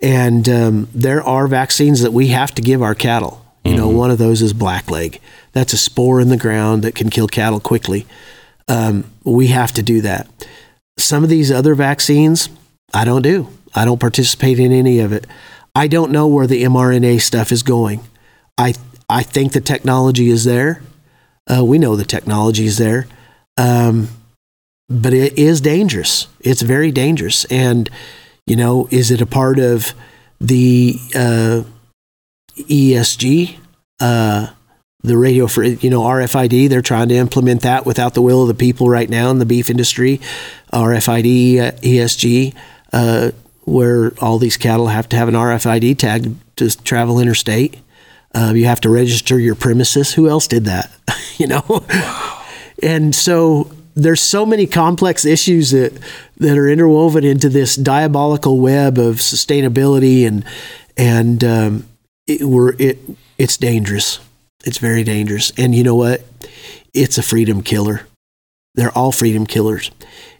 and 0.01 0.47
um, 0.47 0.89
there 0.93 1.23
are 1.23 1.47
vaccines 1.47 2.01
that 2.01 2.13
we 2.13 2.27
have 2.27 2.53
to 2.55 2.61
give 2.61 2.83
our 2.83 2.95
cattle. 2.95 3.43
You 3.65 3.75
know, 3.75 3.89
one 3.89 4.11
of 4.11 4.19
those 4.19 4.43
is 4.43 4.53
blackleg. 4.53 5.19
That's 5.53 5.73
a 5.73 5.77
spore 5.77 6.19
in 6.19 6.29
the 6.29 6.37
ground 6.37 6.83
that 6.83 6.93
can 6.93 7.09
kill 7.09 7.27
cattle 7.27 7.59
quickly. 7.59 8.05
Um, 8.67 9.05
we 9.23 9.47
have 9.47 9.71
to 9.73 9.81
do 9.81 10.01
that. 10.01 10.27
Some 10.97 11.23
of 11.23 11.29
these 11.29 11.51
other 11.51 11.75
vaccines, 11.75 12.49
I 12.93 13.05
don't 13.05 13.21
do. 13.21 13.49
I 13.75 13.85
don't 13.85 13.99
participate 13.99 14.59
in 14.59 14.71
any 14.71 14.99
of 14.99 15.11
it. 15.11 15.25
I 15.75 15.87
don't 15.87 16.11
know 16.11 16.27
where 16.27 16.47
the 16.47 16.63
mRNA 16.63 17.21
stuff 17.21 17.51
is 17.51 17.63
going. 17.63 18.01
I 18.57 18.75
I 19.09 19.23
think 19.23 19.53
the 19.53 19.61
technology 19.61 20.29
is 20.29 20.43
there. 20.43 20.81
Uh, 21.49 21.65
we 21.65 21.77
know 21.77 21.95
the 21.95 22.05
technology 22.05 22.65
is 22.65 22.77
there, 22.77 23.07
um, 23.57 24.09
but 24.89 25.13
it 25.13 25.37
is 25.37 25.61
dangerous. 25.61 26.27
It's 26.39 26.61
very 26.61 26.91
dangerous. 26.91 27.45
And 27.45 27.89
you 28.45 28.55
know, 28.55 28.87
is 28.91 29.09
it 29.09 29.21
a 29.21 29.25
part 29.25 29.57
of 29.59 29.93
the 30.39 30.99
uh, 31.15 31.63
ESG? 32.57 33.57
Uh, 33.99 34.47
the 35.03 35.17
radio 35.17 35.47
for 35.47 35.63
you 35.63 35.89
know 35.89 36.01
RFID. 36.01 36.69
They're 36.69 36.81
trying 36.81 37.09
to 37.09 37.15
implement 37.15 37.61
that 37.61 37.85
without 37.85 38.13
the 38.13 38.21
will 38.21 38.41
of 38.41 38.47
the 38.47 38.53
people 38.53 38.89
right 38.89 39.09
now 39.09 39.29
in 39.29 39.39
the 39.39 39.45
beef 39.45 39.69
industry. 39.69 40.19
RFID, 40.71 41.59
uh, 41.59 41.71
ESG, 41.81 42.55
uh, 42.93 43.31
where 43.65 44.13
all 44.19 44.39
these 44.39 44.57
cattle 44.57 44.87
have 44.87 45.09
to 45.09 45.15
have 45.15 45.27
an 45.27 45.35
RFID 45.35 45.97
tag 45.97 46.35
to 46.55 46.69
travel 46.83 47.19
interstate. 47.19 47.77
Uh, 48.33 48.53
you 48.55 48.65
have 48.65 48.81
to 48.81 48.89
register 48.89 49.39
your 49.39 49.55
premises. 49.55 50.13
Who 50.13 50.27
else 50.27 50.47
did 50.47 50.65
that? 50.65 50.89
you 51.37 51.47
know, 51.47 51.85
and 52.81 53.13
so 53.13 53.71
there's 53.95 54.21
so 54.21 54.45
many 54.45 54.65
complex 54.65 55.25
issues 55.25 55.71
that 55.71 55.93
that 56.37 56.57
are 56.57 56.67
interwoven 56.67 57.23
into 57.23 57.49
this 57.49 57.75
diabolical 57.75 58.59
web 58.59 58.97
of 58.97 59.17
sustainability 59.17 60.25
and 60.25 60.45
and 60.97 61.43
um, 61.43 61.85
it, 62.25 62.41
we're 62.43 62.73
it 62.79 62.99
it's 63.37 63.57
dangerous. 63.57 64.19
It's 64.63 64.77
very 64.77 65.03
dangerous. 65.03 65.51
And 65.57 65.75
you 65.75 65.83
know 65.83 65.95
what? 65.95 66.23
It's 66.93 67.17
a 67.17 67.23
freedom 67.23 67.61
killer. 67.61 68.07
They're 68.75 68.97
all 68.97 69.11
freedom 69.11 69.45
killers. 69.45 69.91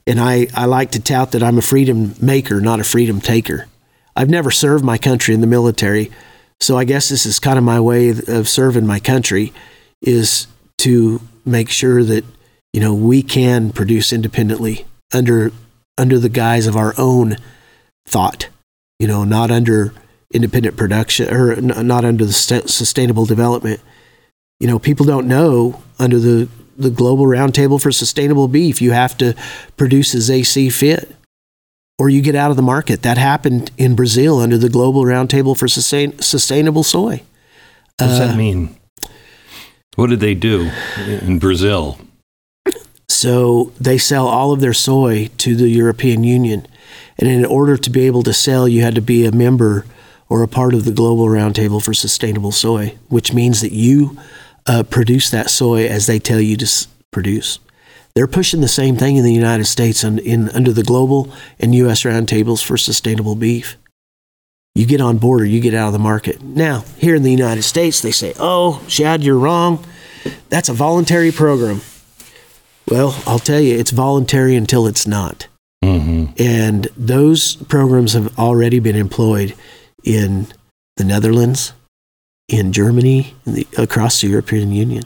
And 0.07 0.19
I, 0.19 0.47
I 0.53 0.65
like 0.65 0.91
to 0.91 0.99
tout 0.99 1.31
that 1.31 1.43
I'm 1.43 1.57
a 1.57 1.61
freedom 1.61 2.15
maker, 2.21 2.59
not 2.59 2.79
a 2.79 2.83
freedom 2.83 3.21
taker. 3.21 3.67
I've 4.15 4.29
never 4.29 4.51
served 4.51 4.83
my 4.83 4.97
country 4.97 5.33
in 5.33 5.41
the 5.41 5.47
military, 5.47 6.11
so 6.59 6.77
I 6.77 6.85
guess 6.85 7.09
this 7.09 7.25
is 7.25 7.39
kind 7.39 7.57
of 7.57 7.63
my 7.63 7.79
way 7.79 8.09
of 8.09 8.47
serving 8.47 8.85
my 8.85 8.99
country 8.99 9.53
is 10.01 10.47
to 10.79 11.21
make 11.45 11.69
sure 11.69 12.03
that 12.03 12.23
you 12.71 12.79
know 12.79 12.93
we 12.93 13.21
can 13.21 13.71
produce 13.71 14.13
independently 14.13 14.85
under 15.13 15.51
under 15.97 16.19
the 16.19 16.29
guise 16.29 16.67
of 16.67 16.75
our 16.75 16.93
own 16.97 17.37
thought, 18.05 18.47
you 18.99 19.07
know, 19.07 19.23
not 19.23 19.51
under 19.51 19.93
independent 20.31 20.77
production 20.77 21.33
or 21.33 21.55
not 21.59 22.05
under 22.05 22.25
the 22.25 22.33
sustainable 22.33 23.25
development. 23.25 23.81
You 24.63 24.69
know, 24.69 24.79
people 24.79 25.05
don't 25.05 25.27
know 25.27 25.83
under 25.99 26.17
the 26.17 26.47
the 26.77 26.89
global 26.89 27.25
roundtable 27.25 27.81
for 27.81 27.91
sustainable 27.91 28.47
beef, 28.47 28.81
you 28.81 28.91
have 28.91 29.17
to 29.17 29.35
produce 29.75 30.15
as 30.15 30.27
they 30.27 30.41
see 30.41 30.69
fit 30.69 31.13
or 31.99 32.07
you 32.07 32.21
get 32.21 32.33
out 32.33 32.49
of 32.49 32.55
the 32.55 32.63
market. 32.63 33.01
That 33.01 33.17
happened 33.17 33.71
in 33.77 33.93
Brazil 33.93 34.39
under 34.39 34.57
the 34.57 34.69
global 34.69 35.03
roundtable 35.03 35.59
for 35.59 35.67
sustain, 35.67 36.17
sustainable 36.19 36.83
soy. 36.83 37.23
What 37.97 38.07
does 38.07 38.21
uh, 38.21 38.27
that 38.27 38.37
mean? 38.37 38.73
What 39.97 40.09
did 40.09 40.21
they 40.21 40.33
do 40.33 40.71
in 40.97 41.39
Brazil? 41.39 41.99
So 43.09 43.73
they 43.81 43.97
sell 43.97 44.29
all 44.29 44.53
of 44.53 44.61
their 44.61 44.73
soy 44.73 45.29
to 45.39 45.57
the 45.57 45.67
European 45.67 46.23
Union. 46.23 46.65
And 47.17 47.27
in 47.27 47.43
order 47.43 47.75
to 47.75 47.89
be 47.89 48.07
able 48.07 48.23
to 48.23 48.33
sell, 48.33 48.69
you 48.69 48.81
had 48.81 48.95
to 48.95 49.01
be 49.01 49.25
a 49.25 49.33
member 49.33 49.85
or 50.29 50.41
a 50.41 50.47
part 50.47 50.73
of 50.73 50.85
the 50.85 50.91
Global 50.91 51.25
Roundtable 51.25 51.83
for 51.83 51.93
Sustainable 51.93 52.53
Soy, 52.53 52.97
which 53.09 53.33
means 53.33 53.59
that 53.59 53.73
you 53.73 54.17
uh, 54.67 54.83
produce 54.83 55.29
that 55.29 55.49
soy 55.49 55.85
as 55.87 56.07
they 56.07 56.19
tell 56.19 56.39
you 56.39 56.57
to 56.57 56.65
s- 56.65 56.87
produce. 57.11 57.59
They're 58.15 58.27
pushing 58.27 58.61
the 58.61 58.67
same 58.67 58.95
thing 58.95 59.15
in 59.15 59.23
the 59.23 59.33
United 59.33 59.65
States 59.65 60.03
and 60.03 60.19
in, 60.19 60.49
under 60.49 60.71
the 60.71 60.83
Global 60.83 61.31
and 61.59 61.73
U.S. 61.75 62.03
Roundtables 62.03 62.63
for 62.63 62.77
Sustainable 62.77 63.35
Beef. 63.35 63.75
You 64.75 64.85
get 64.85 65.01
on 65.01 65.17
board 65.17 65.41
or 65.41 65.45
you 65.45 65.59
get 65.59 65.73
out 65.73 65.87
of 65.87 65.93
the 65.93 65.99
market. 65.99 66.41
Now, 66.41 66.83
here 66.97 67.15
in 67.15 67.23
the 67.23 67.31
United 67.31 67.63
States, 67.63 68.01
they 68.01 68.11
say, 68.11 68.33
oh, 68.39 68.83
Shad, 68.87 69.23
you're 69.23 69.37
wrong. 69.37 69.83
That's 70.49 70.69
a 70.69 70.73
voluntary 70.73 71.31
program. 71.31 71.81
Well, 72.87 73.21
I'll 73.25 73.39
tell 73.39 73.59
you, 73.59 73.75
it's 73.77 73.91
voluntary 73.91 74.55
until 74.55 74.87
it's 74.87 75.07
not. 75.07 75.47
Mm-hmm. 75.83 76.33
And 76.37 76.87
those 76.97 77.55
programs 77.55 78.13
have 78.13 78.37
already 78.39 78.79
been 78.79 78.95
employed 78.95 79.55
in 80.03 80.47
the 80.97 81.03
Netherlands, 81.03 81.73
in 82.57 82.71
Germany, 82.71 83.33
in 83.45 83.53
the, 83.53 83.67
across 83.77 84.21
the 84.21 84.27
European 84.27 84.71
Union. 84.71 85.03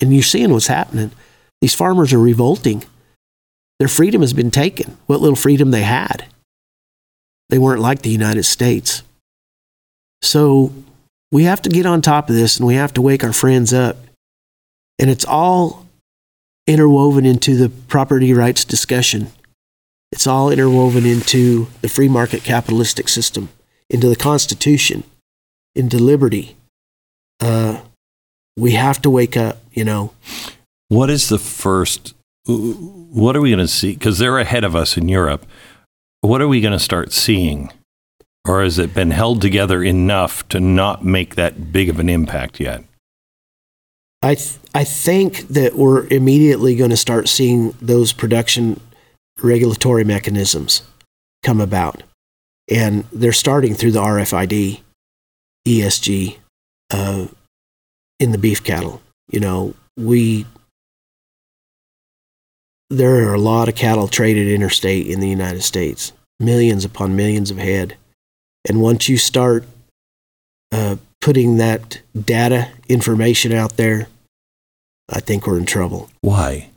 And 0.00 0.12
you're 0.12 0.22
seeing 0.22 0.52
what's 0.52 0.66
happening. 0.66 1.12
These 1.60 1.74
farmers 1.74 2.12
are 2.12 2.18
revolting. 2.18 2.84
Their 3.78 3.88
freedom 3.88 4.20
has 4.20 4.32
been 4.32 4.50
taken, 4.50 4.96
what 5.06 5.20
little 5.20 5.36
freedom 5.36 5.70
they 5.70 5.82
had. 5.82 6.26
They 7.48 7.58
weren't 7.58 7.80
like 7.80 8.02
the 8.02 8.10
United 8.10 8.44
States. 8.44 9.02
So 10.22 10.72
we 11.30 11.44
have 11.44 11.62
to 11.62 11.70
get 11.70 11.86
on 11.86 12.02
top 12.02 12.28
of 12.28 12.34
this 12.34 12.58
and 12.58 12.66
we 12.66 12.74
have 12.74 12.94
to 12.94 13.02
wake 13.02 13.22
our 13.22 13.32
friends 13.32 13.72
up. 13.72 13.96
And 14.98 15.10
it's 15.10 15.24
all 15.24 15.86
interwoven 16.66 17.26
into 17.26 17.56
the 17.56 17.68
property 17.68 18.32
rights 18.32 18.64
discussion. 18.64 19.28
It's 20.12 20.26
all 20.26 20.50
interwoven 20.50 21.04
into 21.04 21.68
the 21.82 21.88
free 21.88 22.08
market 22.08 22.42
capitalistic 22.42 23.08
system 23.08 23.50
into 23.88 24.08
the 24.08 24.16
Constitution, 24.16 25.04
into 25.74 25.98
liberty. 25.98 26.56
Uh, 27.40 27.80
we 28.56 28.72
have 28.72 29.00
to 29.02 29.10
wake 29.10 29.36
up, 29.36 29.58
you 29.72 29.84
know. 29.84 30.12
What 30.88 31.10
is 31.10 31.28
the 31.28 31.38
first? 31.38 32.14
What 32.46 33.36
are 33.36 33.40
we 33.40 33.50
going 33.50 33.58
to 33.58 33.68
see? 33.68 33.92
Because 33.92 34.18
they're 34.18 34.38
ahead 34.38 34.64
of 34.64 34.76
us 34.76 34.96
in 34.96 35.08
Europe. 35.08 35.44
What 36.20 36.40
are 36.40 36.48
we 36.48 36.60
going 36.60 36.72
to 36.72 36.78
start 36.78 37.12
seeing? 37.12 37.72
Or 38.46 38.62
has 38.62 38.78
it 38.78 38.94
been 38.94 39.10
held 39.10 39.42
together 39.42 39.82
enough 39.82 40.46
to 40.48 40.60
not 40.60 41.04
make 41.04 41.34
that 41.34 41.72
big 41.72 41.88
of 41.88 41.98
an 41.98 42.08
impact 42.08 42.60
yet? 42.60 42.84
I, 44.22 44.36
th- 44.36 44.58
I 44.74 44.84
think 44.84 45.48
that 45.48 45.74
we're 45.74 46.06
immediately 46.06 46.76
going 46.76 46.90
to 46.90 46.96
start 46.96 47.28
seeing 47.28 47.72
those 47.82 48.12
production 48.12 48.80
regulatory 49.42 50.04
mechanisms 50.04 50.82
come 51.42 51.60
about 51.60 52.02
and 52.68 53.04
they're 53.12 53.32
starting 53.32 53.74
through 53.74 53.92
the 53.92 54.00
RFID, 54.00 54.80
ESG, 55.66 56.38
uh, 56.90 57.26
in 58.18 58.32
the 58.32 58.38
beef 58.38 58.62
cattle. 58.62 59.02
You 59.30 59.40
know, 59.40 59.74
we 59.96 60.46
there 62.90 63.28
are 63.28 63.34
a 63.34 63.40
lot 63.40 63.68
of 63.68 63.74
cattle 63.74 64.08
traded 64.08 64.48
interstate 64.48 65.06
in 65.06 65.20
the 65.20 65.28
United 65.28 65.62
States, 65.62 66.12
millions 66.38 66.84
upon 66.84 67.16
millions 67.16 67.50
of 67.50 67.58
head, 67.58 67.96
and 68.68 68.80
once 68.80 69.08
you 69.08 69.16
start 69.16 69.64
uh, 70.72 70.96
putting 71.20 71.56
that 71.56 72.00
data 72.18 72.68
information 72.88 73.52
out 73.52 73.76
there, 73.76 74.08
I 75.08 75.20
think 75.20 75.46
we're 75.46 75.58
in 75.58 75.66
trouble. 75.66 76.10
Why? 76.20 76.70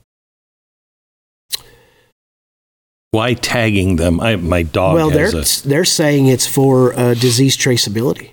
Why 3.12 3.34
tagging 3.34 3.96
them? 3.96 4.20
I, 4.20 4.36
my 4.36 4.62
dog. 4.64 4.96
Well, 4.96 5.10
they're 5.10 5.36
a... 5.36 5.44
they're 5.66 5.86
saying 5.86 6.28
it's 6.28 6.46
for 6.46 6.94
uh, 6.94 7.16
disease 7.16 7.58
traceability, 7.58 8.32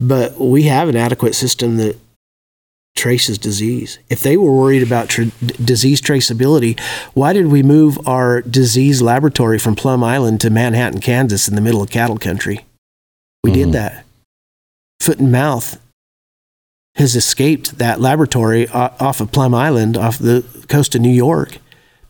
but 0.00 0.38
we 0.38 0.64
have 0.64 0.88
an 0.88 0.96
adequate 0.96 1.34
system 1.34 1.76
that 1.78 1.98
traces 2.96 3.38
disease. 3.38 3.98
If 4.08 4.20
they 4.20 4.36
were 4.36 4.52
worried 4.52 4.82
about 4.82 5.08
tra- 5.08 5.26
disease 5.64 6.00
traceability, 6.00 6.78
why 7.14 7.32
did 7.32 7.46
we 7.46 7.62
move 7.62 7.98
our 8.06 8.42
disease 8.42 9.00
laboratory 9.00 9.58
from 9.58 9.76
Plum 9.76 10.02
Island 10.02 10.40
to 10.40 10.50
Manhattan, 10.50 11.00
Kansas, 11.00 11.48
in 11.48 11.54
the 11.54 11.60
middle 11.60 11.80
of 11.80 11.90
cattle 11.90 12.18
country? 12.18 12.64
We 13.44 13.50
mm-hmm. 13.50 13.60
did 13.60 13.72
that. 13.72 14.04
Foot 15.00 15.20
and 15.20 15.30
mouth 15.30 15.80
has 16.96 17.14
escaped 17.14 17.78
that 17.78 18.00
laboratory 18.00 18.66
off 18.68 19.20
of 19.20 19.30
Plum 19.30 19.54
Island, 19.54 19.96
off 19.96 20.18
the 20.18 20.44
coast 20.68 20.96
of 20.96 21.00
New 21.00 21.08
York 21.08 21.58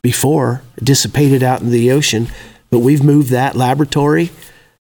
before, 0.03 0.62
dissipated 0.82 1.43
out 1.43 1.61
in 1.61 1.70
the 1.70 1.91
ocean, 1.91 2.28
but 2.70 2.78
we've 2.78 3.05
moved 3.05 3.30
that 3.30 3.55
laboratory 3.55 4.30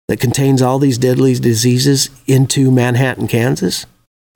that 0.08 0.20
contains 0.20 0.62
all 0.62 0.78
these 0.78 0.98
deadly 0.98 1.34
diseases 1.34 2.10
into 2.26 2.70
Manhattan, 2.70 3.28
Kansas, 3.28 3.86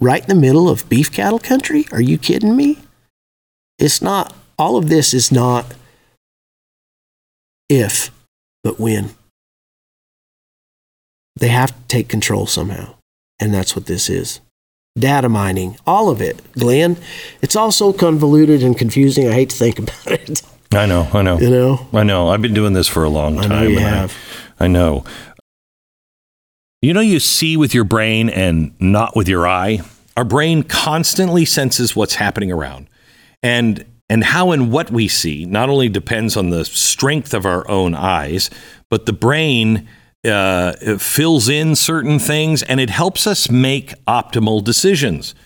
right 0.00 0.22
in 0.22 0.28
the 0.28 0.34
middle 0.34 0.68
of 0.68 0.88
beef 0.88 1.10
cattle 1.10 1.38
country. 1.38 1.86
Are 1.92 2.00
you 2.00 2.18
kidding 2.18 2.54
me? 2.54 2.78
It's 3.78 4.02
not, 4.02 4.34
all 4.58 4.76
of 4.76 4.88
this 4.88 5.14
is 5.14 5.32
not 5.32 5.74
if, 7.68 8.10
but 8.62 8.78
when. 8.78 9.10
They 11.36 11.48
have 11.48 11.70
to 11.70 11.88
take 11.88 12.08
control 12.08 12.46
somehow. 12.46 12.94
And 13.40 13.52
that's 13.52 13.74
what 13.74 13.86
this 13.86 14.10
is. 14.10 14.40
Data 14.96 15.28
mining, 15.28 15.78
all 15.86 16.10
of 16.10 16.20
it. 16.20 16.40
Glenn, 16.52 16.98
it's 17.40 17.56
all 17.56 17.72
so 17.72 17.94
convoluted 17.94 18.62
and 18.62 18.76
confusing. 18.76 19.26
I 19.26 19.32
hate 19.32 19.50
to 19.50 19.56
think 19.56 19.78
about 19.78 20.06
it. 20.06 20.42
I 20.74 20.86
know, 20.86 21.08
I 21.12 21.22
know. 21.22 21.38
You 21.38 21.50
know? 21.50 21.86
I 21.92 22.02
know. 22.02 22.28
I've 22.28 22.42
been 22.42 22.54
doing 22.54 22.74
this 22.74 22.88
for 22.88 23.04
a 23.04 23.08
long 23.08 23.36
time. 23.36 23.52
I 23.52 23.60
know 23.62 23.68
you 23.68 23.78
have. 23.78 24.14
I, 24.58 24.64
I 24.64 24.68
know. 24.68 25.04
You 26.82 26.92
know, 26.92 27.00
you 27.00 27.20
see 27.20 27.56
with 27.56 27.74
your 27.74 27.84
brain 27.84 28.28
and 28.28 28.74
not 28.80 29.14
with 29.14 29.28
your 29.28 29.46
eye. 29.46 29.82
Our 30.16 30.24
brain 30.24 30.64
constantly 30.64 31.44
senses 31.44 31.94
what's 31.94 32.16
happening 32.16 32.50
around. 32.50 32.88
And 33.40 33.86
and 34.08 34.24
how 34.24 34.50
and 34.50 34.72
what 34.72 34.90
we 34.90 35.06
see 35.06 35.44
not 35.44 35.70
only 35.70 35.88
depends 35.88 36.36
on 36.36 36.50
the 36.50 36.64
strength 36.64 37.34
of 37.34 37.46
our 37.46 37.66
own 37.70 37.94
eyes, 37.94 38.50
but 38.90 39.06
the 39.06 39.12
brain 39.12 39.88
uh, 40.24 40.72
fills 40.98 41.48
in 41.48 41.76
certain 41.76 42.18
things 42.18 42.64
and 42.64 42.80
it 42.80 42.90
helps 42.90 43.28
us 43.28 43.48
make 43.48 43.94
optimal 44.06 44.62
decisions. 44.62 45.36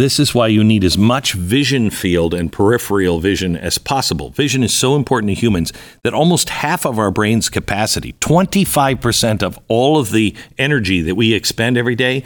This 0.00 0.18
is 0.18 0.34
why 0.34 0.46
you 0.46 0.64
need 0.64 0.82
as 0.82 0.96
much 0.96 1.34
vision 1.34 1.90
field 1.90 2.32
and 2.32 2.50
peripheral 2.50 3.20
vision 3.20 3.54
as 3.54 3.76
possible. 3.76 4.30
Vision 4.30 4.62
is 4.62 4.72
so 4.72 4.96
important 4.96 5.28
to 5.28 5.38
humans 5.38 5.74
that 6.04 6.14
almost 6.14 6.48
half 6.48 6.86
of 6.86 6.98
our 6.98 7.10
brain's 7.10 7.50
capacity, 7.50 8.14
25% 8.14 9.42
of 9.42 9.58
all 9.68 9.98
of 9.98 10.10
the 10.10 10.34
energy 10.56 11.02
that 11.02 11.16
we 11.16 11.34
expend 11.34 11.76
every 11.76 11.96
day, 11.96 12.24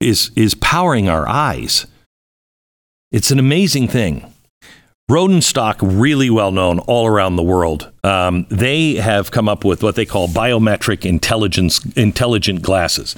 is, 0.00 0.30
is 0.34 0.54
powering 0.54 1.06
our 1.06 1.28
eyes. 1.28 1.86
It's 3.12 3.30
an 3.30 3.38
amazing 3.38 3.86
thing. 3.88 4.32
Rodenstock, 5.10 5.76
really 5.82 6.30
well 6.30 6.50
known 6.50 6.78
all 6.78 7.06
around 7.06 7.36
the 7.36 7.42
world. 7.42 7.92
Um, 8.02 8.46
they 8.48 8.94
have 8.94 9.30
come 9.30 9.50
up 9.50 9.66
with 9.66 9.82
what 9.82 9.96
they 9.96 10.06
call 10.06 10.28
biometric 10.28 11.04
intelligence 11.04 11.84
intelligent 11.94 12.62
glasses 12.62 13.14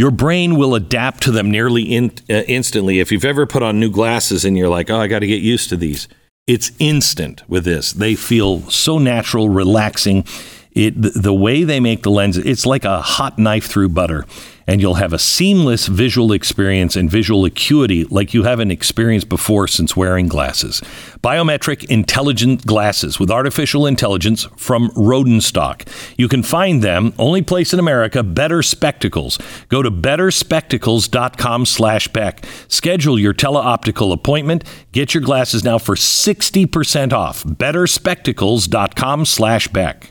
your 0.00 0.10
brain 0.10 0.56
will 0.56 0.74
adapt 0.74 1.22
to 1.24 1.30
them 1.30 1.50
nearly 1.50 1.82
in, 1.82 2.10
uh, 2.30 2.42
instantly. 2.48 3.00
If 3.00 3.12
you've 3.12 3.26
ever 3.26 3.44
put 3.44 3.62
on 3.62 3.78
new 3.78 3.90
glasses 3.90 4.46
and 4.46 4.56
you're 4.56 4.70
like, 4.70 4.88
oh, 4.88 4.98
I 4.98 5.08
got 5.08 5.18
to 5.18 5.26
get 5.26 5.42
used 5.42 5.68
to 5.68 5.76
these, 5.76 6.08
It's 6.46 6.72
instant 6.78 7.42
with 7.48 7.64
this. 7.64 7.92
They 7.92 8.14
feel 8.14 8.62
so 8.70 8.98
natural, 8.98 9.50
relaxing. 9.50 10.24
It 10.72 10.94
the, 10.96 11.34
way 11.34 11.64
they 11.64 11.80
make 11.80 12.04
the 12.04 12.10
lens, 12.10 12.38
it's 12.38 12.64
like 12.64 12.84
a 12.84 13.02
hot 13.02 13.40
knife 13.40 13.66
through 13.66 13.88
butter, 13.88 14.24
and 14.68 14.80
you'll 14.80 14.94
have 14.94 15.12
a 15.12 15.18
seamless 15.18 15.88
visual 15.88 16.32
experience 16.32 16.94
and 16.94 17.10
visual 17.10 17.44
acuity 17.44 18.04
like 18.04 18.32
you 18.34 18.44
haven't 18.44 18.70
experienced 18.70 19.28
before 19.28 19.66
since 19.66 19.96
wearing 19.96 20.28
glasses. 20.28 20.80
Biometric 21.24 21.90
intelligent 21.90 22.66
glasses 22.66 23.18
with 23.18 23.32
artificial 23.32 23.84
intelligence 23.84 24.44
from 24.56 24.90
Rodenstock. 24.90 25.88
You 26.16 26.28
can 26.28 26.44
find 26.44 26.82
them 26.82 27.14
only 27.18 27.42
place 27.42 27.72
in 27.72 27.80
America. 27.80 28.22
Better 28.22 28.62
Spectacles. 28.62 29.40
Go 29.68 29.82
to 29.82 29.90
betterspectacles.com/beck. 29.90 32.44
Schedule 32.68 33.18
your 33.18 33.34
teleoptical 33.34 34.12
appointment. 34.12 34.62
Get 34.92 35.14
your 35.14 35.22
glasses 35.24 35.64
now 35.64 35.78
for 35.78 35.96
sixty 35.96 36.64
percent 36.64 37.12
off. 37.12 37.42
Betterspectacles.com/beck 37.42 40.09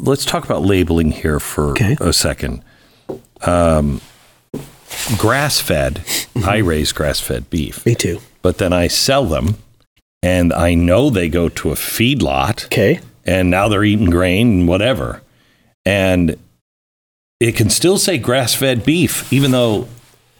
let's 0.00 0.24
talk 0.24 0.44
about 0.44 0.62
labeling 0.62 1.12
here 1.12 1.38
for 1.40 1.70
Okay. 1.70 1.96
a 2.00 2.12
second. 2.12 2.62
Um, 3.42 4.00
grass 5.16 5.60
fed, 5.60 6.02
I 6.44 6.58
raise 6.58 6.92
grass 6.92 7.20
fed 7.20 7.48
beef, 7.50 7.84
Me 7.86 7.94
too. 7.94 8.20
but 8.42 8.58
then 8.58 8.72
I 8.72 8.88
sell 8.88 9.24
them 9.24 9.56
and 10.22 10.52
I 10.52 10.74
know 10.74 11.10
they 11.10 11.28
go 11.28 11.48
to 11.48 11.70
a 11.70 11.74
feedlot 11.74 12.64
Okay. 12.66 13.00
and 13.24 13.50
now 13.50 13.68
they're 13.68 13.84
eating 13.84 14.10
grain 14.10 14.60
and 14.60 14.68
whatever. 14.68 15.22
And 15.84 16.36
it 17.40 17.52
can 17.54 17.70
still 17.70 17.98
say 17.98 18.18
grass 18.18 18.54
fed 18.54 18.84
beef, 18.84 19.32
even 19.32 19.52
though 19.52 19.86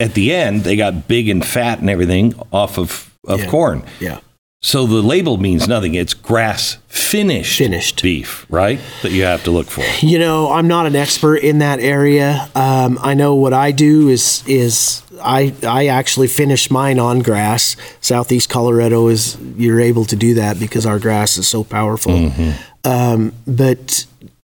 at 0.00 0.14
the 0.14 0.34
end 0.34 0.64
they 0.64 0.74
got 0.76 1.06
big 1.06 1.28
and 1.28 1.44
fat 1.46 1.78
and 1.78 1.88
everything 1.88 2.34
off 2.52 2.76
of, 2.78 3.14
of 3.26 3.40
Yeah. 3.40 3.46
corn. 3.50 3.82
Yeah. 4.00 4.18
So 4.60 4.86
the 4.86 5.02
label 5.02 5.36
means 5.36 5.68
nothing. 5.68 5.94
It's 5.94 6.14
grass 6.14 6.78
finished, 6.88 7.58
Finished. 7.58 8.02
beef, 8.02 8.44
right? 8.50 8.80
That 9.02 9.12
you 9.12 9.22
have 9.22 9.44
to 9.44 9.52
look 9.52 9.68
for. 9.68 9.84
You 10.04 10.18
know, 10.18 10.50
I'm 10.50 10.66
not 10.66 10.86
an 10.86 10.96
expert 10.96 11.36
in 11.36 11.58
that 11.58 11.78
area. 11.78 12.50
Um, 12.56 12.98
I 13.00 13.14
know 13.14 13.36
what 13.36 13.52
I 13.52 13.70
do 13.70 14.08
is 14.08 14.42
is 14.48 15.02
I 15.22 15.54
I 15.62 15.86
actually 15.86 16.26
finish 16.26 16.72
mine 16.72 16.98
on 16.98 17.20
grass. 17.20 17.76
Southeast 18.00 18.48
Colorado 18.48 19.06
is 19.06 19.36
you're 19.56 19.80
able 19.80 20.04
to 20.06 20.16
do 20.16 20.34
that 20.34 20.58
because 20.58 20.86
our 20.86 20.98
grass 20.98 21.38
is 21.38 21.46
so 21.46 21.62
powerful. 21.62 22.32
Um, 22.82 23.34
but 23.46 24.06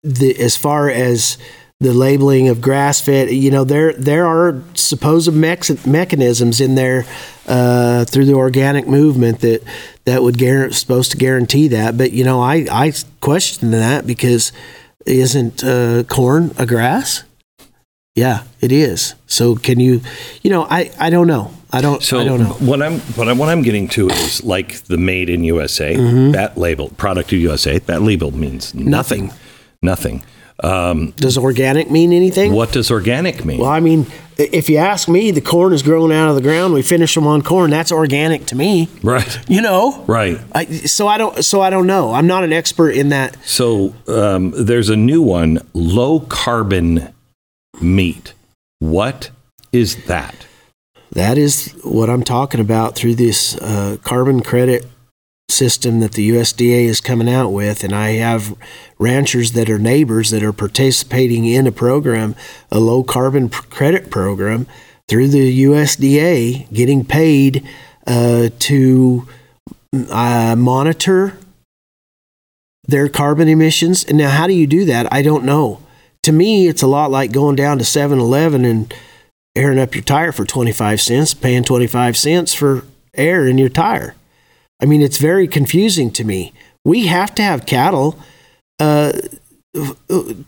the 0.04 0.38
as 0.38 0.56
far 0.56 0.88
as 0.88 1.38
the 1.80 1.92
labeling 1.94 2.48
of 2.48 2.60
grass 2.60 3.00
fed, 3.00 3.30
you 3.30 3.50
know, 3.52 3.62
there 3.62 3.92
there 3.92 4.26
are 4.26 4.60
supposed 4.74 5.32
mex- 5.32 5.86
mechanisms 5.86 6.60
in 6.60 6.74
there 6.74 7.04
uh, 7.46 8.04
through 8.04 8.24
the 8.24 8.34
organic 8.34 8.88
movement 8.88 9.40
that 9.40 9.62
that 10.04 10.22
would 10.22 10.38
guarantee 10.38 10.74
supposed 10.74 11.12
to 11.12 11.16
guarantee 11.16 11.68
that. 11.68 11.96
But 11.96 12.10
you 12.12 12.24
know, 12.24 12.40
I 12.40 12.66
I 12.70 12.92
question 13.20 13.70
that 13.70 14.06
because 14.08 14.50
isn't 15.06 15.62
uh, 15.62 16.02
corn 16.04 16.52
a 16.58 16.66
grass? 16.66 17.22
Yeah, 18.16 18.42
it 18.60 18.72
is. 18.72 19.14
So 19.28 19.54
can 19.54 19.78
you, 19.78 20.00
you 20.42 20.50
know, 20.50 20.64
I 20.68 20.90
I 20.98 21.10
don't 21.10 21.28
know. 21.28 21.52
I 21.70 21.80
don't 21.80 22.02
So 22.02 22.18
I 22.18 22.24
don't 22.24 22.40
know. 22.40 22.54
what 22.54 22.82
I'm 22.82 22.98
what 23.14 23.28
I'm 23.28 23.38
what 23.38 23.50
I'm 23.50 23.62
getting 23.62 23.86
to 23.90 24.08
is 24.08 24.42
like 24.42 24.82
the 24.86 24.98
made 24.98 25.30
in 25.30 25.44
USA 25.44 25.94
Mm-hmm. 25.94 26.32
that 26.32 26.58
label 26.58 26.88
product 26.88 27.32
of 27.32 27.38
USA 27.38 27.78
that 27.78 28.02
label 28.02 28.32
means 28.36 28.74
nothing, 28.74 29.30
nothing. 29.80 30.24
Um, 30.62 31.12
Does 31.12 31.38
organic 31.38 31.90
mean 31.90 32.12
anything? 32.12 32.52
what 32.52 32.72
does 32.72 32.90
organic 32.90 33.44
mean? 33.44 33.60
Well, 33.60 33.70
I 33.70 33.78
mean, 33.78 34.06
if 34.36 34.68
you 34.68 34.78
ask 34.78 35.08
me, 35.08 35.30
the 35.30 35.40
corn 35.40 35.72
is 35.72 35.82
growing 35.82 36.12
out 36.12 36.28
of 36.28 36.34
the 36.34 36.42
ground. 36.42 36.74
We 36.74 36.82
finish 36.82 37.14
them 37.14 37.26
on 37.26 37.42
corn. 37.42 37.70
That's 37.70 37.92
organic 37.92 38.46
to 38.46 38.56
me. 38.56 38.88
right, 39.02 39.38
You 39.48 39.60
know, 39.62 40.02
right. 40.06 40.38
I, 40.52 40.64
so 40.64 41.06
I 41.06 41.16
don't. 41.18 41.44
So 41.44 41.60
I 41.60 41.70
don't 41.70 41.86
know. 41.86 42.12
I'm 42.12 42.26
not 42.26 42.42
an 42.44 42.52
expert 42.52 42.90
in 42.90 43.10
that. 43.10 43.36
So 43.44 43.94
um, 44.08 44.52
there's 44.56 44.88
a 44.90 44.96
new 44.96 45.22
one, 45.22 45.60
low 45.74 46.20
carbon 46.20 47.12
meat. 47.80 48.34
What 48.80 49.30
is 49.72 50.04
that? 50.06 50.46
That 51.12 51.38
is 51.38 51.72
what 51.84 52.10
I'm 52.10 52.22
talking 52.22 52.60
about 52.60 52.94
through 52.94 53.14
this 53.14 53.56
uh, 53.58 53.96
carbon 54.02 54.42
credit 54.42 54.86
system 55.48 56.00
that 56.00 56.12
the 56.12 56.30
USDA 56.30 56.84
is 56.84 57.00
coming 57.00 57.28
out 57.28 57.50
with. 57.50 57.82
And 57.82 57.94
I 57.94 58.10
have 58.12 58.54
ranchers 58.98 59.52
that 59.52 59.70
are 59.70 59.78
neighbors 59.78 60.30
that 60.30 60.42
are 60.42 60.52
participating 60.52 61.46
in 61.46 61.66
a 61.66 61.72
program, 61.72 62.34
a 62.70 62.78
low 62.78 63.02
carbon 63.02 63.48
credit 63.48 64.10
program 64.10 64.66
through 65.08 65.28
the 65.28 65.64
USDA, 65.64 66.72
getting 66.72 67.04
paid 67.04 67.66
uh, 68.06 68.50
to 68.58 69.26
uh, 70.10 70.54
monitor 70.56 71.38
their 72.86 73.08
carbon 73.08 73.48
emissions. 73.48 74.04
And 74.04 74.18
now, 74.18 74.30
how 74.30 74.46
do 74.46 74.54
you 74.54 74.66
do 74.66 74.84
that? 74.84 75.12
I 75.12 75.22
don't 75.22 75.44
know. 75.44 75.80
To 76.24 76.32
me, 76.32 76.66
it's 76.68 76.82
a 76.82 76.86
lot 76.86 77.10
like 77.10 77.32
going 77.32 77.56
down 77.56 77.78
to 77.78 77.84
7 77.84 78.18
Eleven 78.18 78.64
and 78.64 78.92
airing 79.56 79.78
up 79.78 79.94
your 79.94 80.04
tire 80.04 80.32
for 80.32 80.44
25 80.44 81.00
cents, 81.00 81.34
paying 81.34 81.64
25 81.64 82.16
cents 82.16 82.54
for 82.54 82.84
air 83.14 83.46
in 83.46 83.58
your 83.58 83.68
tire. 83.68 84.14
I 84.80 84.86
mean, 84.86 85.02
it's 85.02 85.18
very 85.18 85.48
confusing 85.48 86.10
to 86.12 86.24
me. 86.24 86.52
We 86.84 87.06
have 87.08 87.34
to 87.36 87.42
have 87.42 87.66
cattle 87.66 88.18
uh, 88.78 89.12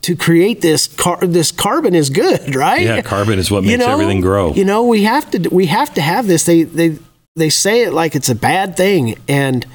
to 0.03 0.17
create 0.17 0.61
this 0.61 0.87
car. 0.87 1.19
This 1.21 1.51
carbon 1.53 1.95
is 1.95 2.11
good, 2.11 2.55
right? 2.67 2.83
Yeah, 2.83 3.03
carbon 3.03 3.39
is 3.39 3.51
what 3.51 3.63
You 3.65 3.71
makes 3.77 3.85
know, 3.87 3.93
everything 3.93 4.21
grow. 4.21 4.53
You 4.55 4.65
know, 4.65 4.85
we 4.87 5.03
have 5.05 5.31
to 5.33 5.49
we 5.51 5.67
have 5.67 5.93
to 5.95 6.01
have 6.01 6.27
this. 6.27 6.45
They 6.45 6.63
they 6.63 6.99
they 7.37 7.51
say 7.51 7.83
it 7.83 7.93
like 7.93 8.15
it's 8.15 8.29
a 8.29 8.35
bad 8.35 8.77
thing, 8.77 9.19
and 9.29 9.67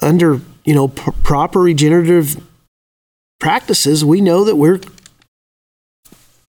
under 0.00 0.40
you 0.64 0.74
know 0.74 0.88
pr- 0.88 1.10
proper 1.22 1.60
regenerative 1.60 2.40
practices, 3.40 4.04
we 4.04 4.20
know 4.20 4.44
that 4.44 4.56
we're 4.56 4.80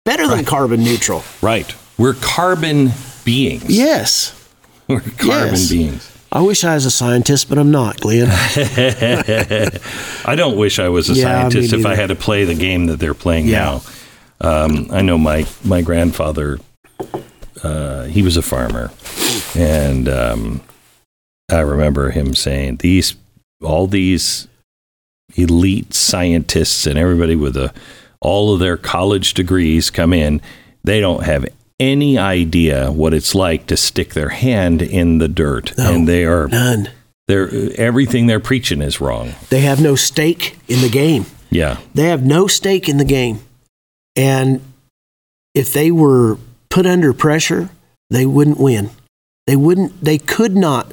better 0.04 0.26
than 0.26 0.38
Right. 0.38 0.46
carbon 0.46 0.82
neutral. 0.82 1.22
Right. 1.42 1.74
We're 1.98 2.14
carbon 2.14 2.92
beings. 3.24 3.64
Yes. 3.68 4.34
We're 4.88 5.00
carbon 5.00 5.50
Yes. 5.50 5.68
beings. 5.70 6.09
I 6.32 6.40
wish 6.42 6.64
I 6.64 6.74
was 6.74 6.86
a 6.86 6.90
scientist, 6.90 7.48
but 7.48 7.58
I'm 7.58 7.70
not, 7.70 8.00
Glenn. 8.00 8.28
I 8.30 10.34
don't 10.36 10.56
wish 10.56 10.78
I 10.78 10.88
was 10.88 11.10
a 11.10 11.14
Yeah, 11.14 11.24
scientist 11.24 11.72
if 11.72 11.84
I 11.86 11.94
had 11.96 12.08
to 12.08 12.14
play 12.14 12.44
the 12.44 12.54
game 12.54 12.86
that 12.86 12.98
they're 12.98 13.14
playing 13.14 13.48
Yeah. 13.48 13.80
now. 14.40 14.64
Um, 14.64 14.88
I 14.90 15.02
know 15.02 15.18
my 15.18 15.46
my 15.64 15.82
grandfather. 15.82 16.58
Uh, 17.62 18.04
he 18.04 18.22
was 18.22 18.38
a 18.38 18.42
farmer, 18.42 18.90
and 19.54 20.08
um, 20.08 20.60
I 21.50 21.60
remember 21.60 22.10
him 22.10 22.34
saying 22.34 22.76
these 22.76 23.16
all 23.62 23.86
these 23.86 24.48
elite 25.34 25.92
scientists 25.92 26.86
and 26.86 26.98
everybody 26.98 27.36
with 27.36 27.56
a 27.56 27.72
all 28.20 28.54
of 28.54 28.60
their 28.60 28.78
college 28.78 29.34
degrees 29.34 29.90
come 29.90 30.14
in. 30.14 30.40
They 30.84 31.00
don't 31.00 31.24
have 31.24 31.44
any 31.80 32.16
idea 32.18 32.92
what 32.92 33.12
it's 33.14 33.34
like 33.34 33.66
to 33.66 33.76
stick 33.76 34.14
their 34.14 34.28
hand 34.28 34.82
in 34.82 35.18
the 35.18 35.26
dirt, 35.28 35.72
No. 35.76 35.92
and 35.94 36.06
they 36.06 36.24
are 36.24 36.46
None. 36.46 36.90
they're 37.26 37.50
everything 37.76 38.26
they're 38.26 38.38
preaching 38.38 38.82
is 38.82 39.00
wrong. 39.00 39.32
They 39.48 39.60
have 39.62 39.80
no 39.80 39.96
stake 39.96 40.56
in 40.68 40.80
the 40.82 40.88
game. 40.88 41.26
Yeah. 41.50 41.78
They 41.94 42.04
have 42.04 42.22
no 42.24 42.46
stake 42.46 42.88
in 42.88 42.98
the 42.98 43.04
game. 43.04 43.40
And 44.14 44.60
if 45.54 45.72
they 45.72 45.90
were 45.90 46.38
put 46.68 46.86
under 46.86 47.12
pressure, 47.12 47.70
they 48.10 48.26
wouldn't 48.26 48.58
win. 48.60 48.90
They 49.46 49.56
wouldn't 49.56 50.04
they 50.04 50.18
could 50.18 50.54
not, 50.56 50.92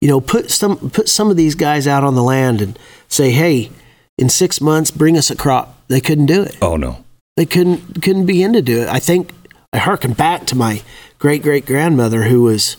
you 0.00 0.08
know, 0.08 0.20
put 0.20 0.50
some 0.50 0.90
put 0.90 1.08
some 1.08 1.30
of 1.30 1.36
these 1.36 1.54
guys 1.54 1.86
out 1.86 2.04
on 2.04 2.14
the 2.14 2.22
land 2.22 2.60
and 2.60 2.78
say, 3.08 3.30
"Hey, 3.30 3.70
in 4.18 4.28
6 4.28 4.60
months 4.60 4.90
bring 4.90 5.16
us 5.16 5.30
a 5.30 5.36
crop." 5.36 5.78
They 5.88 6.00
couldn't 6.00 6.26
do 6.26 6.42
it. 6.42 6.56
Oh 6.60 6.76
no. 6.76 7.04
They 7.36 7.46
couldn't 7.46 8.02
couldn't 8.02 8.26
begin 8.26 8.52
to 8.52 8.62
do 8.62 8.80
it. 8.82 8.88
I 8.88 8.98
think 8.98 9.32
I 9.74 9.78
hearken 9.78 10.12
back 10.12 10.46
to 10.46 10.54
my 10.56 10.82
great 11.18 11.42
great 11.42 11.66
grandmother 11.66 12.22
who 12.22 12.42
was 12.42 12.76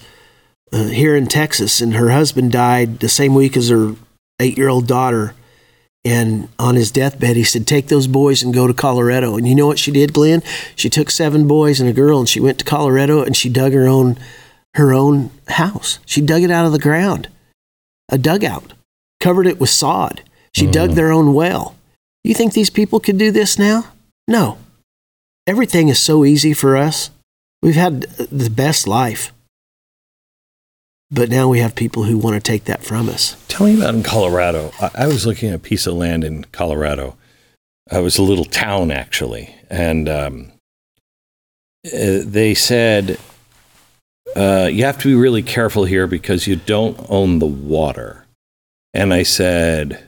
uh, 0.72 0.86
here 0.86 1.14
in 1.14 1.28
Texas, 1.28 1.82
and 1.82 1.94
her 1.94 2.12
husband 2.12 2.54
died 2.54 3.02
the 3.02 3.10
same 3.10 3.36
week 3.36 3.58
as 3.58 3.68
her 3.68 3.96
eight 4.40 4.58
year 4.58 4.70
old 4.70 4.88
daughter. 4.88 5.36
And 6.06 6.48
on 6.58 6.76
his 6.76 6.92
deathbed, 6.92 7.36
he 7.36 7.44
said, 7.44 7.68
"Take 7.68 7.90
those 7.90 8.08
boys 8.08 8.42
and 8.42 8.54
go 8.54 8.66
to 8.66 8.74
Colorado." 8.74 9.36
And 9.36 9.46
you 9.46 9.56
know 9.56 9.68
what 9.68 9.78
she 9.78 9.92
did, 9.92 10.14
Glenn? 10.14 10.42
She 10.78 10.90
took 10.90 11.12
seven 11.12 11.50
boys 11.50 11.82
and 11.82 11.90
a 11.90 11.94
girl, 11.94 12.20
and 12.20 12.30
she 12.30 12.40
went 12.40 12.60
to 12.60 12.66
Colorado, 12.66 13.22
and 13.24 13.36
she 13.36 13.50
dug 13.50 13.74
her 13.74 13.88
own 13.88 14.18
her 14.76 14.94
own 14.94 15.32
house. 15.50 16.00
She 16.06 16.22
dug 16.22 16.44
it 16.44 16.52
out 16.52 16.66
of 16.66 16.72
the 16.72 16.80
ground, 16.80 17.28
a 18.08 18.18
dugout, 18.18 18.74
covered 19.20 19.48
it 19.48 19.60
with 19.60 19.70
sod. 19.70 20.24
She 20.54 20.66
dug 20.66 20.92
their 20.92 21.12
own 21.12 21.34
well. 21.34 21.76
You 22.24 22.34
think 22.34 22.54
these 22.54 22.70
people 22.70 23.02
could 23.02 23.18
do 23.18 23.32
this 23.32 23.60
now? 23.60 23.88
No. 24.30 24.60
Everything 25.48 25.90
is 25.90 26.00
so 26.00 26.26
easy 26.26 26.54
for 26.54 26.76
us. 26.76 27.12
We've 27.62 27.76
had 27.76 28.02
the 28.02 28.50
best 28.50 28.88
life. 28.88 29.32
But 31.12 31.30
now 31.30 31.48
we 31.48 31.60
have 31.60 31.76
people 31.76 32.04
who 32.04 32.18
want 32.18 32.36
to 32.36 32.42
take 32.42 32.66
that 32.66 32.84
from 32.84 33.10
us. 33.10 33.38
Tell 33.48 33.68
me 33.68 33.78
about 33.78 33.94
in 33.94 34.04
Colorado. 34.04 34.72
I, 34.82 34.90
I 34.96 35.08
was 35.08 35.26
looking 35.26 35.50
at 35.50 35.56
a 35.56 35.60
piece 35.60 35.86
of 35.86 35.94
land 35.94 36.24
in 36.24 36.46
Colorado. 36.46 37.16
It 37.92 38.02
was 38.02 38.18
a 38.18 38.24
little 38.24 38.46
town 38.46 38.90
actually, 38.90 39.56
and 39.70 40.10
um, 40.10 40.52
uh, 41.86 42.22
they 42.24 42.56
said 42.56 43.20
uh, 44.36 44.68
you 44.72 44.84
have 44.84 44.98
to 45.00 45.08
be 45.08 45.14
really 45.16 45.44
careful 45.44 45.86
here 45.86 46.08
because 46.08 46.48
you 46.48 46.56
don't 46.56 47.00
own 47.10 47.38
the 47.38 47.46
water. 47.46 48.26
And 48.94 49.14
I 49.14 49.24
said, 49.24 50.04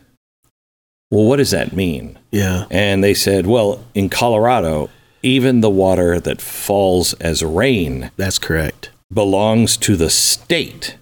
well, 1.12 1.26
what 1.26 1.38
does 1.38 1.52
that 1.52 1.74
mean? 1.74 2.18
Yeah. 2.32 2.66
And 2.72 3.04
they 3.04 3.14
said, 3.14 3.46
well, 3.46 3.86
in 3.94 4.10
Colorado, 4.10 4.90
even 5.28 5.62
the 5.62 5.70
water 5.70 6.20
that 6.20 6.42
falls 6.42 7.14
as 7.16 7.44
rain 7.44 8.12
That's 8.18 8.40
correct. 8.40 8.90
belongs 9.14 9.78
to 9.78 9.96
the 9.96 10.10
state, 10.10 10.98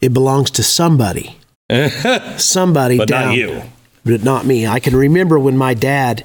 It 0.00 0.12
belongs 0.12 0.50
to 0.52 0.62
somebody. 0.62 1.38
somebody 2.36 2.98
but 2.98 3.08
down, 3.08 3.28
not 3.28 3.36
you. 3.36 3.62
but 4.04 4.22
not 4.22 4.44
me. 4.46 4.66
I 4.66 4.80
can 4.80 4.94
remember 4.94 5.38
when 5.38 5.56
my 5.56 5.72
dad, 5.74 6.22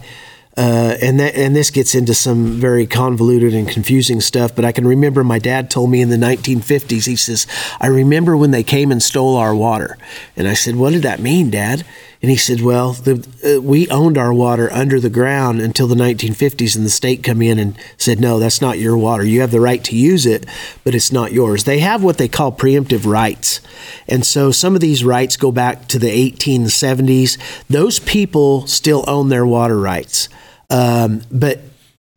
uh, 0.57 0.95
and 1.01 1.19
that, 1.19 1.35
and 1.35 1.55
this 1.55 1.71
gets 1.71 1.95
into 1.95 2.13
some 2.13 2.59
very 2.59 2.85
convoluted 2.85 3.53
and 3.53 3.67
confusing 3.67 4.19
stuff. 4.21 4.53
But 4.53 4.65
I 4.65 4.71
can 4.73 4.85
remember 4.85 5.23
my 5.23 5.39
dad 5.39 5.69
told 5.69 5.89
me 5.89 6.01
in 6.01 6.09
the 6.09 6.17
1950s. 6.17 7.05
He 7.05 7.15
says, 7.15 7.47
"I 7.79 7.87
remember 7.87 8.35
when 8.35 8.51
they 8.51 8.63
came 8.63 8.91
and 8.91 9.01
stole 9.01 9.37
our 9.37 9.55
water," 9.55 9.97
and 10.35 10.47
I 10.47 10.53
said, 10.55 10.75
"What 10.75 10.91
did 10.93 11.03
that 11.03 11.21
mean, 11.21 11.49
Dad?" 11.49 11.85
And 12.21 12.29
he 12.29 12.35
said, 12.35 12.61
"Well, 12.61 12.93
the, 12.93 13.25
uh, 13.45 13.61
we 13.61 13.87
owned 13.89 14.17
our 14.17 14.33
water 14.33 14.69
under 14.73 14.99
the 14.99 15.09
ground 15.09 15.61
until 15.61 15.87
the 15.87 15.95
1950s, 15.95 16.75
and 16.75 16.85
the 16.85 16.89
state 16.89 17.23
come 17.23 17.41
in 17.41 17.57
and 17.57 17.77
said, 17.97 18.19
no, 18.19 18.39
that's 18.39 18.61
not 18.61 18.77
your 18.77 18.97
water. 18.97 19.23
You 19.23 19.39
have 19.39 19.51
the 19.51 19.61
right 19.61 19.81
to 19.85 19.95
use 19.95 20.25
it, 20.25 20.45
but 20.83 20.93
it's 20.93 21.13
not 21.13 21.31
yours. 21.31 21.63
They 21.63 21.79
have 21.79 22.03
what 22.03 22.17
they 22.17 22.27
call 22.27 22.51
preemptive 22.51 23.05
rights, 23.09 23.61
and 24.07 24.25
so 24.25 24.51
some 24.51 24.75
of 24.75 24.81
these 24.81 25.03
rights 25.03 25.37
go 25.37 25.51
back 25.51 25.87
to 25.87 25.99
the 25.99 26.31
1870s. 26.31 27.37
Those 27.69 27.99
people 27.99 28.67
still 28.67 29.05
own 29.07 29.29
their 29.29 29.45
water 29.45 29.79
rights, 29.79 30.27
um, 30.69 31.21
but 31.31 31.61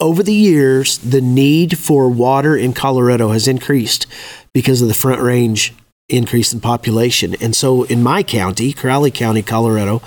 over 0.00 0.24
the 0.24 0.34
years, 0.34 0.98
the 0.98 1.20
need 1.20 1.78
for 1.78 2.09
water 2.09 2.57
in 2.57 2.72
Colorado 2.72 3.30
has 3.30 3.46
increased 3.46 4.09
because 4.53 4.82
of 4.82 4.88
the 4.88 4.94
Front 4.94 5.20
Range 5.20 5.72
increase 6.12 6.52
in 6.52 6.60
population. 6.60 7.34
And 7.40 7.56
so 7.56 7.84
in 7.84 8.02
my 8.02 8.22
county, 8.22 8.72
Crowley 8.72 9.10
County, 9.10 9.42
Colorado, 9.42 10.02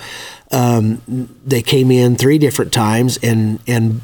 um, 0.50 1.02
they 1.44 1.62
came 1.62 1.90
in 1.90 2.16
three 2.16 2.38
different 2.38 2.72
times 2.72 3.18
and, 3.22 3.58
and 3.66 4.00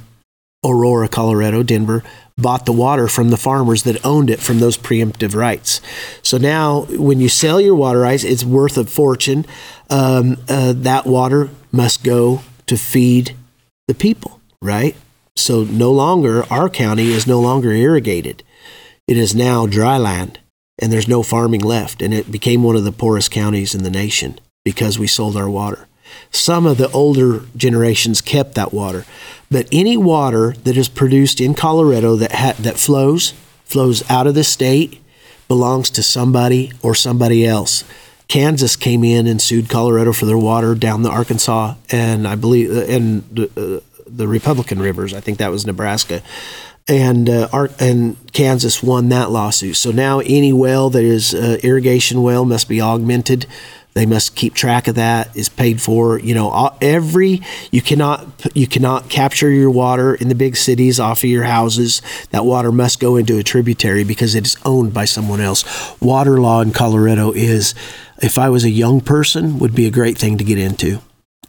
Aurora, 0.64 1.09
Colorado, 1.09 1.62
Denver, 1.62 2.03
bought 2.36 2.66
the 2.66 2.72
water 2.72 3.09
from 3.09 3.30
the 3.30 3.36
farmers 3.36 3.82
that 3.82 4.05
owned 4.05 4.30
it 4.30 4.40
from 4.40 4.59
those 4.59 4.78
preemptive 4.78 5.34
rights. 5.34 5.80
So 6.22 6.38
now, 6.38 6.82
when 6.90 7.20
you 7.20 7.28
sell 7.28 7.61
your 7.61 7.74
water 7.74 8.00
rights, 8.00 8.24
it's 8.24 8.44
worth 8.44 8.78
a 8.78 8.84
fortune. 8.84 9.44
Um, 9.90 10.38
uh, 10.48 10.72
that 10.74 11.07
water 11.07 11.50
must 11.72 12.05
go 12.05 12.42
to 12.66 12.76
feed 12.76 13.36
the 13.88 13.94
people, 13.94 14.40
right? 14.61 14.96
So 15.36 15.64
no 15.64 15.90
longer, 15.92 16.44
our 16.50 16.68
county 16.68 17.11
is 17.11 17.26
no 17.26 17.40
longer 17.40 17.72
irrigated. 17.72 18.42
It 19.09 19.16
is 19.16 19.34
now 19.34 19.66
dry 19.66 19.98
land, 19.98 20.38
and 20.83 20.93
there's 20.93 21.09
no 21.09 21.22
farming 21.22 21.61
left. 21.61 22.03
And 22.03 22.12
it 22.12 22.30
became 22.30 22.62
one 22.62 22.76
of 22.76 22.85
the 22.85 22.93
poorest 22.93 23.30
counties 23.30 23.74
in 23.74 23.85
the 23.85 23.91
nation 23.91 24.39
because 24.64 24.99
we 24.99 25.07
sold 25.07 25.37
our 25.37 25.49
water. 25.49 25.87
Some 26.30 26.66
of 26.66 26.76
the 26.76 26.91
older 26.91 27.45
generations 27.57 28.20
kept 28.20 28.55
that 28.57 28.74
water, 28.74 29.07
but 29.51 29.68
any 29.72 29.97
water 29.97 30.53
that 30.64 30.76
is 30.76 30.89
produced 30.89 31.41
in 31.41 31.55
Colorado 31.55 32.16
that 32.16 32.33
ha- 32.33 32.57
that 32.59 32.78
flows 32.78 33.33
flows 33.64 34.09
out 34.11 34.26
of 34.26 34.35
the 34.35 34.45
state 34.45 35.01
belongs 35.49 35.89
to 35.91 36.03
somebody 36.03 36.72
or 36.83 36.95
somebody 36.95 37.47
else. 37.47 37.85
Kansas 38.28 38.76
came 38.76 39.05
in 39.05 39.26
and 39.26 39.41
sued 39.41 39.68
Colorado 39.68 40.12
for 40.12 40.26
their 40.26 40.39
water 40.39 40.74
down 40.74 41.03
the 41.03 41.11
Arkansas 41.11 41.74
and 41.91 42.26
I 42.26 42.35
believe 42.35 42.70
and 42.89 43.22
the, 43.30 43.45
uh, 43.57 44.03
the 44.07 44.28
Republican 44.28 44.80
rivers. 44.80 45.14
I 45.14 45.20
think 45.20 45.39
that 45.39 45.51
was 45.51 45.66
Nebraska. 45.66 46.22
And 46.89 47.28
uh, 47.28 47.49
Ar- 47.53 47.70
and 47.78 48.16
Kansas 48.33 48.83
won 48.83 49.09
that 49.11 49.30
lawsuit. 49.30 49.76
So 49.76 49.93
now 49.93 50.18
any 50.20 50.53
well 50.53 50.91
that 50.91 51.05
is 51.05 51.33
uh, 51.33 51.59
irrigation 51.62 52.22
well 52.22 52.45
must 52.45 52.68
be 52.68 52.80
augmented. 52.80 53.47
They 53.95 54.07
must 54.07 54.35
keep 54.35 54.55
track 54.55 54.89
of 54.89 54.95
that. 54.95 55.37
Is 55.37 55.49
paid 55.49 55.80
for. 55.80 56.18
You 56.18 56.35
know, 56.35 56.76
every 56.80 57.43
you 57.70 57.83
cannot 57.83 58.26
you 58.55 58.66
cannot 58.66 59.11
capture 59.11 59.51
your 59.51 59.70
water 59.70 60.14
in 60.14 60.28
the 60.28 60.35
big 60.35 60.57
cities 60.57 60.99
off 60.99 61.22
of 61.22 61.30
your 61.30 61.45
houses. 61.45 62.01
That 62.30 62.45
water 62.45 62.72
must 62.72 63.01
go 63.01 63.16
into 63.16 63.39
a 63.39 63.43
tributary 63.43 64.03
because 64.03 64.35
it 64.35 64.47
is 64.47 64.57
owned 64.64 64.95
by 64.95 65.05
someone 65.05 65.41
else. 65.41 65.64
Water 66.01 66.41
law 66.41 66.62
in 66.62 66.72
Colorado 66.72 67.33
is, 67.33 67.74
if 68.22 68.39
I 68.39 68.49
was 68.49 68.64
a 68.64 68.70
young 68.70 69.03
person, 69.03 69.59
would 69.59 69.74
be 69.74 69.87
a 69.87 69.91
great 69.91 70.16
thing 70.16 70.39
to 70.39 70.45
get 70.45 70.59
into. 70.59 71.01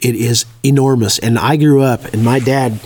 It 0.02 0.16
is 0.16 0.46
enormous, 0.64 1.18
and 1.20 1.40
I 1.40 1.56
grew 1.56 1.82
up, 1.82 2.04
and 2.14 2.26
my 2.26 2.40
dad 2.40 2.80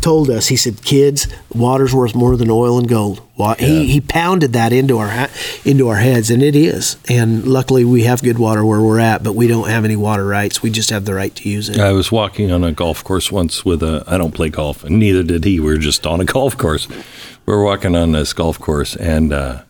told 0.00 0.30
us 0.30 0.48
he 0.48 0.56
said 0.56 0.82
kids 0.82 1.26
water's 1.54 1.94
worth 1.94 2.14
more 2.14 2.36
than 2.36 2.50
oil 2.50 2.78
and 2.78 2.88
gold 2.88 3.20
Wa- 3.36 3.54
he, 3.58 3.86
he 3.86 4.00
pounded 4.00 4.52
that 4.54 4.72
into 4.72 4.98
our 4.98 5.28
into 5.64 5.88
our 5.88 5.96
heads 5.96 6.30
and 6.30 6.42
it 6.42 6.56
is 6.56 6.96
and 7.08 7.46
luckily 7.46 7.84
we 7.84 8.04
have 8.04 8.22
good 8.22 8.38
water 8.38 8.64
where 8.64 8.80
we're 8.80 8.98
at 8.98 9.22
but 9.22 9.34
we 9.34 9.46
don't 9.46 9.68
have 9.68 9.84
any 9.84 9.96
water 9.96 10.26
rights 10.26 10.62
we 10.62 10.70
just 10.70 10.90
have 10.90 11.04
the 11.04 11.14
right 11.14 11.34
to 11.34 11.48
use 11.48 11.68
it 11.68 11.78
I 11.78 11.92
was 11.92 12.10
walking 12.10 12.50
on 12.50 12.64
a 12.64 12.72
golf 12.72 13.04
course 13.04 13.30
once 13.30 13.64
with 13.64 13.82
a. 13.82 14.02
I 14.06 14.18
don't 14.18 14.34
play 14.34 14.48
golf, 14.48 14.82
and 14.84 14.98
neither 14.98 15.22
did 15.22 15.44
he. 15.44 15.60
We 15.60 15.66
were 15.66 15.78
just 15.78 16.06
on 16.06 16.20
a 16.20 16.24
golf 16.36 16.56
course. 16.58 16.88
We 16.88 17.54
were 17.54 17.62
walking 17.62 17.94
on 17.94 18.12
this 18.12 18.32
golf 18.32 18.58
course, 18.58 18.96
and 18.96 19.32
uh, 19.32 19.62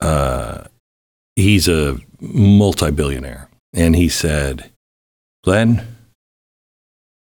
uh, 0.00 0.64
he's 1.36 1.68
a 1.68 1.98
multi-billionaire, 2.20 3.48
and 3.72 3.94
he 3.94 4.08
said, 4.08 4.70
"Glenn, 5.44 5.86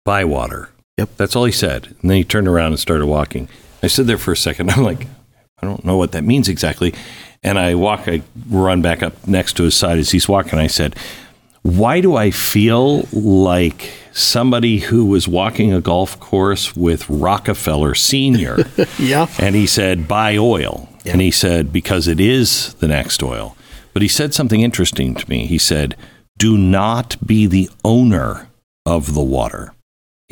buy 0.04 0.24
water." 0.24 0.70
Yep. 1.02 1.16
That's 1.16 1.34
all 1.34 1.44
he 1.44 1.52
said, 1.52 1.88
and 2.00 2.10
then 2.10 2.16
he 2.16 2.24
turned 2.24 2.46
around 2.46 2.68
and 2.72 2.78
started 2.78 3.06
walking. 3.06 3.48
I 3.82 3.88
stood 3.88 4.06
there 4.06 4.18
for 4.18 4.32
a 4.32 4.36
second. 4.36 4.70
I'm 4.72 4.84
like, 4.84 5.06
I 5.60 5.66
don't 5.66 5.84
know 5.84 5.96
what 5.96 6.12
that 6.12 6.22
means 6.22 6.48
exactly, 6.48 6.94
and 7.42 7.58
I 7.58 7.74
walk. 7.74 8.06
I 8.06 8.22
run 8.48 8.82
back 8.82 9.02
up 9.02 9.26
next 9.26 9.54
to 9.54 9.64
his 9.64 9.74
side 9.74 9.98
as 9.98 10.10
he's 10.10 10.28
walking. 10.28 10.58
I 10.58 10.68
said 10.68 10.96
why 11.62 12.00
do 12.00 12.16
I 12.16 12.30
feel 12.30 13.02
like 13.12 13.92
somebody 14.12 14.78
who 14.78 15.06
was 15.06 15.28
walking 15.28 15.72
a 15.72 15.80
golf 15.80 16.18
course 16.18 16.74
with 16.76 17.08
Rockefeller 17.08 17.94
Sr.? 17.94 18.58
yeah 18.98 19.28
and 19.38 19.54
he 19.54 19.66
said, 19.66 20.08
buy 20.08 20.36
oil. 20.36 20.88
And 21.04 21.20
he 21.20 21.30
said, 21.30 21.72
because 21.72 22.06
it 22.06 22.20
is 22.20 22.74
the 22.74 22.88
next 22.88 23.22
oil. 23.22 23.56
But 23.92 24.02
he 24.02 24.08
said 24.08 24.34
something 24.34 24.60
interesting 24.60 25.14
to 25.14 25.28
me. 25.28 25.46
He 25.46 25.58
said, 25.58 25.96
do 26.36 26.56
not 26.56 27.16
be 27.24 27.46
the 27.46 27.70
owner 27.84 28.48
of 28.86 29.14
the 29.14 29.22
water. 29.22 29.72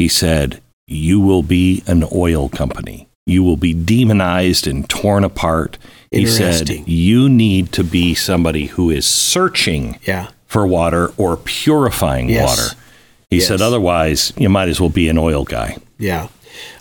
He 0.01 0.09
said, 0.09 0.63
you 0.87 1.21
will 1.21 1.43
be 1.43 1.83
an 1.87 2.05
oil 2.11 2.49
company. 2.49 3.07
You 3.27 3.43
will 3.43 3.59
be 3.59 3.75
demonized 3.75 4.67
and 4.67 4.89
torn 4.89 5.25
apart. 5.25 5.77
He 6.11 6.25
said, 6.25 6.71
you 6.89 7.29
need 7.29 7.71
to 7.73 7.85
be 7.85 8.15
somebody 8.15 8.65
who 8.67 8.89
is 8.89 9.05
searching 9.05 9.99
yeah 10.03 10.31
for 10.47 10.67
water 10.67 11.13
or 11.19 11.37
purifying 11.37 12.31
Yes. 12.31 12.49
water. 12.49 12.81
He 13.29 13.37
Yes. 13.41 13.49
said, 13.49 13.61
otherwise, 13.61 14.33
you 14.39 14.49
might 14.49 14.71
as 14.71 14.81
well 14.81 14.89
be 14.89 15.11
an 15.11 15.19
oil 15.19 15.45
guy. 15.45 15.77
Yeah. 15.99 16.29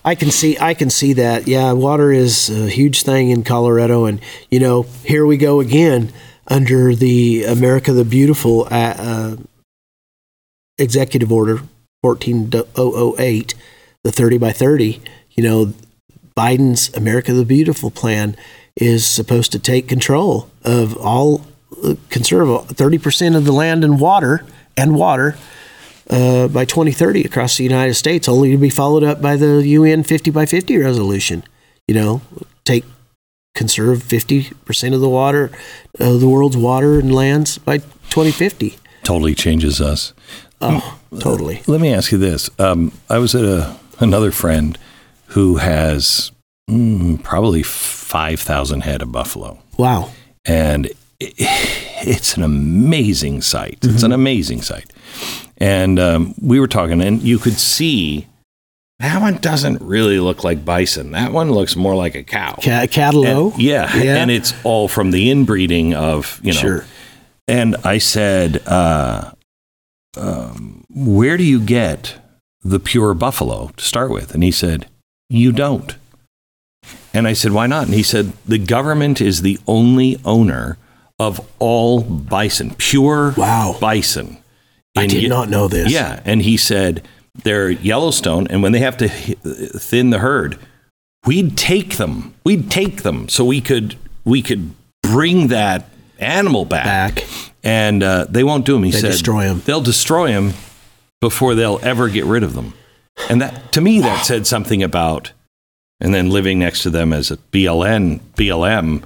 I 0.06 0.16
can 0.16 0.32
see 0.32 0.58
I 0.58 0.74
can 0.74 0.90
see 0.90 1.12
that. 1.14 1.46
Yeah, 1.46 1.74
water 1.74 2.14
is 2.14 2.50
a 2.50 2.70
huge 2.70 3.04
thing 3.04 3.32
in 3.32 3.44
Colorado 3.44 4.06
and 4.06 4.22
you 4.50 4.62
know, 4.62 4.86
here 5.04 5.26
we 5.26 5.36
go 5.36 5.60
again 5.60 6.14
under 6.48 6.96
the 6.96 7.44
America 7.44 7.92
the 7.92 8.06
Beautiful 8.06 8.64
uh, 8.72 8.96
uh, 8.98 9.36
executive 10.78 11.34
order 11.34 11.60
14008, 12.02 13.56
the 14.04 14.12
30 14.12 14.38
by 14.38 14.52
30, 14.52 15.02
you 15.32 15.44
know, 15.44 15.74
Biden's 16.36 16.96
America 16.96 17.34
the 17.34 17.46
Beautiful 17.46 17.92
plan 17.92 18.36
is 18.76 19.06
supposed 19.06 19.52
to 19.52 19.60
take 19.60 19.90
control 19.90 20.50
of 20.64 20.96
all 20.98 21.46
uh, 21.84 21.96
conserve 22.10 22.48
30% 22.48 23.36
of 23.36 23.46
the 23.46 23.52
land 23.52 23.84
and 23.84 24.00
water 24.00 24.46
and 24.78 24.96
water 24.96 25.38
uh, 26.10 26.48
by 26.48 26.66
2030 26.66 27.24
across 27.24 27.58
the 27.58 27.64
United 27.64 27.94
States, 27.96 28.28
only 28.28 28.52
to 28.52 28.58
be 28.58 28.70
followed 28.70 29.04
up 29.04 29.22
by 29.22 29.36
the 29.36 29.62
UN 29.66 30.04
50 30.04 30.32
by 30.32 30.46
50 30.46 30.78
resolution. 30.78 31.44
You 31.88 31.96
know, 31.96 32.22
take 32.64 32.86
conserve 33.54 34.02
50% 34.04 34.94
of 34.94 35.02
the 35.02 35.10
water, 35.10 35.52
uh, 36.00 36.18
the 36.18 36.30
world's 36.30 36.56
water 36.56 37.00
and 37.00 37.14
lands 37.14 37.58
by 37.58 37.80
2050. 37.80 38.78
Totally 39.04 39.36
changes 39.36 39.82
us. 39.82 40.14
Oh, 40.62 41.00
totally. 41.20 41.62
Let 41.68 41.80
me 41.82 41.94
ask 41.94 42.12
you 42.12 42.18
this. 42.18 42.50
Um, 42.60 42.92
I 43.10 43.18
was 43.18 43.34
at 43.36 43.46
a, 43.46 43.78
another 44.00 44.32
friend 44.32 44.78
who 45.28 45.58
has 45.58 46.32
mm, 46.70 47.22
probably 47.24 47.64
5,000 47.64 48.82
head 48.82 49.02
of 49.02 49.12
buffalo. 49.12 49.60
Wow. 49.78 50.12
and 50.46 50.88
i- 51.22 51.34
it's 52.02 52.36
an 52.36 52.44
amazing 52.44 53.42
sight. 53.42 53.80
It's 53.84 54.04
an 54.04 54.12
amazing 54.12 54.62
sight. 54.62 54.92
And 55.58 56.00
um, 56.00 56.34
we 56.42 56.60
were 56.60 56.68
talking, 56.68 57.02
and 57.02 57.22
you 57.22 57.38
could 57.40 57.58
see 57.58 58.28
that 59.00 59.22
one 59.22 59.36
doesn't 59.38 59.82
really 59.82 60.20
look 60.20 60.44
like 60.44 60.66
bison. 60.66 61.12
That 61.12 61.32
one 61.32 61.52
looks 61.52 61.76
more 61.78 61.96
like 61.96 62.16
a 62.16 62.24
cow. 62.24 62.54
Ca- 62.62 62.88
Cattalo. 62.88 63.52
And- 63.54 63.62
yeah, 63.62 63.96
Yeah. 63.98 64.18
and 64.18 64.30
it's 64.32 64.54
all 64.66 64.88
from 64.90 65.12
the 65.12 65.30
inbreeding 65.32 65.94
of 65.94 66.40
you 66.44 66.52
know. 66.54 66.60
Sure. 66.60 66.86
And 67.48 67.76
I 67.84 67.98
said, 67.98 68.62
uh, 68.68 69.32
um, 70.18 70.84
"Where 70.90 71.38
do 71.38 71.44
you 71.44 71.60
get 71.60 72.16
the 72.64 72.80
pure 72.80 73.14
buffalo 73.14 73.72
to 73.78 73.84
start 73.84 74.12
with?" 74.12 74.34
And 74.34 74.44
he 74.44 74.52
said, 74.52 74.88
"You 75.30 75.52
don't." 75.52 75.96
And 77.14 77.28
I 77.28 77.34
said, 77.34 77.52
why 77.52 77.68
not? 77.68 77.86
And 77.86 77.94
he 77.94 78.04
said, 78.04 78.34
the 78.46 78.58
government 78.60 79.20
is 79.20 79.42
the 79.42 79.60
only 79.68 80.20
owner 80.24 80.78
of 81.18 81.42
all 81.60 82.02
bison, 82.02 82.76
pure 82.78 83.34
Wow. 83.36 83.76
bison. 83.82 84.38
I 84.96 85.08
did 85.08 85.28
not 85.30 85.50
know 85.50 85.68
this. 85.68 85.92
Yeah. 85.92 86.22
And 86.24 86.42
he 86.42 86.56
said, 86.56 87.04
they're 87.44 87.70
Yellowstone, 87.70 88.48
and 88.48 88.62
when 88.64 88.72
they 88.74 88.80
have 88.80 88.98
to 88.98 89.08
thin 89.10 90.10
the 90.12 90.20
herd, 90.20 90.58
we'd 91.26 91.58
take 91.58 91.98
them. 91.98 92.34
We'd 92.44 92.70
take 92.72 93.04
them 93.04 93.28
so 93.30 93.44
we 93.46 93.60
could 93.62 93.96
we 94.24 94.42
could 94.42 94.74
bring 95.02 95.48
that 95.48 95.90
animal 96.20 96.66
back. 96.66 96.86
Back. 97.16 97.28
And 97.64 98.04
uh, 98.04 98.26
they 98.30 98.44
won't 98.44 98.66
do 98.66 98.74
them. 98.74 98.84
He 98.84 98.92
They 98.92 99.00
said 99.02 99.12
destroy 99.12 99.46
'em. 99.46 99.62
They'll 99.66 99.82
destroy 99.82 100.32
them 100.32 100.54
before 101.22 101.56
they'll 101.56 101.80
ever 101.84 102.08
get 102.10 102.26
rid 102.26 102.44
of 102.44 102.54
them. 102.54 102.74
And 103.30 103.42
that 103.42 103.72
to 103.74 103.82
me 103.82 104.00
that 104.00 104.26
said 104.26 104.48
something 104.48 104.82
about 104.82 105.34
and 106.00 106.14
then 106.14 106.30
living 106.30 106.60
next 106.60 106.84
to 106.84 106.90
them 106.90 107.12
as 107.12 107.32
a 107.32 107.38
BLN 107.38 108.22
BLM 108.36 109.04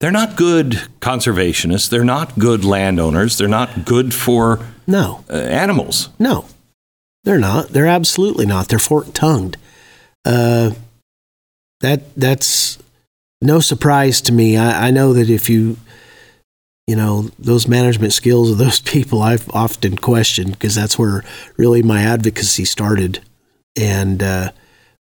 they're 0.00 0.10
not 0.10 0.34
good 0.34 0.82
conservationists. 0.98 1.88
They're 1.88 2.02
not 2.02 2.36
good 2.36 2.64
landowners. 2.64 3.38
They're 3.38 3.46
not 3.46 3.84
good 3.84 4.12
for 4.12 4.58
No, 4.84 5.24
uh, 5.30 5.34
animals. 5.34 6.08
no, 6.18 6.46
they're 7.22 7.38
not. 7.38 7.68
They're 7.68 7.86
absolutely 7.86 8.44
not. 8.44 8.66
They're 8.66 8.80
fork 8.80 9.14
tongued. 9.14 9.56
Uh, 10.24 10.72
that 11.82 12.12
that's 12.16 12.78
no 13.40 13.60
surprise 13.60 14.20
to 14.22 14.32
me. 14.32 14.56
I, 14.56 14.88
I 14.88 14.90
know 14.90 15.12
that 15.12 15.30
if 15.30 15.48
you, 15.48 15.76
you 16.92 16.96
know, 16.96 17.30
those 17.38 17.66
management 17.66 18.12
skills 18.12 18.50
of 18.50 18.58
those 18.58 18.80
people, 18.94 19.22
I've 19.22 19.48
often 19.48 19.96
questioned 19.96 20.52
because 20.52 20.74
that's 20.74 20.98
where 20.98 21.24
really 21.56 21.82
my 21.82 22.02
advocacy 22.02 22.66
started, 22.66 23.20
and 23.80 24.22
uh, 24.22 24.50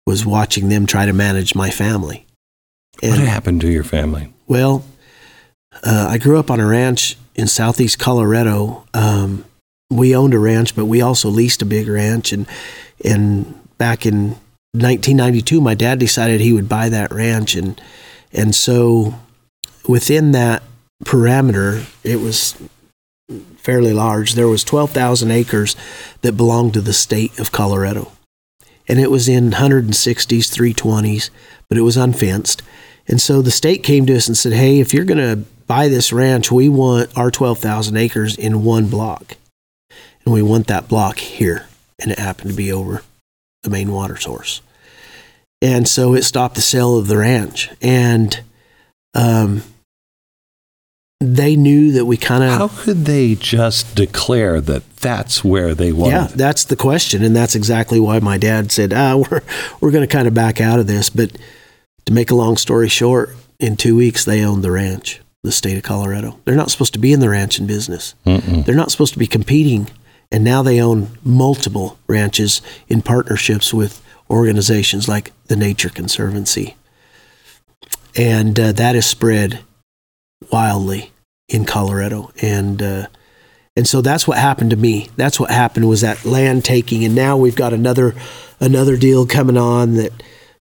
was 0.07 0.25
watching 0.25 0.69
them 0.69 0.85
try 0.85 1.05
to 1.05 1.11
manage 1.11 1.53
my 1.53 1.69
family. 1.69 2.25
What 3.01 3.19
happened 3.19 3.59
to 3.61 3.69
your 3.69 3.83
family? 3.83 4.31
Well, 4.47 4.85
uh, 5.83 6.07
I 6.09 6.17
grew 6.17 6.39
up 6.39 6.49
on 6.49 6.61
a 6.61 6.65
ranch 6.65 7.17
in 7.35 7.47
southeast 7.47 7.99
Colorado. 7.99 8.85
Um, 8.93 9.43
we 9.89 10.15
owned 10.15 10.33
a 10.33 10.39
ranch, 10.39 10.77
but 10.77 10.85
we 10.85 11.01
also 11.01 11.27
leased 11.27 11.61
a 11.61 11.65
big 11.65 11.89
ranch. 11.89 12.31
And 12.31 12.47
and 13.03 13.67
back 13.77 14.05
in 14.05 14.37
1992, 14.71 15.59
my 15.59 15.75
dad 15.75 15.99
decided 15.99 16.39
he 16.39 16.53
would 16.53 16.69
buy 16.69 16.87
that 16.87 17.11
ranch, 17.11 17.53
and 17.53 17.81
and 18.31 18.55
so 18.55 19.15
within 19.89 20.31
that 20.31 20.63
parameter, 21.03 21.85
it 22.03 22.19
was 22.19 22.55
fairly 23.57 23.93
large. 23.93 24.33
There 24.33 24.47
was 24.47 24.63
12,000 24.63 25.31
acres 25.31 25.75
that 26.21 26.37
belonged 26.37 26.73
to 26.73 26.81
the 26.81 26.93
state 26.93 27.37
of 27.39 27.51
Colorado, 27.51 28.11
and 28.87 28.99
it 28.99 29.11
was 29.11 29.29
in 29.29 29.51
160s, 29.51 29.93
320s, 30.49 31.29
but 31.69 31.77
it 31.77 31.81
was 31.81 31.97
unfenced. 31.97 32.61
And 33.07 33.21
so 33.21 33.41
the 33.41 33.51
state 33.51 33.83
came 33.83 34.05
to 34.05 34.15
us 34.15 34.27
and 34.27 34.37
said, 34.37 34.53
"Hey, 34.53 34.79
if 34.79 34.93
you're 34.93 35.05
going 35.05 35.17
to 35.17 35.45
buy 35.67 35.87
this 35.87 36.13
ranch, 36.13 36.51
we 36.51 36.69
want 36.69 37.15
our 37.17 37.31
12,000 37.31 37.97
acres 37.97 38.35
in 38.35 38.63
one 38.63 38.87
block, 38.87 39.35
and 40.25 40.33
we 40.33 40.41
want 40.41 40.67
that 40.67 40.87
block 40.87 41.17
here." 41.17 41.67
And 41.99 42.11
it 42.11 42.19
happened 42.19 42.51
to 42.51 42.55
be 42.55 42.71
over 42.71 43.03
the 43.63 43.69
main 43.69 43.91
water 43.91 44.17
source, 44.17 44.61
and 45.61 45.87
so 45.87 46.13
it 46.13 46.23
stopped 46.23 46.55
the 46.55 46.61
sale 46.61 46.97
of 46.97 47.07
the 47.07 47.17
ranch. 47.17 47.69
And 47.81 48.41
um, 49.13 49.63
they 51.21 51.55
knew 51.55 51.91
that 51.91 52.05
we 52.05 52.17
kind 52.17 52.43
of 52.43 52.49
How 52.49 52.67
could 52.67 53.05
they 53.05 53.35
just 53.35 53.95
declare 53.95 54.59
that 54.61 54.97
that's 54.97 55.43
where 55.43 55.75
they 55.75 55.91
wanted? 55.91 56.11
yeah, 56.13 56.27
that's 56.33 56.65
the 56.65 56.75
question, 56.75 57.23
and 57.23 57.35
that's 57.35 57.53
exactly 57.55 57.99
why 57.99 58.19
my 58.19 58.37
dad 58.37 58.71
said, 58.71 58.91
"Ah, 58.93 59.17
we're 59.17 59.41
we're 59.79 59.91
going 59.91 60.07
to 60.07 60.11
kind 60.11 60.27
of 60.27 60.33
back 60.33 60.59
out 60.59 60.79
of 60.79 60.87
this." 60.87 61.09
But 61.09 61.37
to 62.05 62.13
make 62.13 62.31
a 62.31 62.35
long 62.35 62.57
story 62.57 62.89
short, 62.89 63.35
in 63.59 63.77
two 63.77 63.95
weeks 63.95 64.25
they 64.25 64.43
owned 64.43 64.63
the 64.63 64.71
ranch, 64.71 65.21
the 65.43 65.51
state 65.51 65.77
of 65.77 65.83
Colorado. 65.83 66.39
They're 66.45 66.55
not 66.55 66.71
supposed 66.71 66.93
to 66.93 66.99
be 66.99 67.13
in 67.13 67.19
the 67.19 67.29
ranching 67.29 67.67
business. 67.67 68.15
Mm-mm. 68.25 68.65
They're 68.65 68.75
not 68.75 68.91
supposed 68.91 69.13
to 69.13 69.19
be 69.19 69.27
competing, 69.27 69.89
and 70.31 70.43
now 70.43 70.63
they 70.63 70.81
own 70.81 71.17
multiple 71.23 71.99
ranches 72.07 72.61
in 72.87 73.01
partnerships 73.03 73.73
with 73.73 74.01
organizations 74.29 75.07
like 75.07 75.31
the 75.47 75.55
Nature 75.55 75.89
Conservancy, 75.89 76.75
and 78.15 78.59
uh, 78.59 78.71
that 78.71 78.95
is 78.95 79.05
spread 79.05 79.59
wildly 80.51 81.11
in 81.47 81.65
Colorado, 81.65 82.31
and. 82.41 82.81
Uh, 82.81 83.07
and 83.77 83.87
so 83.87 84.01
that's 84.01 84.27
what 84.27 84.37
happened 84.37 84.71
to 84.71 84.75
me. 84.75 85.09
That's 85.15 85.39
what 85.39 85.49
happened 85.49 85.87
was 85.87 86.01
that 86.01 86.25
land 86.25 86.65
taking, 86.65 87.05
and 87.05 87.15
now 87.15 87.37
we've 87.37 87.55
got 87.55 87.71
another 87.71 88.15
another 88.59 88.97
deal 88.97 89.25
coming 89.25 89.57
on 89.57 89.93
that 89.93 90.11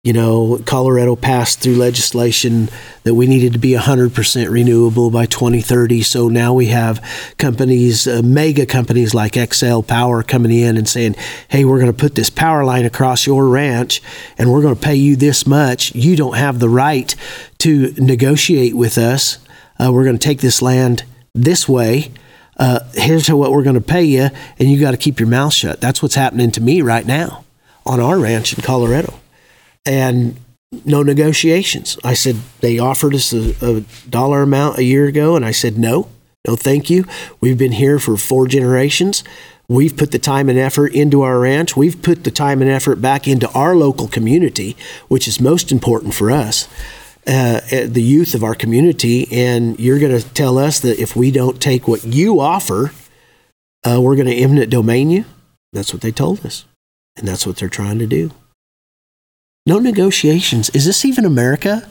you 0.03 0.13
know 0.13 0.61
Colorado 0.65 1.15
passed 1.15 1.59
through 1.59 1.75
legislation 1.75 2.69
that 3.03 3.15
we 3.15 3.25
needed 3.25 3.53
to 3.53 3.59
be 3.59 3.71
100% 3.71 4.49
renewable 4.51 5.09
by 5.09 5.25
2030. 5.25 6.03
So 6.03 6.27
now 6.27 6.53
we 6.53 6.67
have 6.67 7.03
companies, 7.37 8.07
uh, 8.07 8.21
mega 8.23 8.67
companies 8.67 9.15
like 9.15 9.33
Xcel 9.33 9.85
Power 9.85 10.21
coming 10.21 10.51
in 10.51 10.77
and 10.77 10.87
saying, 10.87 11.15
"Hey, 11.47 11.65
we're 11.65 11.79
going 11.79 11.91
to 11.91 11.99
put 11.99 12.13
this 12.13 12.29
power 12.29 12.63
line 12.63 12.85
across 12.85 13.25
your 13.25 13.47
ranch, 13.47 14.03
and 14.37 14.51
we're 14.51 14.61
going 14.61 14.75
to 14.75 14.81
pay 14.81 14.95
you 14.95 15.15
this 15.15 15.47
much. 15.47 15.95
You 15.95 16.15
don't 16.15 16.37
have 16.37 16.59
the 16.59 16.69
right 16.69 17.15
to 17.57 17.91
negotiate 17.97 18.75
with 18.75 18.99
us. 18.99 19.39
Uh, 19.79 19.91
we're 19.91 20.03
going 20.03 20.17
to 20.17 20.27
take 20.27 20.41
this 20.41 20.61
land 20.61 21.03
this 21.33 21.67
way." 21.67 22.11
uh, 22.59 22.81
here's 22.93 23.31
what 23.31 23.51
we're 23.51 23.63
going 23.63 23.75
to 23.75 23.81
pay 23.81 24.03
you, 24.03 24.29
and 24.59 24.69
you 24.69 24.79
got 24.79 24.91
to 24.91 24.97
keep 24.97 25.19
your 25.19 25.29
mouth 25.29 25.53
shut. 25.53 25.79
That's 25.79 26.03
what's 26.03 26.15
happening 26.15 26.51
to 26.51 26.61
me 26.61 26.81
right 26.81 27.05
now 27.05 27.45
on 27.85 27.99
our 28.01 28.19
ranch 28.19 28.53
in 28.53 28.61
Colorado. 28.61 29.19
And 29.85 30.37
no 30.85 31.01
negotiations. 31.01 31.97
I 32.03 32.13
said, 32.13 32.35
they 32.59 32.77
offered 32.77 33.15
us 33.15 33.33
a, 33.33 33.55
a 33.65 33.81
dollar 34.09 34.43
amount 34.43 34.77
a 34.77 34.83
year 34.83 35.05
ago, 35.05 35.35
and 35.35 35.45
I 35.45 35.51
said, 35.51 35.79
no, 35.79 36.09
no, 36.45 36.55
thank 36.55 36.89
you. 36.89 37.05
We've 37.39 37.57
been 37.57 37.71
here 37.71 37.97
for 37.97 38.17
four 38.17 38.45
generations. 38.45 39.23
We've 39.69 39.95
put 39.95 40.11
the 40.11 40.19
time 40.19 40.49
and 40.49 40.59
effort 40.59 40.93
into 40.93 41.21
our 41.21 41.39
ranch. 41.39 41.77
We've 41.77 42.01
put 42.01 42.23
the 42.23 42.31
time 42.31 42.61
and 42.61 42.69
effort 42.69 42.97
back 42.97 43.27
into 43.27 43.49
our 43.51 43.75
local 43.75 44.07
community, 44.07 44.75
which 45.07 45.27
is 45.27 45.39
most 45.39 45.71
important 45.71 46.13
for 46.13 46.29
us 46.29 46.67
uh, 47.29 47.61
the 47.85 48.01
youth 48.01 48.33
of 48.33 48.43
our 48.43 48.55
community, 48.55 49.27
and 49.31 49.79
you're 49.79 49.99
going 49.99 50.19
to 50.19 50.27
tell 50.33 50.57
us 50.57 50.79
that 50.79 50.99
if 50.99 51.15
we 51.15 51.29
don't 51.29 51.61
take 51.61 51.87
what 51.87 52.03
you 52.03 52.39
offer, 52.39 52.91
uh, 53.85 54.01
we're 54.01 54.15
going 54.15 54.27
to 54.27 54.35
eminent 54.35 54.71
domain 54.71 55.11
you. 55.11 55.25
That's 55.71 55.93
what 55.93 56.01
they 56.01 56.11
told 56.11 56.43
us, 56.43 56.65
and 57.15 57.27
that's 57.27 57.45
what 57.45 57.57
they're 57.57 57.69
trying 57.69 57.99
to 57.99 58.07
do. 58.07 58.31
No 59.67 59.77
negotiations. 59.77 60.71
Is 60.71 60.85
this 60.85 61.05
even 61.05 61.23
America? 61.23 61.87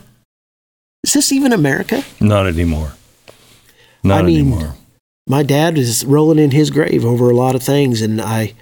Is 1.05 1.13
this 1.13 1.31
even 1.31 1.53
America? 1.53 2.03
Not 2.21 2.49
anymore. 2.49 2.95
Not 4.03 4.25
I 4.25 4.27
mean, 4.27 4.41
anymore. 4.41 4.75
my 5.29 5.45
dad 5.45 5.79
is 5.79 6.05
rolling 6.05 6.39
in 6.41 6.51
his 6.51 6.71
grave 6.71 7.05
over 7.05 7.31
a 7.31 7.37
lot 7.37 7.55
of 7.55 7.63
things 7.63 8.01
and 8.01 8.21
i 8.21 8.55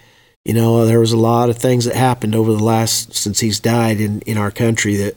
you 0.45 0.55
know 0.55 0.87
there 0.87 0.99
was 0.99 1.13
a 1.13 1.17
lot 1.17 1.51
of 1.51 1.59
things 1.59 1.85
that 1.85 1.95
happened 1.95 2.35
over 2.35 2.53
the 2.53 2.65
last 2.65 3.15
since 3.15 3.41
he's 3.41 3.61
died 3.61 4.01
in 4.01 4.21
in 4.23 4.39
our 4.39 4.51
country 4.51 4.97
that 4.97 5.15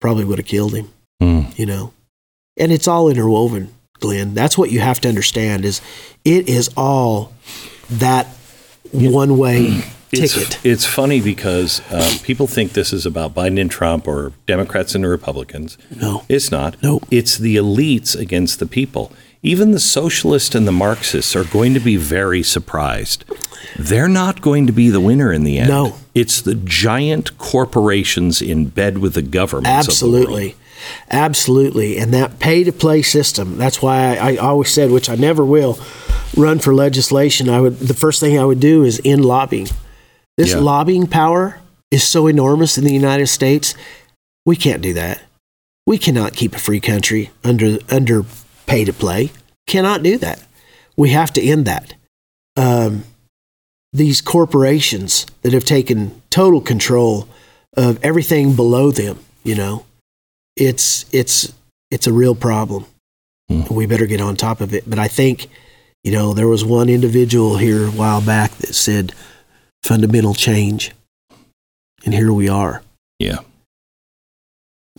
probably 0.00 0.24
would 0.24 0.38
have 0.38 0.46
killed 0.46 0.74
him 0.74 0.90
Mm. 1.22 1.58
you 1.58 1.64
know 1.64 1.92
and 2.58 2.70
it's 2.72 2.86
all 2.86 3.08
interwoven 3.08 3.72
glenn 4.00 4.34
that's 4.34 4.58
what 4.58 4.70
you 4.70 4.80
have 4.80 5.00
to 5.00 5.08
understand 5.08 5.64
is 5.64 5.80
it 6.24 6.46
is 6.48 6.68
all 6.76 7.32
that 7.88 8.26
one 8.92 9.38
way 9.38 9.82
ticket 10.10 10.36
It's, 10.56 10.64
it's 10.66 10.84
funny 10.84 11.20
because 11.22 11.80
um, 11.90 12.18
people 12.22 12.46
think 12.46 12.72
this 12.74 12.92
is 12.92 13.06
about 13.06 13.34
Biden 13.34 13.58
and 13.60 13.70
Trump 13.70 14.06
or 14.06 14.32
Democrats 14.46 14.94
and 14.94 15.06
Republicans. 15.06 15.78
no 15.90 16.22
It's 16.28 16.50
not. 16.50 16.76
Nope. 16.82 17.04
It's 17.10 17.38
the 17.38 17.56
elites 17.56 18.14
against 18.14 18.58
the 18.58 18.66
people. 18.66 19.10
Even 19.42 19.70
the 19.70 19.80
socialists 19.80 20.54
and 20.54 20.66
the 20.66 20.72
Marxists 20.72 21.36
are 21.36 21.44
going 21.44 21.74
to 21.74 21.80
be 21.80 21.96
very 21.96 22.42
surprised. 22.42 23.24
They're 23.78 24.08
not 24.08 24.40
going 24.40 24.66
to 24.66 24.72
be 24.72 24.88
the 24.90 25.00
winner 25.00 25.32
in 25.32 25.44
the 25.44 25.58
end. 25.58 25.68
No. 25.68 25.96
It's 26.14 26.40
the 26.40 26.54
giant 26.54 27.36
corporations 27.38 28.40
in 28.40 28.66
bed 28.66 28.98
with 28.98 29.14
the 29.14 29.22
governments. 29.22 29.68
of 29.68 29.86
the. 29.86 29.90
Absolutely. 29.92 30.56
Absolutely. 31.10 31.98
And 31.98 32.12
that 32.14 32.38
pay 32.38 32.64
to 32.64 32.72
play 32.72 33.02
system, 33.02 33.56
that's 33.58 33.82
why 33.82 34.16
I, 34.16 34.32
I 34.32 34.36
always 34.36 34.70
said, 34.70 34.90
which 34.90 35.08
I 35.10 35.14
never 35.14 35.44
will, 35.44 35.78
run 36.36 36.58
for 36.58 36.74
legislation. 36.74 37.48
I 37.48 37.60
would 37.60 37.78
the 37.78 37.94
first 37.94 38.20
thing 38.20 38.38
I 38.38 38.44
would 38.44 38.60
do 38.60 38.84
is 38.84 39.00
end 39.04 39.24
lobbying. 39.24 39.68
This 40.36 40.50
Yeah. 40.52 40.58
lobbying 40.58 41.06
power 41.06 41.58
is 41.90 42.04
so 42.04 42.26
enormous 42.26 42.76
in 42.78 42.84
the 42.84 42.92
United 42.92 43.26
States. 43.28 43.74
We 44.44 44.56
can't 44.56 44.82
do 44.82 44.92
that. 44.94 45.22
We 45.86 45.98
cannot 45.98 46.34
keep 46.34 46.54
a 46.54 46.58
free 46.58 46.80
country 46.80 47.30
under 47.44 47.78
under 47.90 48.24
pay 48.66 48.84
to 48.84 48.92
play. 48.92 49.30
Cannot 49.66 50.02
do 50.02 50.18
that. 50.18 50.42
We 50.96 51.10
have 51.10 51.32
to 51.34 51.42
end 51.42 51.66
that. 51.66 51.94
Um, 52.56 53.04
these 53.92 54.20
corporations 54.20 55.26
that 55.42 55.52
have 55.52 55.64
taken 55.64 56.22
total 56.30 56.60
control 56.60 57.28
of 57.76 58.02
everything 58.04 58.54
below 58.56 58.90
them, 58.90 59.18
you 59.44 59.54
know, 59.54 59.84
it's 60.56 61.04
it's 61.12 61.52
it's 61.90 62.06
a 62.06 62.12
real 62.12 62.34
problem. 62.34 62.86
Hmm. 63.48 63.62
We 63.72 63.86
better 63.86 64.06
get 64.06 64.20
on 64.20 64.36
top 64.36 64.60
of 64.60 64.74
it. 64.74 64.88
But 64.88 64.98
I 64.98 65.08
think, 65.08 65.48
you 66.02 66.12
know, 66.12 66.34
there 66.34 66.48
was 66.48 66.64
one 66.64 66.88
individual 66.88 67.58
here 67.58 67.86
a 67.86 67.90
while 67.90 68.20
back 68.20 68.52
that 68.56 68.74
said 68.74 69.12
fundamental 69.84 70.34
change, 70.34 70.92
and 72.04 72.12
here 72.14 72.32
we 72.32 72.48
are. 72.48 72.82
Yeah. 73.18 73.38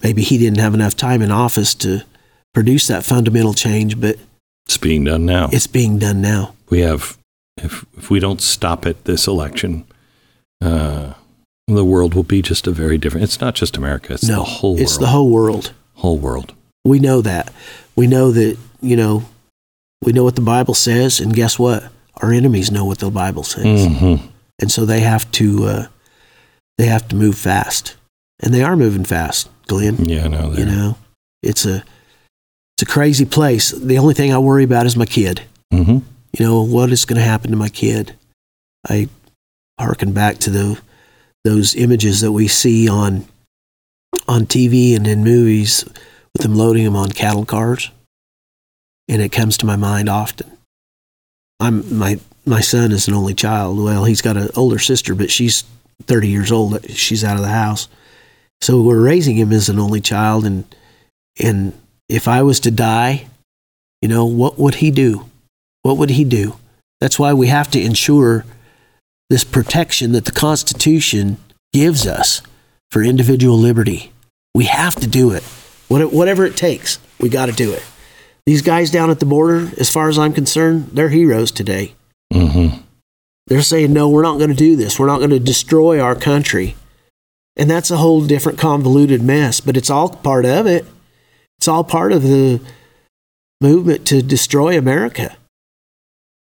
maybe 0.02 0.22
he 0.24 0.38
didn't 0.38 0.60
have 0.60 0.74
enough 0.74 0.96
time 0.96 1.22
in 1.22 1.32
office 1.32 1.76
to 1.76 2.02
produce 2.58 2.88
that 2.88 3.06
fundamental 3.06 3.54
change, 3.54 4.00
but 4.02 4.18
It's 4.66 4.78
being 4.80 5.04
done 5.04 5.28
now. 5.28 5.48
it's 5.54 5.68
being 5.68 6.00
done 6.00 6.22
now. 6.22 6.56
we 6.72 6.80
have, 6.80 7.16
if, 7.62 7.86
if 7.96 8.10
we 8.10 8.20
don't 8.20 8.42
stop 8.42 8.84
it 8.88 9.04
this 9.06 9.28
election, 9.28 9.86
uh, 10.60 11.14
the 11.68 11.86
world 11.86 12.16
will 12.16 12.24
be 12.24 12.42
just 12.42 12.66
a 12.66 12.72
very 12.72 12.98
different. 12.98 13.24
It's 13.26 13.40
not 13.40 13.54
just 13.54 13.78
America. 13.78 14.14
It's 14.14 14.24
no, 14.28 14.38
the 14.38 14.44
whole 14.44 14.80
it's 14.80 14.94
world. 14.94 15.02
the 15.04 15.08
whole 15.08 15.30
world. 15.30 15.72
whole 15.98 16.18
world. 16.18 16.54
We 16.84 16.98
know 17.00 17.22
that. 17.22 17.54
We 17.96 18.08
know 18.08 18.32
that, 18.32 18.58
you 18.82 18.96
know, 18.96 19.26
we 20.04 20.12
know 20.14 20.24
what 20.24 20.36
the 20.36 20.42
Bible 20.42 20.74
says, 20.74 21.20
and 21.20 21.36
guess 21.36 21.60
what? 21.60 21.84
Our 22.24 22.32
enemies 22.34 22.72
know 22.72 22.86
what 22.86 22.98
the 22.98 23.12
Bible 23.12 23.44
says. 23.44 23.66
Mhm. 23.88 24.20
And 24.60 24.72
so 24.72 24.84
they 24.84 25.02
have 25.02 25.30
to 25.34 25.66
uh, 25.66 25.88
they 26.80 26.88
have 26.88 27.08
to 27.10 27.16
move 27.16 27.38
fast. 27.38 27.96
And 28.40 28.52
they 28.52 28.64
are 28.64 28.76
moving 28.76 29.06
fast, 29.06 29.48
Glenn. 29.68 30.06
Yeah, 30.06 30.28
no, 30.28 30.54
You 30.54 30.66
know. 30.66 30.98
It's 31.44 31.66
a 31.68 31.84
it's 32.78 32.84
a 32.88 32.94
crazy 32.94 33.26
place. 33.26 33.72
The 33.72 33.98
only 33.98 34.14
thing 34.14 34.32
I 34.32 34.38
worry 34.38 34.64
about 34.64 34.86
is 34.86 34.96
my 34.96 35.08
kid. 35.08 35.42
Mhm. 35.74 36.04
You 36.38 36.46
know, 36.46 36.62
what 36.62 36.92
is 36.92 37.06
going 37.06 37.18
to 37.18 37.26
happen 37.26 37.50
to 37.50 37.58
my 37.58 37.70
kid? 37.70 38.14
I 38.88 39.10
harken 39.80 40.12
back 40.12 40.38
to 40.40 40.52
the 40.52 40.80
those 41.44 41.74
images 41.74 42.22
that 42.22 42.34
we 42.34 42.48
see 42.48 42.88
on 42.88 43.26
on 44.28 44.46
TV 44.46 44.96
and 44.96 45.08
in 45.08 45.24
movies 45.24 45.86
with 46.34 46.44
them 46.44 46.56
loading 46.56 46.84
them 46.84 46.96
on 46.96 47.10
cattle 47.12 47.46
cars. 47.46 47.90
And 49.08 49.24
it 49.24 49.32
comes 49.32 49.58
to 49.58 49.66
my 49.66 49.76
mind 49.76 50.08
often. 50.08 50.52
I'm 51.60 51.98
my 51.98 52.20
my 52.46 52.62
son 52.62 52.92
is 52.92 53.08
an 53.08 53.16
only 53.16 53.34
child. 53.34 53.80
Well, 53.80 54.04
he's 54.06 54.22
got 54.22 54.38
an 54.38 54.50
older 54.56 54.78
sister, 54.78 55.16
but 55.16 55.32
she's 55.32 55.64
30 56.06 56.28
years 56.28 56.52
old. 56.52 56.88
She's 56.92 57.24
out 57.24 57.38
of 57.38 57.42
the 57.42 57.48
house. 57.50 57.88
So 58.62 58.84
we're 58.84 59.02
raising 59.02 59.36
him 59.38 59.52
as 59.52 59.68
an 59.68 59.80
only 59.80 60.02
child 60.02 60.46
and 60.46 60.64
and 61.40 61.74
if 62.10 62.28
I 62.28 62.42
was 62.42 62.60
to 62.62 62.72
die, 62.72 63.28
you 64.02 64.08
know, 64.10 64.26
what 64.26 64.58
would 64.60 64.76
he 64.76 64.92
do? 64.92 65.26
What 65.82 65.98
would 65.98 66.12
he 66.12 66.24
do? 66.24 66.58
That's 67.02 67.20
why 67.20 67.34
we 67.34 67.48
have 67.48 67.70
to 67.72 67.82
ensure 67.82 68.46
this 69.30 69.44
protection 69.44 70.14
that 70.14 70.26
the 70.26 70.32
Constitution 70.32 71.38
gives 71.74 72.08
us 72.08 72.42
for 72.92 73.04
individual 73.04 73.58
liberty. 73.58 74.12
We 74.56 74.66
have 74.66 74.96
to 74.96 75.08
do 75.08 75.32
it. 75.32 75.44
Whatever 75.90 76.46
it 76.46 76.58
takes, 76.58 77.00
we 77.20 77.30
got 77.30 77.48
to 77.48 77.52
do 77.52 77.72
it. 77.72 77.84
These 78.46 78.62
guys 78.62 78.90
down 78.92 79.10
at 79.10 79.20
the 79.20 79.26
border, 79.26 79.72
as 79.78 79.90
far 79.90 80.10
as 80.10 80.18
I'm 80.18 80.34
concerned, 80.34 80.90
they're 80.94 81.10
heroes 81.10 81.52
today. 81.52 81.94
Mhm. 82.34 82.84
They're 83.48 83.62
saying, 83.62 83.94
no, 83.94 84.10
we're 84.10 84.24
not 84.24 84.38
going 84.38 84.50
to 84.50 84.56
do 84.56 84.76
this. 84.76 84.98
We're 85.00 85.08
not 85.08 85.20
going 85.20 85.30
to 85.32 85.40
destroy 85.40 86.00
our 86.00 86.16
country. 86.16 86.76
And 87.56 87.70
that's 87.70 87.92
a 87.92 87.98
whole 87.98 88.26
different 88.26 88.58
convoluted 88.58 89.22
mess, 89.22 89.60
but 89.62 89.78
it's 89.78 89.90
all 89.90 90.10
part 90.10 90.46
of 90.46 90.68
it. 90.68 90.86
It's 91.58 91.68
all 91.68 91.84
part 91.84 92.12
of 92.12 92.24
the 92.24 92.62
movement 93.62 94.06
to 94.08 94.22
destroy 94.22 94.78
America. 94.78 95.36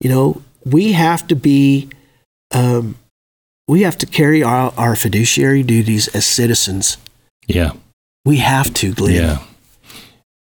You 0.01 0.11
know, 0.11 0.43
we 0.65 0.93
have 0.93 1.27
to 1.29 1.35
be, 1.37 1.89
um, 2.53 2.97
we 3.69 3.83
have 3.83 3.99
to 3.99 4.07
carry 4.07 4.43
our, 4.43 4.73
our 4.77 4.97
fiduciary 4.97 5.63
duties 5.63 6.09
as 6.09 6.27
citizens. 6.27 6.97
Yeah, 7.47 7.73
We 8.25 8.37
have 8.39 8.73
to, 8.75 8.95
Glenn. 8.95 9.15
yeah, 9.15 9.39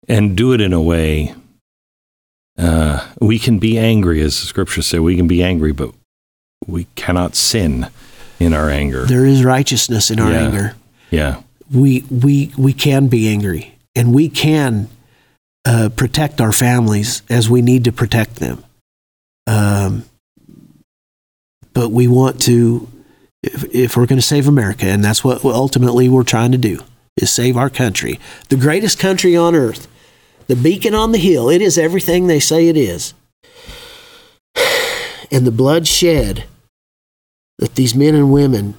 and 0.08 0.36
do 0.36 0.52
it 0.54 0.60
in 0.60 0.72
a 0.72 0.80
way. 0.80 1.34
Uh, 2.58 3.06
we 3.20 3.38
can 3.38 3.58
be 3.58 3.76
angry, 3.78 4.22
as 4.22 4.40
the 4.40 4.46
scriptures 4.46 4.86
say. 4.86 4.98
We 4.98 5.16
can 5.16 5.26
be 5.28 5.42
angry, 5.42 5.72
but 5.72 5.92
we 6.66 6.86
cannot 6.94 7.34
sin 7.36 7.88
in 8.40 8.54
our 8.54 8.70
anger. 8.70 9.04
There 9.04 9.26
is 9.26 9.44
righteousness 9.44 10.10
in 10.10 10.18
our 10.18 10.30
Yeah. 10.32 10.46
anger. 10.46 10.74
Yeah, 11.10 11.42
we 11.70 12.00
we 12.10 12.52
we 12.56 12.72
can 12.72 13.08
be 13.08 13.28
angry 13.28 13.75
and 13.96 14.14
we 14.14 14.28
can 14.28 14.88
uh, 15.64 15.88
protect 15.96 16.40
our 16.40 16.52
families 16.52 17.22
as 17.28 17.50
we 17.50 17.62
need 17.62 17.84
to 17.84 17.92
protect 17.92 18.36
them. 18.36 18.62
Um, 19.46 20.04
but 21.72 21.90
we 21.90 22.06
want 22.06 22.40
to, 22.42 22.88
if, 23.42 23.64
if 23.74 23.96
we're 23.96 24.06
going 24.06 24.18
to 24.18 24.22
save 24.22 24.46
America, 24.46 24.86
and 24.86 25.02
that's 25.02 25.24
what 25.24 25.44
ultimately 25.44 26.08
we're 26.08 26.22
trying 26.22 26.52
to 26.52 26.58
do, 26.58 26.80
is 27.16 27.30
save 27.32 27.56
our 27.56 27.70
country, 27.70 28.20
the 28.50 28.56
greatest 28.56 28.98
country 28.98 29.36
on 29.36 29.54
earth, 29.54 29.88
the 30.46 30.56
beacon 30.56 30.94
on 30.94 31.12
the 31.12 31.18
hill. 31.18 31.48
It 31.48 31.62
is 31.62 31.78
everything 31.78 32.26
they 32.26 32.40
say 32.40 32.68
it 32.68 32.76
is. 32.76 33.14
And 35.28 35.44
the 35.44 35.50
blood 35.50 35.88
shed 35.88 36.44
that 37.58 37.74
these 37.74 37.96
men 37.96 38.14
and 38.14 38.32
women 38.32 38.74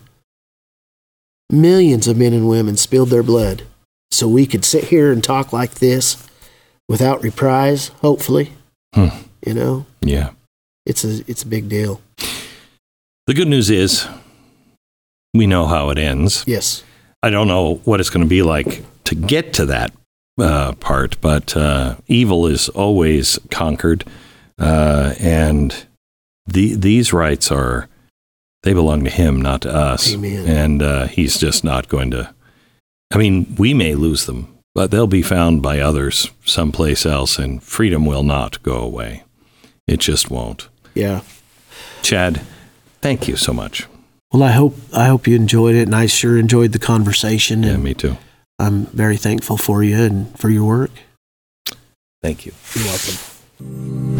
millions 1.49 2.07
of 2.07 2.15
men 2.15 2.31
and 2.31 2.47
women 2.47 2.77
spilled 2.77 3.09
their 3.09 3.23
blood 3.23 3.63
so 4.11 4.27
we 4.27 4.45
could 4.45 4.63
sit 4.65 4.85
here 4.85 5.11
and 5.11 5.23
talk 5.23 5.51
like 5.53 5.75
this 5.75 6.27
without 6.89 7.21
reprise 7.23 7.89
hopefully 8.01 8.51
Hmm. 8.95 9.07
you 9.45 9.53
know 9.53 9.85
yeah. 10.01 10.29
it's 10.85 11.03
a 11.03 11.23
it's 11.27 11.43
a 11.43 11.47
big 11.47 11.67
deal 11.69 12.01
The 13.27 13.33
good 13.33 13.47
news 13.49 13.69
is 13.69 14.07
we 15.33 15.45
know 15.47 15.67
how 15.67 15.89
it 15.89 15.97
ends. 15.99 16.43
yes 16.47 16.83
I 17.21 17.29
don't 17.29 17.47
know 17.47 17.75
what 17.83 17.99
it's 17.99 18.09
going 18.09 18.25
to 18.25 18.29
be 18.29 18.41
like 18.43 18.83
to 19.05 19.15
get 19.15 19.51
to 19.53 19.65
that 19.65 19.91
uh, 20.39 20.73
part, 20.73 21.19
but 21.19 21.57
uh, 21.57 21.95
evil 22.07 22.45
is 22.45 22.69
always 22.69 23.39
conquered, 23.49 24.03
uh, 24.59 25.15
and 25.19 25.87
the, 26.45 26.75
these 26.75 27.11
rights 27.11 27.51
are 27.51 27.89
they 28.63 28.73
belong 28.73 29.03
to 29.03 29.09
him, 29.09 29.41
not 29.41 29.61
to 29.61 29.73
us. 29.73 30.13
Amen. 30.13 30.45
And 30.47 30.81
uh, 30.83 31.07
he's 31.07 31.39
just 31.39 31.63
not 31.63 31.87
going 31.89 32.11
to. 32.11 32.33
I 33.11 33.17
mean, 33.17 33.55
we 33.57 33.73
may 33.73 33.95
lose 33.95 34.25
them, 34.25 34.53
but 34.75 34.91
they'll 34.91 35.07
be 35.07 35.21
found 35.21 35.61
by 35.61 35.79
others 35.79 36.29
someplace 36.45 37.05
else, 37.05 37.37
and 37.39 37.63
freedom 37.63 38.05
will 38.05 38.23
not 38.23 38.61
go 38.63 38.77
away. 38.77 39.23
It 39.87 39.99
just 40.01 40.29
won't. 40.29 40.67
yeah 40.93 41.21
Shad, 42.03 42.41
thank 43.01 43.27
you 43.27 43.35
so 43.37 43.53
much. 43.53 43.85
well 44.33 44.43
i 44.43 44.51
hope 44.51 44.75
i 44.93 45.05
hope 45.07 45.27
you 45.27 45.35
enjoyed 45.35 45.75
it 45.75 45.83
and 45.87 45.95
i 45.95 46.05
sure 46.07 46.37
enjoyed 46.37 46.71
the 46.73 46.79
conversation 46.79 47.63
Yeah, 47.63 47.77
me 47.77 47.93
too. 47.93 48.17
i'm 48.59 48.85
very 48.87 49.17
thankful 49.17 49.57
for 49.57 49.83
you 49.83 49.97
and 49.97 50.37
for 50.39 50.49
your 50.49 50.65
work 50.65 50.91
Thank 52.23 52.45
you. 52.45 52.51
you're 52.75 52.85
welcome 52.85 54.17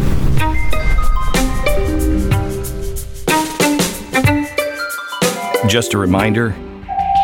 Just 5.66 5.92
a 5.94 5.98
reminder 5.98 6.54